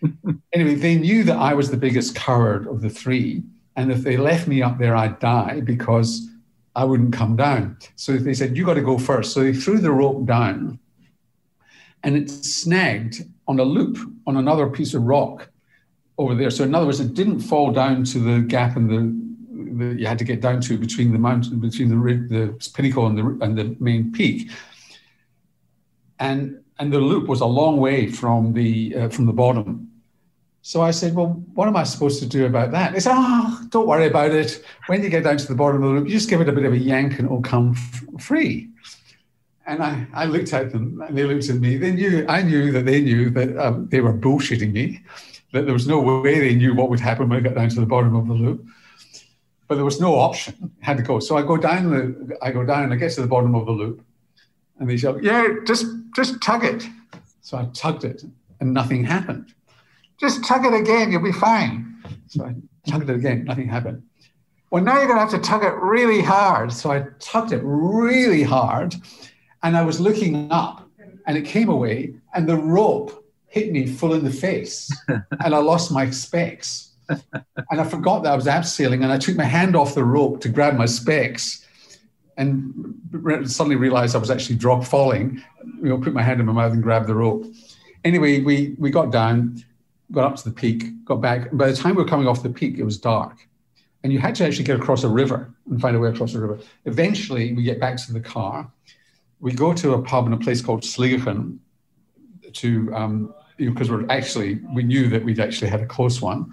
anyway, 0.52 0.74
they 0.74 0.96
knew 0.96 1.24
that 1.24 1.36
I 1.36 1.54
was 1.54 1.70
the 1.70 1.76
biggest 1.76 2.14
coward 2.14 2.66
of 2.66 2.80
the 2.80 2.90
three, 2.90 3.42
and 3.80 3.90
if 3.90 4.02
they 4.02 4.18
left 4.18 4.46
me 4.46 4.60
up 4.60 4.76
there, 4.76 4.94
I'd 4.94 5.18
die 5.20 5.62
because 5.64 6.28
I 6.76 6.84
wouldn't 6.84 7.14
come 7.14 7.34
down. 7.34 7.78
So 7.96 8.18
they 8.18 8.34
said, 8.34 8.54
You 8.54 8.66
got 8.66 8.74
to 8.74 8.82
go 8.82 8.98
first. 8.98 9.32
So 9.32 9.42
they 9.42 9.54
threw 9.54 9.78
the 9.78 9.90
rope 9.90 10.26
down 10.26 10.78
and 12.02 12.14
it 12.14 12.28
snagged 12.28 13.24
on 13.48 13.58
a 13.58 13.64
loop 13.64 13.96
on 14.26 14.36
another 14.36 14.68
piece 14.68 14.92
of 14.92 15.04
rock 15.04 15.48
over 16.18 16.34
there. 16.34 16.50
So, 16.50 16.64
in 16.64 16.74
other 16.74 16.84
words, 16.84 17.00
it 17.00 17.14
didn't 17.14 17.40
fall 17.40 17.72
down 17.72 18.04
to 18.04 18.18
the 18.18 18.40
gap 18.42 18.76
in 18.76 18.86
the, 18.86 19.98
you 19.98 20.06
had 20.06 20.18
to 20.18 20.24
get 20.24 20.42
down 20.42 20.60
to 20.60 20.76
between 20.76 21.12
the 21.12 21.18
mountain, 21.18 21.58
between 21.58 21.88
the, 21.88 21.96
the 22.28 22.70
pinnacle 22.74 23.06
and 23.06 23.16
the, 23.16 23.44
and 23.44 23.56
the 23.56 23.76
main 23.80 24.12
peak. 24.12 24.50
And, 26.18 26.62
and 26.78 26.92
the 26.92 27.00
loop 27.00 27.28
was 27.28 27.40
a 27.40 27.46
long 27.46 27.78
way 27.78 28.10
from 28.10 28.52
the, 28.52 28.94
uh, 28.94 29.08
from 29.08 29.24
the 29.24 29.32
bottom. 29.32 29.89
So 30.62 30.82
I 30.82 30.90
said, 30.90 31.14
Well, 31.14 31.28
what 31.54 31.68
am 31.68 31.76
I 31.76 31.84
supposed 31.84 32.20
to 32.20 32.26
do 32.26 32.46
about 32.46 32.70
that? 32.72 32.92
They 32.92 33.00
said, 33.00 33.14
Oh, 33.14 33.60
don't 33.70 33.86
worry 33.86 34.06
about 34.06 34.32
it. 34.32 34.62
When 34.86 35.02
you 35.02 35.08
get 35.08 35.24
down 35.24 35.38
to 35.38 35.46
the 35.46 35.54
bottom 35.54 35.82
of 35.82 35.88
the 35.88 36.00
loop, 36.00 36.08
you 36.08 36.14
just 36.14 36.28
give 36.28 36.40
it 36.40 36.48
a 36.48 36.52
bit 36.52 36.64
of 36.64 36.72
a 36.72 36.78
yank 36.78 37.18
and 37.18 37.26
it'll 37.26 37.42
come 37.42 37.74
f- 37.76 38.22
free. 38.22 38.68
And 39.66 39.82
I, 39.82 40.06
I 40.12 40.24
looked 40.26 40.52
at 40.52 40.72
them 40.72 41.00
and 41.06 41.16
they 41.16 41.24
looked 41.24 41.48
at 41.48 41.56
me. 41.56 41.76
They 41.76 41.92
knew, 41.92 42.26
I 42.28 42.42
knew 42.42 42.72
that 42.72 42.84
they 42.84 43.00
knew 43.00 43.30
that 43.30 43.56
um, 43.56 43.88
they 43.88 44.00
were 44.00 44.12
bullshitting 44.12 44.72
me, 44.72 45.00
that 45.52 45.64
there 45.64 45.72
was 45.72 45.86
no 45.86 46.00
way 46.00 46.40
they 46.40 46.54
knew 46.54 46.74
what 46.74 46.90
would 46.90 47.00
happen 47.00 47.28
when 47.28 47.38
I 47.38 47.40
got 47.40 47.54
down 47.54 47.68
to 47.70 47.80
the 47.80 47.86
bottom 47.86 48.14
of 48.14 48.26
the 48.26 48.34
loop. 48.34 48.66
But 49.68 49.76
there 49.76 49.84
was 49.84 50.00
no 50.00 50.16
option. 50.16 50.72
I 50.82 50.84
had 50.84 50.96
to 50.96 51.02
go. 51.02 51.20
So 51.20 51.36
I 51.36 51.42
go 51.42 51.56
down 51.56 51.90
the, 51.90 52.36
I 52.42 52.50
go 52.50 52.64
down, 52.64 52.92
I 52.92 52.96
get 52.96 53.12
to 53.12 53.20
the 53.22 53.28
bottom 53.28 53.54
of 53.54 53.66
the 53.66 53.72
loop. 53.72 54.04
And 54.78 54.90
they 54.90 54.96
said, 54.96 55.22
Yeah, 55.22 55.46
just 55.64 55.86
just 56.16 56.42
tug 56.42 56.64
it. 56.64 56.86
So 57.40 57.56
I 57.56 57.66
tugged 57.72 58.04
it 58.04 58.24
and 58.60 58.74
nothing 58.74 59.04
happened 59.04 59.54
just 60.20 60.44
tug 60.44 60.66
it 60.66 60.74
again, 60.74 61.10
you'll 61.10 61.22
be 61.22 61.32
fine. 61.32 62.02
So 62.28 62.44
I 62.44 62.54
tugged 62.88 63.08
it 63.08 63.16
again, 63.16 63.44
nothing 63.44 63.68
happened. 63.68 64.02
Well, 64.70 64.84
now 64.84 64.98
you're 64.98 65.06
going 65.06 65.16
to 65.16 65.20
have 65.20 65.30
to 65.30 65.38
tug 65.38 65.64
it 65.64 65.74
really 65.74 66.22
hard. 66.22 66.72
So 66.72 66.92
I 66.92 67.06
tugged 67.18 67.52
it 67.52 67.60
really 67.64 68.42
hard 68.42 68.94
and 69.62 69.76
I 69.76 69.82
was 69.82 70.00
looking 70.00 70.50
up 70.52 70.88
and 71.26 71.36
it 71.36 71.44
came 71.44 71.68
away 71.68 72.14
and 72.34 72.48
the 72.48 72.56
rope 72.56 73.24
hit 73.50 73.72
me 73.72 73.86
full 73.86 74.14
in 74.14 74.24
the 74.24 74.30
face 74.30 74.90
and 75.08 75.54
I 75.54 75.58
lost 75.58 75.90
my 75.90 76.10
specs. 76.10 76.92
and 77.08 77.80
I 77.80 77.84
forgot 77.84 78.22
that 78.22 78.32
I 78.32 78.36
was 78.36 78.46
abseiling, 78.46 79.02
and 79.02 79.10
I 79.10 79.18
took 79.18 79.34
my 79.34 79.44
hand 79.44 79.74
off 79.74 79.96
the 79.96 80.04
rope 80.04 80.40
to 80.42 80.48
grab 80.48 80.76
my 80.76 80.86
specs, 80.86 81.66
and 82.36 82.94
suddenly 83.46 83.74
realized 83.74 84.14
I 84.14 84.18
was 84.18 84.30
actually 84.30 84.54
drop 84.54 84.84
falling. 84.84 85.42
You 85.82 85.88
know, 85.88 85.98
put 85.98 86.14
my 86.14 86.22
hand 86.22 86.38
in 86.38 86.46
my 86.46 86.52
mouth 86.52 86.72
and 86.72 86.80
grab 86.80 87.08
the 87.08 87.16
rope. 87.16 87.46
Anyway, 88.04 88.42
we 88.42 88.76
we 88.78 88.90
got 88.90 89.10
down, 89.10 89.64
got 90.12 90.24
up 90.24 90.36
to 90.36 90.44
the 90.44 90.54
peak, 90.54 91.04
got 91.04 91.20
back. 91.20 91.48
By 91.52 91.70
the 91.70 91.76
time 91.76 91.94
we 91.94 92.02
were 92.02 92.08
coming 92.08 92.26
off 92.26 92.42
the 92.42 92.50
peak, 92.50 92.78
it 92.78 92.84
was 92.84 92.98
dark, 92.98 93.46
and 94.02 94.12
you 94.12 94.18
had 94.18 94.34
to 94.36 94.46
actually 94.46 94.64
get 94.64 94.78
across 94.78 95.04
a 95.04 95.08
river 95.08 95.52
and 95.68 95.80
find 95.80 95.96
a 95.96 96.00
way 96.00 96.08
across 96.08 96.32
the 96.32 96.40
river. 96.40 96.58
Eventually, 96.84 97.52
we 97.52 97.62
get 97.62 97.80
back 97.80 97.96
to 97.96 98.12
the 98.12 98.20
car. 98.20 98.70
We 99.40 99.52
go 99.52 99.72
to 99.72 99.94
a 99.94 100.02
pub 100.02 100.26
in 100.26 100.32
a 100.32 100.38
place 100.38 100.60
called 100.60 100.82
Sligachan 100.82 101.58
to 102.52 102.94
um, 102.94 103.34
because 103.56 103.90
we're 103.90 104.06
actually 104.08 104.60
we 104.72 104.82
knew 104.82 105.08
that 105.08 105.24
we'd 105.24 105.40
actually 105.40 105.70
had 105.70 105.80
a 105.80 105.86
close 105.86 106.20
one, 106.20 106.52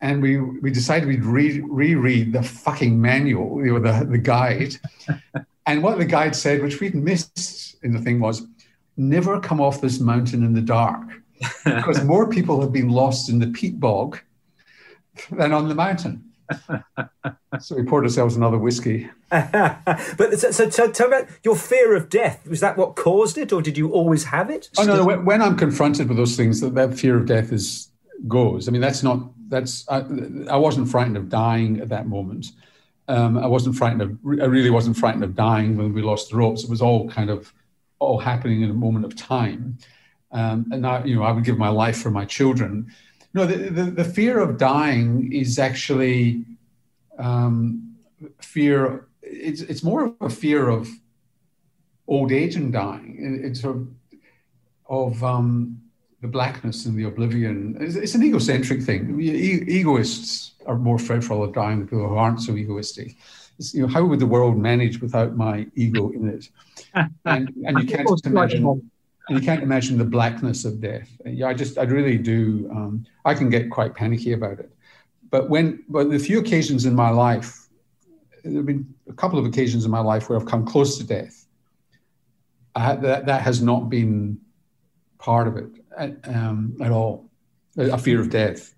and 0.00 0.22
we 0.22 0.38
we 0.38 0.70
decided 0.70 1.08
we'd 1.08 1.24
re- 1.24 1.60
reread 1.60 2.32
the 2.32 2.42
fucking 2.42 3.00
manual, 3.00 3.64
you 3.64 3.72
know, 3.72 3.80
the 3.80 4.04
the 4.04 4.18
guide, 4.18 4.76
and 5.66 5.82
what 5.82 5.98
the 5.98 6.04
guide 6.04 6.36
said, 6.36 6.62
which 6.62 6.80
we'd 6.80 6.94
missed 6.94 7.76
in 7.82 7.92
the 7.92 8.00
thing, 8.00 8.20
was 8.20 8.46
never 8.96 9.40
come 9.40 9.60
off 9.60 9.80
this 9.80 10.00
mountain 10.00 10.44
in 10.44 10.52
the 10.52 10.60
dark, 10.60 11.21
because 11.64 12.04
more 12.04 12.28
people 12.28 12.60
have 12.60 12.72
been 12.72 12.88
lost 12.88 13.28
in 13.28 13.38
the 13.38 13.48
peat 13.48 13.78
bog 13.78 14.18
than 15.30 15.52
on 15.52 15.68
the 15.68 15.74
mountain. 15.74 16.32
so 17.60 17.76
we 17.76 17.84
poured 17.84 18.04
ourselves 18.04 18.36
another 18.36 18.58
whiskey. 18.58 19.08
but 19.30 20.38
so, 20.38 20.50
so, 20.50 20.90
tell 20.90 21.08
me 21.08 21.18
about 21.18 21.28
your 21.44 21.56
fear 21.56 21.96
of 21.96 22.08
death. 22.08 22.46
Was 22.46 22.60
that 22.60 22.76
what 22.76 22.96
caused 22.96 23.38
it, 23.38 23.52
or 23.52 23.62
did 23.62 23.78
you 23.78 23.90
always 23.90 24.24
have 24.24 24.50
it? 24.50 24.68
Oh 24.78 24.84
no, 24.84 25.04
no. 25.04 25.18
When, 25.18 25.40
I'm 25.40 25.56
confronted 25.56 26.08
with 26.08 26.16
those 26.16 26.36
things, 26.36 26.60
that, 26.60 26.74
that 26.74 26.98
fear 26.98 27.16
of 27.16 27.26
death 27.26 27.52
is 27.52 27.88
goes. 28.28 28.68
I 28.68 28.72
mean, 28.72 28.80
that's 28.80 29.02
not 29.02 29.30
that's. 29.48 29.88
I, 29.88 30.04
I 30.50 30.56
wasn't 30.56 30.88
frightened 30.88 31.16
of 31.16 31.28
dying 31.28 31.80
at 31.80 31.88
that 31.88 32.06
moment. 32.06 32.46
Um, 33.08 33.38
I 33.38 33.46
wasn't 33.46 33.76
frightened 33.76 34.02
of. 34.02 34.10
I 34.40 34.46
really 34.46 34.70
wasn't 34.70 34.96
frightened 34.96 35.24
of 35.24 35.34
dying 35.34 35.76
when 35.76 35.92
we 35.94 36.02
lost 36.02 36.30
the 36.30 36.36
ropes. 36.36 36.64
It 36.64 36.70
was 36.70 36.82
all 36.82 37.08
kind 37.08 37.30
of 37.30 37.52
all 37.98 38.18
happening 38.18 38.62
in 38.62 38.70
a 38.70 38.74
moment 38.74 39.04
of 39.04 39.16
time. 39.16 39.78
Um, 40.32 40.66
and 40.72 40.86
I, 40.86 41.04
you 41.04 41.16
know, 41.16 41.22
I 41.22 41.32
would 41.32 41.44
give 41.44 41.58
my 41.58 41.68
life 41.68 41.98
for 42.00 42.10
my 42.10 42.24
children. 42.24 42.90
No, 43.34 43.46
the, 43.46 43.70
the, 43.70 43.84
the 43.84 44.04
fear 44.04 44.40
of 44.40 44.58
dying 44.58 45.32
is 45.32 45.58
actually 45.58 46.44
um, 47.18 47.96
fear. 48.40 49.06
It's, 49.22 49.60
it's 49.62 49.82
more 49.82 50.06
of 50.06 50.14
a 50.20 50.30
fear 50.30 50.68
of 50.68 50.88
old 52.08 52.32
age 52.32 52.56
and 52.56 52.72
dying. 52.72 53.40
It's 53.44 53.60
sort 53.60 53.76
of, 53.76 53.88
of 54.88 55.24
um, 55.24 55.80
the 56.20 56.28
blackness 56.28 56.86
and 56.86 56.98
the 56.98 57.04
oblivion. 57.04 57.76
It's, 57.80 57.96
it's 57.96 58.14
an 58.14 58.22
egocentric 58.22 58.82
thing. 58.82 59.20
E- 59.20 59.64
egoists 59.66 60.52
are 60.66 60.78
more 60.78 60.98
fearful 60.98 61.42
of 61.42 61.52
dying 61.52 61.78
than 61.78 61.88
people 61.88 62.08
who 62.08 62.16
aren't 62.16 62.40
so 62.40 62.56
egoistic. 62.56 63.16
You 63.72 63.82
know, 63.82 63.88
how 63.88 64.04
would 64.04 64.18
the 64.18 64.26
world 64.26 64.56
manage 64.56 65.00
without 65.00 65.36
my 65.36 65.66
ego 65.74 66.10
in 66.10 66.28
it? 66.28 66.48
And, 67.24 67.54
and 67.64 67.78
you 67.78 67.86
can't 67.86 68.26
imagine 68.26 68.90
you 69.28 69.40
can't 69.40 69.62
imagine 69.62 69.98
the 69.98 70.04
blackness 70.04 70.64
of 70.64 70.80
death. 70.80 71.08
Yeah, 71.24 71.46
I 71.46 71.54
just, 71.54 71.78
I 71.78 71.82
really 71.84 72.18
do. 72.18 72.68
Um, 72.72 73.06
I 73.24 73.34
can 73.34 73.50
get 73.50 73.70
quite 73.70 73.94
panicky 73.94 74.32
about 74.32 74.58
it. 74.58 74.70
But 75.30 75.48
when, 75.48 75.84
but 75.88 76.10
the 76.10 76.18
few 76.18 76.38
occasions 76.38 76.84
in 76.84 76.94
my 76.94 77.10
life, 77.10 77.68
there 78.44 78.56
have 78.56 78.66
been 78.66 78.92
a 79.08 79.12
couple 79.12 79.38
of 79.38 79.46
occasions 79.46 79.84
in 79.84 79.90
my 79.90 80.00
life 80.00 80.28
where 80.28 80.38
I've 80.38 80.46
come 80.46 80.66
close 80.66 80.98
to 80.98 81.04
death. 81.04 81.46
That 82.74 83.26
that 83.26 83.42
has 83.42 83.62
not 83.62 83.88
been 83.90 84.38
part 85.18 85.46
of 85.46 85.56
it 85.56 85.70
um, 86.24 86.76
at 86.80 86.90
all. 86.90 87.30
A 87.76 87.98
fear 87.98 88.20
of 88.20 88.30
death. 88.30 88.74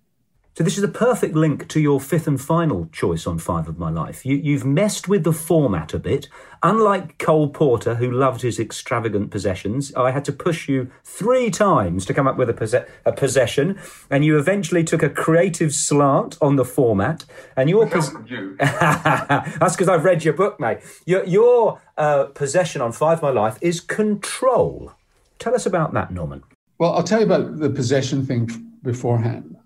So 0.57 0.62
this 0.62 0.78
is 0.78 0.84
a 0.84 0.88
perfect 0.88 1.34
link 1.34 1.66
to 1.66 1.80
your 1.80 2.00
fifth 2.00 2.28
and 2.28 2.40
final 2.40 2.88
choice 2.92 3.26
on 3.26 3.38
Five 3.38 3.66
of 3.66 3.76
My 3.76 3.90
Life. 3.90 4.24
You, 4.24 4.57
have 4.57 4.64
messed 4.64 5.09
with 5.09 5.24
the 5.24 5.32
format 5.32 5.92
a 5.92 5.98
bit. 5.98 6.28
Unlike 6.62 7.18
Cole 7.18 7.48
Porter, 7.48 7.96
who 7.96 8.09
loved 8.09 8.42
his 8.42 8.61
extravagant 8.61 9.32
possessions, 9.32 9.92
I 9.96 10.12
had 10.12 10.24
to 10.26 10.32
push 10.32 10.68
you 10.68 10.92
three 11.02 11.50
times 11.50 12.07
to 12.07 12.14
come 12.14 12.28
up 12.28 12.36
with 12.36 12.50
a, 12.50 12.86
a 13.05 13.11
possession, 13.11 13.80
and 14.11 14.24
you 14.24 14.38
eventually 14.38 14.84
took 14.84 15.02
a 15.02 15.11
creative 15.11 15.74
slant 15.74 16.38
on 16.40 16.55
the 16.55 16.64
format. 16.64 17.24
And 17.57 17.68
your 17.68 17.88
pos- 17.88 18.14
you. 18.28 18.55
that's 18.61 19.74
because 19.74 19.88
I've 19.88 20.05
read 20.05 20.24
your 20.24 20.34
book, 20.34 20.61
mate. 20.61 20.78
Your, 21.05 21.24
your 21.24 21.82
uh, 21.98 22.26
possession 22.26 22.80
on 22.80 22.92
Five 22.92 23.18
of 23.18 23.22
My 23.24 23.30
Life 23.30 23.59
is 23.61 23.80
control. 23.80 24.92
Tell 25.40 25.57
us 25.57 25.66
about 25.66 25.94
that, 25.94 26.12
Norman. 26.12 26.44
Well, 26.78 26.92
I'll 26.92 27.02
tell 27.02 27.18
you 27.18 27.26
about 27.26 27.59
the 27.59 27.70
possession 27.70 28.24
thing 28.24 28.70
beforehand. 28.84 29.57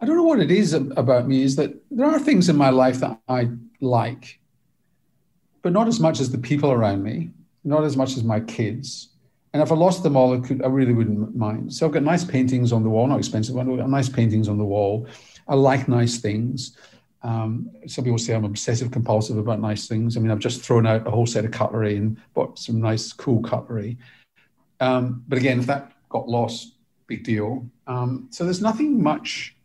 I 0.00 0.06
don't 0.06 0.16
know 0.16 0.22
what 0.22 0.40
it 0.40 0.50
is 0.50 0.74
about 0.74 1.26
me 1.26 1.42
is 1.42 1.56
that 1.56 1.74
there 1.90 2.06
are 2.06 2.20
things 2.20 2.48
in 2.48 2.56
my 2.56 2.70
life 2.70 3.00
that 3.00 3.18
I 3.28 3.50
like, 3.80 4.38
but 5.62 5.72
not 5.72 5.88
as 5.88 5.98
much 5.98 6.20
as 6.20 6.30
the 6.30 6.38
people 6.38 6.70
around 6.70 7.02
me, 7.02 7.30
not 7.64 7.84
as 7.84 7.96
much 7.96 8.16
as 8.16 8.22
my 8.22 8.40
kids. 8.40 9.08
And 9.52 9.62
if 9.62 9.72
I 9.72 9.74
lost 9.74 10.02
them 10.02 10.16
all, 10.16 10.36
I, 10.36 10.46
could, 10.46 10.62
I 10.62 10.68
really 10.68 10.92
wouldn't 10.92 11.34
mind. 11.34 11.72
So 11.72 11.86
I've 11.86 11.92
got 11.92 12.04
nice 12.04 12.22
paintings 12.22 12.72
on 12.72 12.84
the 12.84 12.90
wall, 12.90 13.08
not 13.08 13.18
expensive, 13.18 13.56
ones, 13.56 13.68
but 13.68 13.88
nice 13.88 14.08
paintings 14.08 14.48
on 14.48 14.58
the 14.58 14.64
wall. 14.64 15.06
I 15.48 15.54
like 15.54 15.88
nice 15.88 16.18
things. 16.18 16.76
Um, 17.22 17.70
some 17.88 18.04
people 18.04 18.18
say 18.18 18.34
I'm 18.34 18.44
obsessive 18.44 18.92
compulsive 18.92 19.38
about 19.38 19.60
nice 19.60 19.88
things. 19.88 20.16
I 20.16 20.20
mean, 20.20 20.30
I've 20.30 20.38
just 20.38 20.60
thrown 20.60 20.86
out 20.86 21.06
a 21.06 21.10
whole 21.10 21.26
set 21.26 21.44
of 21.44 21.50
cutlery 21.50 21.96
and 21.96 22.16
bought 22.34 22.58
some 22.58 22.80
nice, 22.80 23.12
cool 23.12 23.42
cutlery. 23.42 23.98
Um, 24.78 25.24
but 25.26 25.38
again, 25.38 25.58
if 25.58 25.66
that 25.66 25.92
got 26.08 26.28
lost, 26.28 26.74
big 27.08 27.24
deal. 27.24 27.68
Um, 27.88 28.28
so 28.30 28.44
there's 28.44 28.62
nothing 28.62 29.02
much 29.02 29.56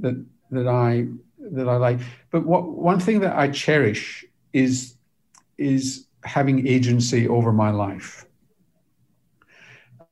that 0.00 0.24
that 0.50 0.68
I 0.68 1.06
that 1.38 1.68
I 1.68 1.76
like. 1.76 2.00
But 2.30 2.46
what 2.46 2.68
one 2.68 3.00
thing 3.00 3.20
that 3.20 3.36
I 3.36 3.48
cherish 3.48 4.24
is 4.52 4.94
is 5.58 6.06
having 6.24 6.66
agency 6.66 7.28
over 7.28 7.52
my 7.52 7.70
life. 7.70 8.26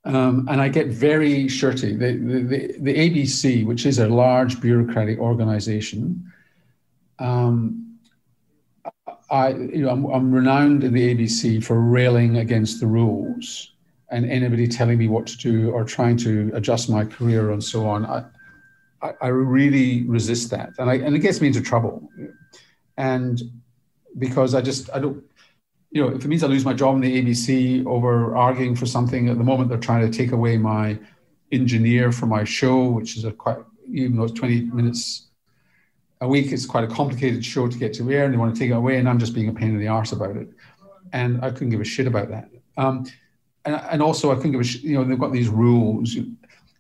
Um, 0.05 0.49
and 0.49 0.61
I 0.61 0.69
get 0.69 0.87
very 0.87 1.49
shirty. 1.49 1.95
The, 1.95 2.13
the, 2.13 2.75
the, 2.81 2.95
ABC, 2.95 3.67
which 3.67 3.85
is 3.85 3.99
a 3.99 4.09
large 4.09 4.59
bureaucratic 4.59 5.19
organization, 5.19 6.33
um, 7.19 7.99
I, 9.31 9.49
you 9.51 9.83
know, 9.83 9.91
I'm, 9.91 10.07
I'm, 10.07 10.33
renowned 10.33 10.85
in 10.85 10.95
the 10.95 11.15
ABC 11.15 11.63
for 11.63 11.81
railing 11.81 12.39
against 12.39 12.81
the 12.81 12.87
rules 12.87 13.73
and 14.11 14.25
anybody 14.31 14.67
telling 14.67 14.97
me 14.97 15.09
what 15.09 15.27
to 15.27 15.37
do 15.37 15.71
or 15.71 15.85
trying 15.85 16.17
to 16.19 16.51
adjust 16.55 16.89
my 16.89 17.05
career 17.05 17.51
and 17.51 17.63
so 17.63 17.87
on. 17.87 18.07
I, 18.07 18.25
I, 19.03 19.13
I 19.23 19.29
really 19.29 20.05
resist 20.05 20.51
that, 20.51 20.71
and 20.79 20.91
I, 20.91 20.95
and 20.95 21.15
it 21.15 21.21
gets 21.21 21.41
me 21.41 21.49
into 21.49 21.61
trouble, 21.61 22.09
and 22.97 23.41
because 24.19 24.55
I 24.55 24.61
just 24.61 24.91
I 24.93 24.99
don't 24.99 25.23
you 25.91 26.03
know, 26.03 26.15
if 26.15 26.25
it 26.25 26.29
means 26.29 26.45
I 26.45 26.49
lose 26.49 26.65
my 26.65 26.75
job 26.75 26.97
in 26.97 27.01
the 27.01 27.23
ABC 27.23 27.87
over 27.87 28.37
arguing 28.37 28.77
for 28.77 28.87
something, 28.87 29.29
at 29.29 29.39
the 29.39 29.45
moment 29.45 29.71
they're 29.71 29.79
trying 29.79 30.11
to 30.11 30.17
take 30.17 30.33
away 30.33 30.59
my 30.59 30.99
engineer 31.51 32.13
for 32.13 32.27
my 32.27 32.45
show, 32.45 32.89
which 32.89 33.17
is 33.17 33.25
a 33.25 33.33
quite, 33.33 33.59
even 33.91 34.17
though 34.17 34.25
it's 34.25 34.35
20 34.35 34.63
minutes 34.63 35.29
a 36.21 36.29
week, 36.29 36.53
it's 36.53 36.67
quite 36.67 36.85
a 36.85 36.89
complicated 36.89 37.45
show 37.45 37.69
to 37.69 37.79
get 37.79 37.95
to 37.95 38.11
air, 38.11 38.25
and 38.25 38.35
they 38.35 38.39
want 38.39 38.55
to 38.55 38.59
take 38.59 38.71
it 38.71 38.75
away, 38.75 38.99
and 38.99 39.09
I'm 39.09 39.19
just 39.19 39.35
being 39.35 39.49
a 39.49 39.53
pain 39.53 39.71
in 39.71 39.79
the 39.79 39.89
arse 39.89 40.13
about 40.13 40.37
it. 40.37 40.49
And 41.13 41.43
I 41.43 41.51
couldn't 41.51 41.71
give 41.71 41.81
a 41.81 41.85
shit 41.85 42.07
about 42.07 42.29
that. 42.29 42.51
Um, 42.77 43.07
and, 43.65 43.77
and 43.77 44.03
also, 44.03 44.31
I 44.31 44.35
couldn't 44.35 44.53
give 44.53 44.61
a 44.61 44.79
you 44.87 44.95
know, 44.95 45.05
they've 45.05 45.19
got 45.19 45.33
these 45.33 45.49
rules 45.49 46.17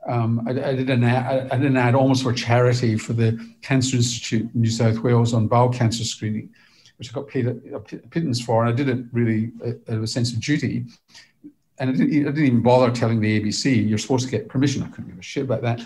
um, 0.06 0.46
I, 0.46 0.50
I, 0.50 0.74
did 0.74 0.90
an 0.90 1.04
ad, 1.04 1.50
I 1.50 1.56
did 1.56 1.66
an 1.66 1.76
ad 1.76 1.94
almost 1.94 2.22
for 2.22 2.32
charity 2.32 2.96
for 2.96 3.12
the 3.12 3.38
Cancer 3.62 3.96
Institute 3.96 4.48
in 4.54 4.60
New 4.60 4.70
South 4.70 4.98
Wales 4.98 5.34
on 5.34 5.48
bowel 5.48 5.70
cancer 5.70 6.04
screening, 6.04 6.50
which 6.96 7.10
I 7.10 7.12
got 7.12 7.28
paid 7.28 7.46
a, 7.46 7.80
pittance 7.80 8.40
for, 8.40 8.64
and 8.64 8.72
I 8.72 8.76
did 8.76 8.88
it 8.88 9.04
really 9.12 9.52
out 9.88 9.96
of 9.96 10.02
a 10.02 10.06
sense 10.06 10.32
of 10.32 10.40
duty. 10.40 10.84
And 11.78 11.90
I 11.90 11.92
didn't, 11.92 12.10
I 12.10 12.30
didn't 12.30 12.46
even 12.46 12.62
bother 12.62 12.92
telling 12.92 13.20
the 13.20 13.40
ABC, 13.40 13.88
you're 13.88 13.98
supposed 13.98 14.24
to 14.24 14.30
get 14.30 14.48
permission. 14.48 14.82
I 14.82 14.88
couldn't 14.88 15.10
give 15.10 15.18
a 15.18 15.22
shit 15.22 15.44
about 15.44 15.62
that. 15.62 15.84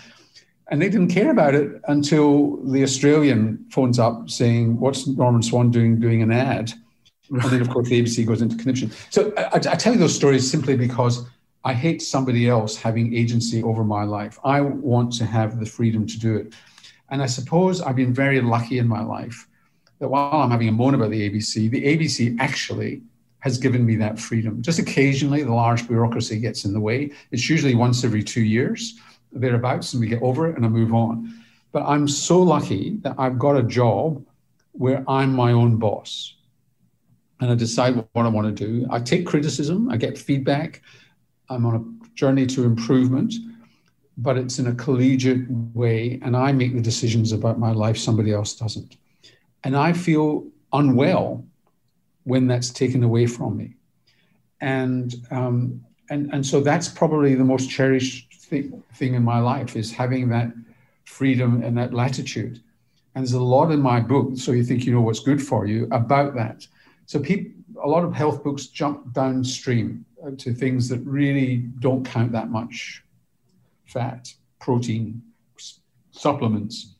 And 0.69 0.81
they 0.81 0.89
didn't 0.89 1.09
care 1.09 1.29
about 1.29 1.53
it 1.53 1.81
until 1.87 2.57
the 2.63 2.83
Australian 2.83 3.65
phones 3.69 3.99
up 3.99 4.29
saying, 4.29 4.79
What's 4.79 5.05
Norman 5.05 5.43
Swan 5.43 5.69
doing 5.69 5.99
doing 5.99 6.21
an 6.21 6.31
ad? 6.31 6.71
And 7.29 7.41
then, 7.43 7.61
of 7.61 7.69
course, 7.69 7.89
the 7.89 8.01
ABC 8.01 8.25
goes 8.25 8.41
into 8.41 8.55
conniption. 8.55 8.91
So 9.09 9.33
I, 9.37 9.55
I 9.55 9.59
tell 9.59 9.93
you 9.93 9.99
those 9.99 10.15
stories 10.15 10.49
simply 10.49 10.75
because 10.75 11.25
I 11.65 11.73
hate 11.73 12.01
somebody 12.01 12.49
else 12.49 12.75
having 12.75 13.15
agency 13.15 13.63
over 13.63 13.83
my 13.83 14.03
life. 14.03 14.37
I 14.43 14.61
want 14.61 15.13
to 15.13 15.25
have 15.25 15.59
the 15.59 15.65
freedom 15.65 16.05
to 16.07 16.19
do 16.19 16.35
it. 16.35 16.53
And 17.09 17.21
I 17.21 17.25
suppose 17.25 17.81
I've 17.81 17.95
been 17.95 18.13
very 18.13 18.41
lucky 18.41 18.79
in 18.79 18.87
my 18.87 19.01
life 19.01 19.47
that 19.99 20.09
while 20.09 20.41
I'm 20.41 20.51
having 20.51 20.67
a 20.67 20.73
moan 20.73 20.93
about 20.93 21.11
the 21.11 21.29
ABC, 21.29 21.69
the 21.69 21.83
ABC 21.83 22.35
actually 22.39 23.01
has 23.39 23.57
given 23.57 23.85
me 23.85 23.95
that 23.97 24.19
freedom. 24.19 24.61
Just 24.61 24.79
occasionally, 24.79 25.43
the 25.43 25.53
large 25.53 25.87
bureaucracy 25.87 26.39
gets 26.39 26.65
in 26.65 26.73
the 26.73 26.79
way. 26.79 27.11
It's 27.31 27.49
usually 27.49 27.75
once 27.75 28.03
every 28.03 28.23
two 28.23 28.41
years, 28.41 28.99
thereabouts, 29.31 29.93
and 29.93 30.01
we 30.01 30.07
get 30.07 30.21
over 30.21 30.49
it 30.49 30.55
and 30.55 30.65
I 30.65 30.69
move 30.69 30.93
on. 30.93 31.43
But 31.71 31.83
I'm 31.83 32.07
so 32.07 32.41
lucky 32.41 32.97
that 33.01 33.15
I've 33.17 33.39
got 33.39 33.57
a 33.57 33.63
job 33.63 34.25
where 34.73 35.03
I'm 35.07 35.33
my 35.33 35.51
own 35.51 35.77
boss 35.77 36.35
and 37.39 37.51
I 37.51 37.55
decide 37.55 37.95
what 37.95 38.25
I 38.25 38.29
want 38.29 38.55
to 38.55 38.65
do. 38.65 38.87
I 38.89 38.99
take 38.99 39.25
criticism, 39.25 39.89
I 39.89 39.97
get 39.97 40.17
feedback, 40.17 40.81
I'm 41.49 41.65
on 41.65 41.75
a 41.75 42.15
journey 42.15 42.45
to 42.47 42.63
improvement. 42.63 43.33
but 44.17 44.37
it's 44.37 44.59
in 44.59 44.67
a 44.67 44.75
collegiate 44.75 45.49
way, 45.73 46.19
and 46.21 46.35
I 46.37 46.51
make 46.51 46.73
the 46.75 46.81
decisions 46.81 47.31
about 47.31 47.59
my 47.59 47.71
life, 47.71 47.97
somebody 47.97 48.31
else 48.31 48.53
doesn't. 48.53 48.97
And 49.63 49.75
I 49.75 49.93
feel 49.93 50.45
unwell 50.71 51.43
when 52.23 52.47
that's 52.47 52.69
taken 52.69 53.03
away 53.03 53.25
from 53.25 53.57
me. 53.57 53.75
And, 54.61 55.13
um, 55.31 55.83
and, 56.09 56.31
and 56.33 56.45
so 56.45 56.61
that's 56.61 56.87
probably 56.87 57.35
the 57.35 57.43
most 57.43 57.69
cherished 57.69 58.33
thing, 58.33 58.83
thing 58.93 59.15
in 59.15 59.23
my 59.23 59.39
life 59.39 59.75
is 59.75 59.91
having 59.91 60.29
that 60.29 60.51
freedom 61.05 61.63
and 61.63 61.77
that 61.77 61.93
latitude. 61.93 62.61
And 63.15 63.23
there's 63.23 63.33
a 63.33 63.41
lot 63.41 63.71
in 63.71 63.81
my 63.81 63.99
book, 63.99 64.31
so 64.35 64.51
you 64.51 64.63
think 64.63 64.85
you 64.85 64.93
know 64.93 65.01
what's 65.01 65.19
good 65.19 65.41
for 65.41 65.65
you, 65.65 65.87
about 65.91 66.35
that. 66.35 66.67
So 67.07 67.19
people, 67.19 67.51
a 67.83 67.87
lot 67.87 68.03
of 68.03 68.13
health 68.13 68.43
books 68.43 68.67
jump 68.67 69.11
downstream 69.13 70.05
to 70.37 70.53
things 70.53 70.89
that 70.89 70.99
really 70.99 71.57
don't 71.79 72.05
count 72.05 72.31
that 72.31 72.49
much 72.49 73.03
fat, 73.85 74.33
protein, 74.59 75.21
supplements, 76.11 76.95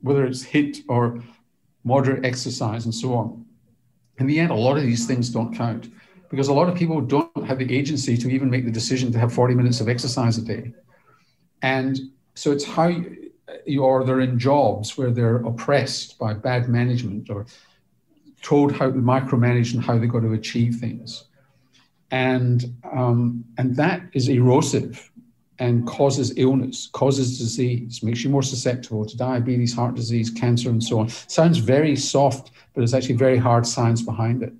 whether 0.00 0.24
it's 0.24 0.44
HIIT 0.44 0.82
or 0.88 1.22
moderate 1.84 2.24
exercise 2.24 2.84
and 2.84 2.94
so 2.94 3.14
on. 3.14 3.44
In 4.18 4.26
the 4.26 4.38
end, 4.38 4.50
a 4.50 4.54
lot 4.54 4.76
of 4.76 4.82
these 4.82 5.06
things 5.06 5.30
don't 5.30 5.54
count 5.54 5.90
because 6.30 6.48
a 6.48 6.52
lot 6.52 6.68
of 6.68 6.74
people 6.74 7.00
don't 7.00 7.46
have 7.46 7.58
the 7.58 7.76
agency 7.76 8.16
to 8.16 8.30
even 8.30 8.50
make 8.50 8.64
the 8.64 8.70
decision 8.70 9.12
to 9.12 9.18
have 9.18 9.32
40 9.32 9.54
minutes 9.54 9.80
of 9.80 9.88
exercise 9.88 10.38
a 10.38 10.42
day. 10.42 10.72
And 11.62 11.98
so 12.34 12.52
it's 12.52 12.64
how 12.64 12.88
you, 12.88 13.30
you 13.66 13.84
or 13.84 14.04
they're 14.04 14.20
in 14.20 14.38
jobs 14.38 14.98
where 14.98 15.10
they're 15.10 15.36
oppressed 15.36 16.18
by 16.18 16.34
bad 16.34 16.68
management 16.68 17.30
or 17.30 17.46
told 18.42 18.72
how 18.72 18.90
to 18.90 18.98
micromanage 18.98 19.74
and 19.74 19.82
how 19.82 19.98
they've 19.98 20.10
got 20.10 20.20
to 20.20 20.32
achieve 20.32 20.76
things. 20.76 21.24
And, 22.14 22.76
um, 22.92 23.44
and 23.58 23.74
that 23.74 24.02
is 24.12 24.28
erosive 24.28 25.10
and 25.58 25.84
causes 25.84 26.32
illness, 26.36 26.88
causes 26.92 27.40
disease, 27.40 28.04
makes 28.04 28.22
you 28.22 28.30
more 28.30 28.44
susceptible 28.44 29.04
to 29.04 29.16
diabetes, 29.16 29.74
heart 29.74 29.96
disease, 29.96 30.30
cancer, 30.30 30.70
and 30.70 30.82
so 30.82 31.00
on. 31.00 31.08
Sounds 31.08 31.58
very 31.58 31.96
soft, 31.96 32.52
but 32.72 32.82
there's 32.82 32.94
actually 32.94 33.16
very 33.16 33.36
hard 33.36 33.66
science 33.66 34.00
behind 34.00 34.44
it. 34.44 34.52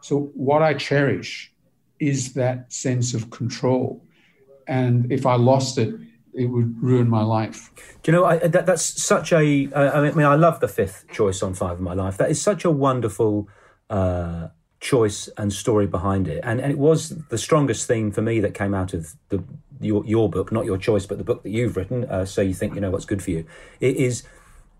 So, 0.00 0.32
what 0.34 0.62
I 0.62 0.74
cherish 0.74 1.52
is 2.00 2.32
that 2.32 2.72
sense 2.72 3.14
of 3.14 3.30
control. 3.30 4.04
And 4.66 5.12
if 5.12 5.26
I 5.26 5.36
lost 5.36 5.78
it, 5.78 5.94
it 6.34 6.46
would 6.46 6.82
ruin 6.82 7.08
my 7.08 7.22
life. 7.22 7.70
Do 8.02 8.10
you 8.10 8.18
know, 8.18 8.24
I, 8.24 8.38
that, 8.38 8.66
that's 8.66 9.00
such 9.00 9.32
a. 9.32 9.72
I 9.72 10.10
mean, 10.10 10.26
I 10.26 10.34
love 10.34 10.58
the 10.58 10.66
fifth 10.66 11.04
choice 11.12 11.40
on 11.40 11.54
Five 11.54 11.74
of 11.74 11.80
My 11.80 11.94
Life. 11.94 12.16
That 12.16 12.32
is 12.32 12.42
such 12.42 12.64
a 12.64 12.70
wonderful. 12.70 13.48
Uh, 13.88 14.48
choice 14.80 15.28
and 15.36 15.52
story 15.52 15.86
behind 15.86 16.28
it. 16.28 16.40
And, 16.42 16.60
and 16.60 16.70
it 16.70 16.78
was 16.78 17.10
the 17.28 17.38
strongest 17.38 17.86
theme 17.86 18.10
for 18.10 18.22
me 18.22 18.40
that 18.40 18.54
came 18.54 18.74
out 18.74 18.94
of 18.94 19.14
the 19.28 19.42
your, 19.80 20.04
your 20.06 20.30
book, 20.30 20.50
not 20.52 20.64
your 20.64 20.78
choice, 20.78 21.06
but 21.06 21.18
the 21.18 21.24
book 21.24 21.42
that 21.42 21.50
you've 21.50 21.76
written. 21.76 22.04
Uh, 22.04 22.24
so 22.24 22.40
you 22.40 22.54
think 22.54 22.74
you 22.74 22.80
know 22.80 22.90
what's 22.90 23.04
good 23.04 23.22
for 23.22 23.30
you. 23.30 23.46
It 23.80 23.96
is. 23.96 24.22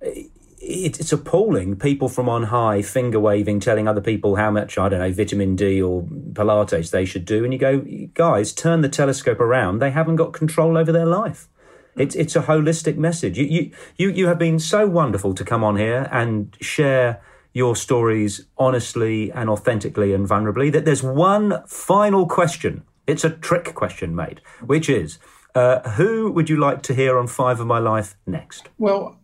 It, 0.01 0.31
it's 0.59 1.13
appalling. 1.13 1.77
People 1.77 2.09
from 2.09 2.29
on 2.29 2.45
high 2.45 2.83
finger 2.83 3.21
waving, 3.21 3.61
telling 3.61 3.87
other 3.87 4.01
people 4.01 4.37
how 4.37 4.51
much 4.51 4.79
I 4.79 4.89
don't 4.89 5.01
know 5.01 5.13
vitamin 5.13 5.55
D 5.55 5.81
or 5.81 6.03
Pilates 6.03 6.91
they 6.91 7.05
should 7.05 7.25
do, 7.25 7.45
and 7.45 7.53
you 7.53 7.59
go, 7.59 7.85
guys, 8.15 8.53
turn 8.53 8.81
the 8.81 8.89
telescope 8.89 9.39
around. 9.39 9.79
They 9.79 9.91
haven't 9.91 10.17
got 10.17 10.33
control 10.33 10.77
over 10.77 10.91
their 10.91 11.07
life. 11.07 11.49
It's 11.97 12.15
it's 12.15 12.37
a 12.37 12.43
holistic 12.43 12.97
message. 12.97 13.39
You 13.39 13.45
you 13.45 13.71
you 13.97 14.09
you 14.11 14.27
have 14.29 14.39
been 14.39 14.59
so 14.59 14.87
wonderful 14.87 15.35
to 15.35 15.45
come 15.45 15.63
on 15.63 15.77
here 15.77 16.09
and 16.11 16.57
share 16.61 17.23
your 17.57 17.75
stories 17.75 18.47
honestly 18.59 19.33
and 19.33 19.49
authentically 19.49 20.13
and 20.13 20.29
vulnerably. 20.29 20.71
That 20.71 20.85
there's 20.85 21.03
one 21.03 21.63
final 21.67 22.27
question. 22.27 22.83
It's 23.07 23.25
a 23.25 23.31
trick 23.31 23.75
question, 23.75 24.15
mate, 24.15 24.43
which 24.67 24.91
is 24.91 25.19
uh, 25.55 25.81
who 25.93 26.31
would 26.33 26.51
you 26.51 26.59
like 26.59 26.83
to 26.83 26.95
hear 26.95 27.17
on 27.19 27.27
Five 27.27 27.59
of 27.59 27.67
My 27.67 27.79
Life 27.79 28.15
next? 28.27 28.69
Well, 28.77 29.19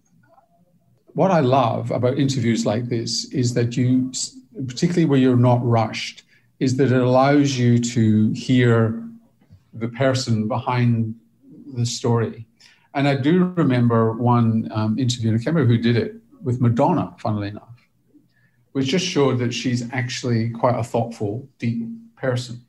what 1.13 1.31
I 1.31 1.41
love 1.41 1.91
about 1.91 2.19
interviews 2.19 2.65
like 2.65 2.89
this 2.89 3.31
is 3.33 3.53
that 3.53 3.77
you, 3.77 4.11
particularly 4.67 5.05
where 5.05 5.19
you're 5.19 5.37
not 5.37 5.63
rushed, 5.63 6.23
is 6.59 6.79
that 6.79 6.91
it 6.91 7.03
allows 7.03 7.59
you 7.59 7.79
to 7.81 8.33
hear 8.33 8.99
the 9.75 9.89
person 9.89 10.49
behind 10.49 11.15
the 11.75 11.85
story. 11.85 12.47
And 12.95 13.07
I 13.07 13.17
do 13.17 13.53
remember 13.57 14.13
one 14.13 14.71
um, 14.73 14.99
interview, 14.99 15.33
and 15.33 15.39
I 15.39 15.45
can't 15.45 15.55
remember 15.55 15.77
who 15.77 15.83
did 15.83 15.99
it, 15.99 16.15
with 16.43 16.63
Madonna, 16.63 17.15
funnily 17.19 17.49
enough 17.49 17.73
which 18.73 18.87
just 18.87 19.07
showed 19.07 19.39
that 19.39 19.53
she's 19.53 19.89
actually 19.93 20.51
quite 20.51 20.79
a 20.79 20.85
thoughtful, 20.85 21.47
deep 21.59 21.87
person. 22.17 22.65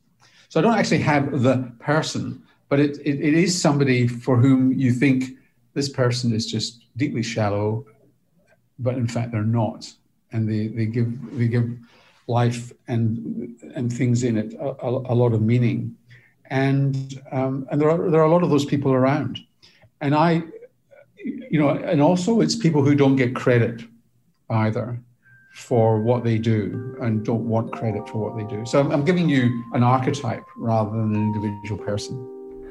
So 0.49 0.59
I 0.59 0.63
don't 0.63 0.77
actually 0.77 0.99
have 0.99 1.41
the 1.41 1.71
person, 1.79 2.43
but 2.69 2.79
it, 2.79 2.97
it, 2.99 3.19
it 3.19 3.33
is 3.33 3.59
somebody 3.59 4.07
for 4.07 4.37
whom 4.37 4.71
you 4.73 4.91
think 4.91 5.31
this 5.73 5.89
person 5.89 6.33
is 6.33 6.45
just 6.45 6.83
deeply 6.97 7.23
shallow, 7.23 7.85
but 8.79 8.95
in 8.95 9.07
fact 9.07 9.31
they're 9.31 9.43
not. 9.43 9.91
And 10.31 10.49
they, 10.49 10.67
they 10.67 10.85
give 10.85 11.37
they 11.37 11.47
give 11.47 11.77
life 12.27 12.71
and 12.87 13.55
and 13.75 13.91
things 13.91 14.23
in 14.23 14.37
it 14.37 14.53
a, 14.55 14.69
a, 14.85 14.89
a 15.13 15.15
lot 15.15 15.33
of 15.33 15.41
meaning. 15.41 15.95
And 16.49 17.21
um, 17.31 17.67
and 17.71 17.79
there 17.79 17.89
are 17.89 18.09
there 18.09 18.21
are 18.21 18.25
a 18.25 18.31
lot 18.31 18.43
of 18.43 18.49
those 18.49 18.65
people 18.65 18.91
around. 18.93 19.39
And 20.01 20.15
I 20.15 20.43
you 21.23 21.59
know, 21.59 21.69
and 21.69 22.01
also 22.01 22.41
it's 22.41 22.55
people 22.55 22.83
who 22.83 22.95
don't 22.95 23.15
get 23.15 23.35
credit 23.35 23.83
either 24.49 24.99
for 25.53 26.01
what 26.01 26.23
they 26.23 26.37
do 26.39 26.97
and 26.99 27.23
don't 27.23 27.47
want 27.47 27.71
credit 27.71 28.07
for 28.09 28.17
what 28.17 28.35
they 28.35 28.43
do. 28.55 28.65
So 28.65 28.79
I'm, 28.91 29.05
giving 29.05 29.29
you 29.29 29.63
an 29.73 29.83
archetype 29.83 30.43
rather 30.57 30.89
than 30.89 31.15
an 31.15 31.21
individual 31.21 31.83
person. 31.83 32.29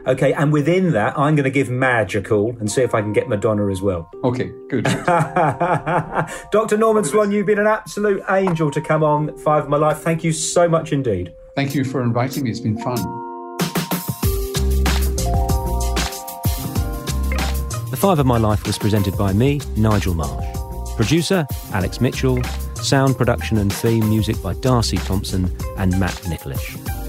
Okay, 0.08 0.32
and 0.32 0.52
within 0.52 0.90
that, 0.92 1.16
I'm 1.16 1.36
going 1.36 1.44
to 1.44 1.50
give 1.50 1.70
Madge 1.70 2.16
a 2.16 2.22
call 2.22 2.56
and 2.58 2.70
see 2.70 2.82
if 2.82 2.92
I 2.92 3.00
can 3.00 3.12
get 3.12 3.28
Madonna 3.28 3.68
as 3.68 3.80
well. 3.80 4.10
Okay, 4.24 4.50
good. 4.68 4.82
Dr. 6.50 6.76
Norman 6.76 7.04
Swan, 7.04 7.30
you've 7.30 7.46
been 7.46 7.60
an 7.60 7.68
absolute 7.68 8.20
angel 8.28 8.68
to 8.72 8.80
come 8.80 9.04
on 9.04 9.38
Five 9.38 9.64
of 9.64 9.68
My 9.70 9.76
Life. 9.76 9.98
Thank 9.98 10.24
you 10.24 10.32
so 10.32 10.68
much 10.68 10.92
indeed. 10.92 11.32
Thank 11.54 11.76
you 11.76 11.84
for 11.84 12.02
inviting 12.02 12.42
me. 12.42 12.50
It's 12.50 12.58
been 12.58 12.78
fun. 12.78 12.96
The 17.90 17.96
Five 17.96 18.18
of 18.18 18.26
My 18.26 18.38
Life 18.38 18.66
was 18.66 18.76
presented 18.76 19.16
by 19.16 19.32
me, 19.32 19.60
Nigel 19.76 20.14
Marsh. 20.14 20.46
Producer, 20.96 21.46
Alex 21.72 22.00
Mitchell. 22.00 22.42
Sound 22.82 23.16
production 23.16 23.58
and 23.58 23.72
theme 23.72 24.08
music 24.08 24.42
by 24.42 24.54
Darcy 24.54 24.96
Thompson 24.96 25.50
and 25.78 25.98
Matt 26.00 26.14
Nicholish. 26.26 27.01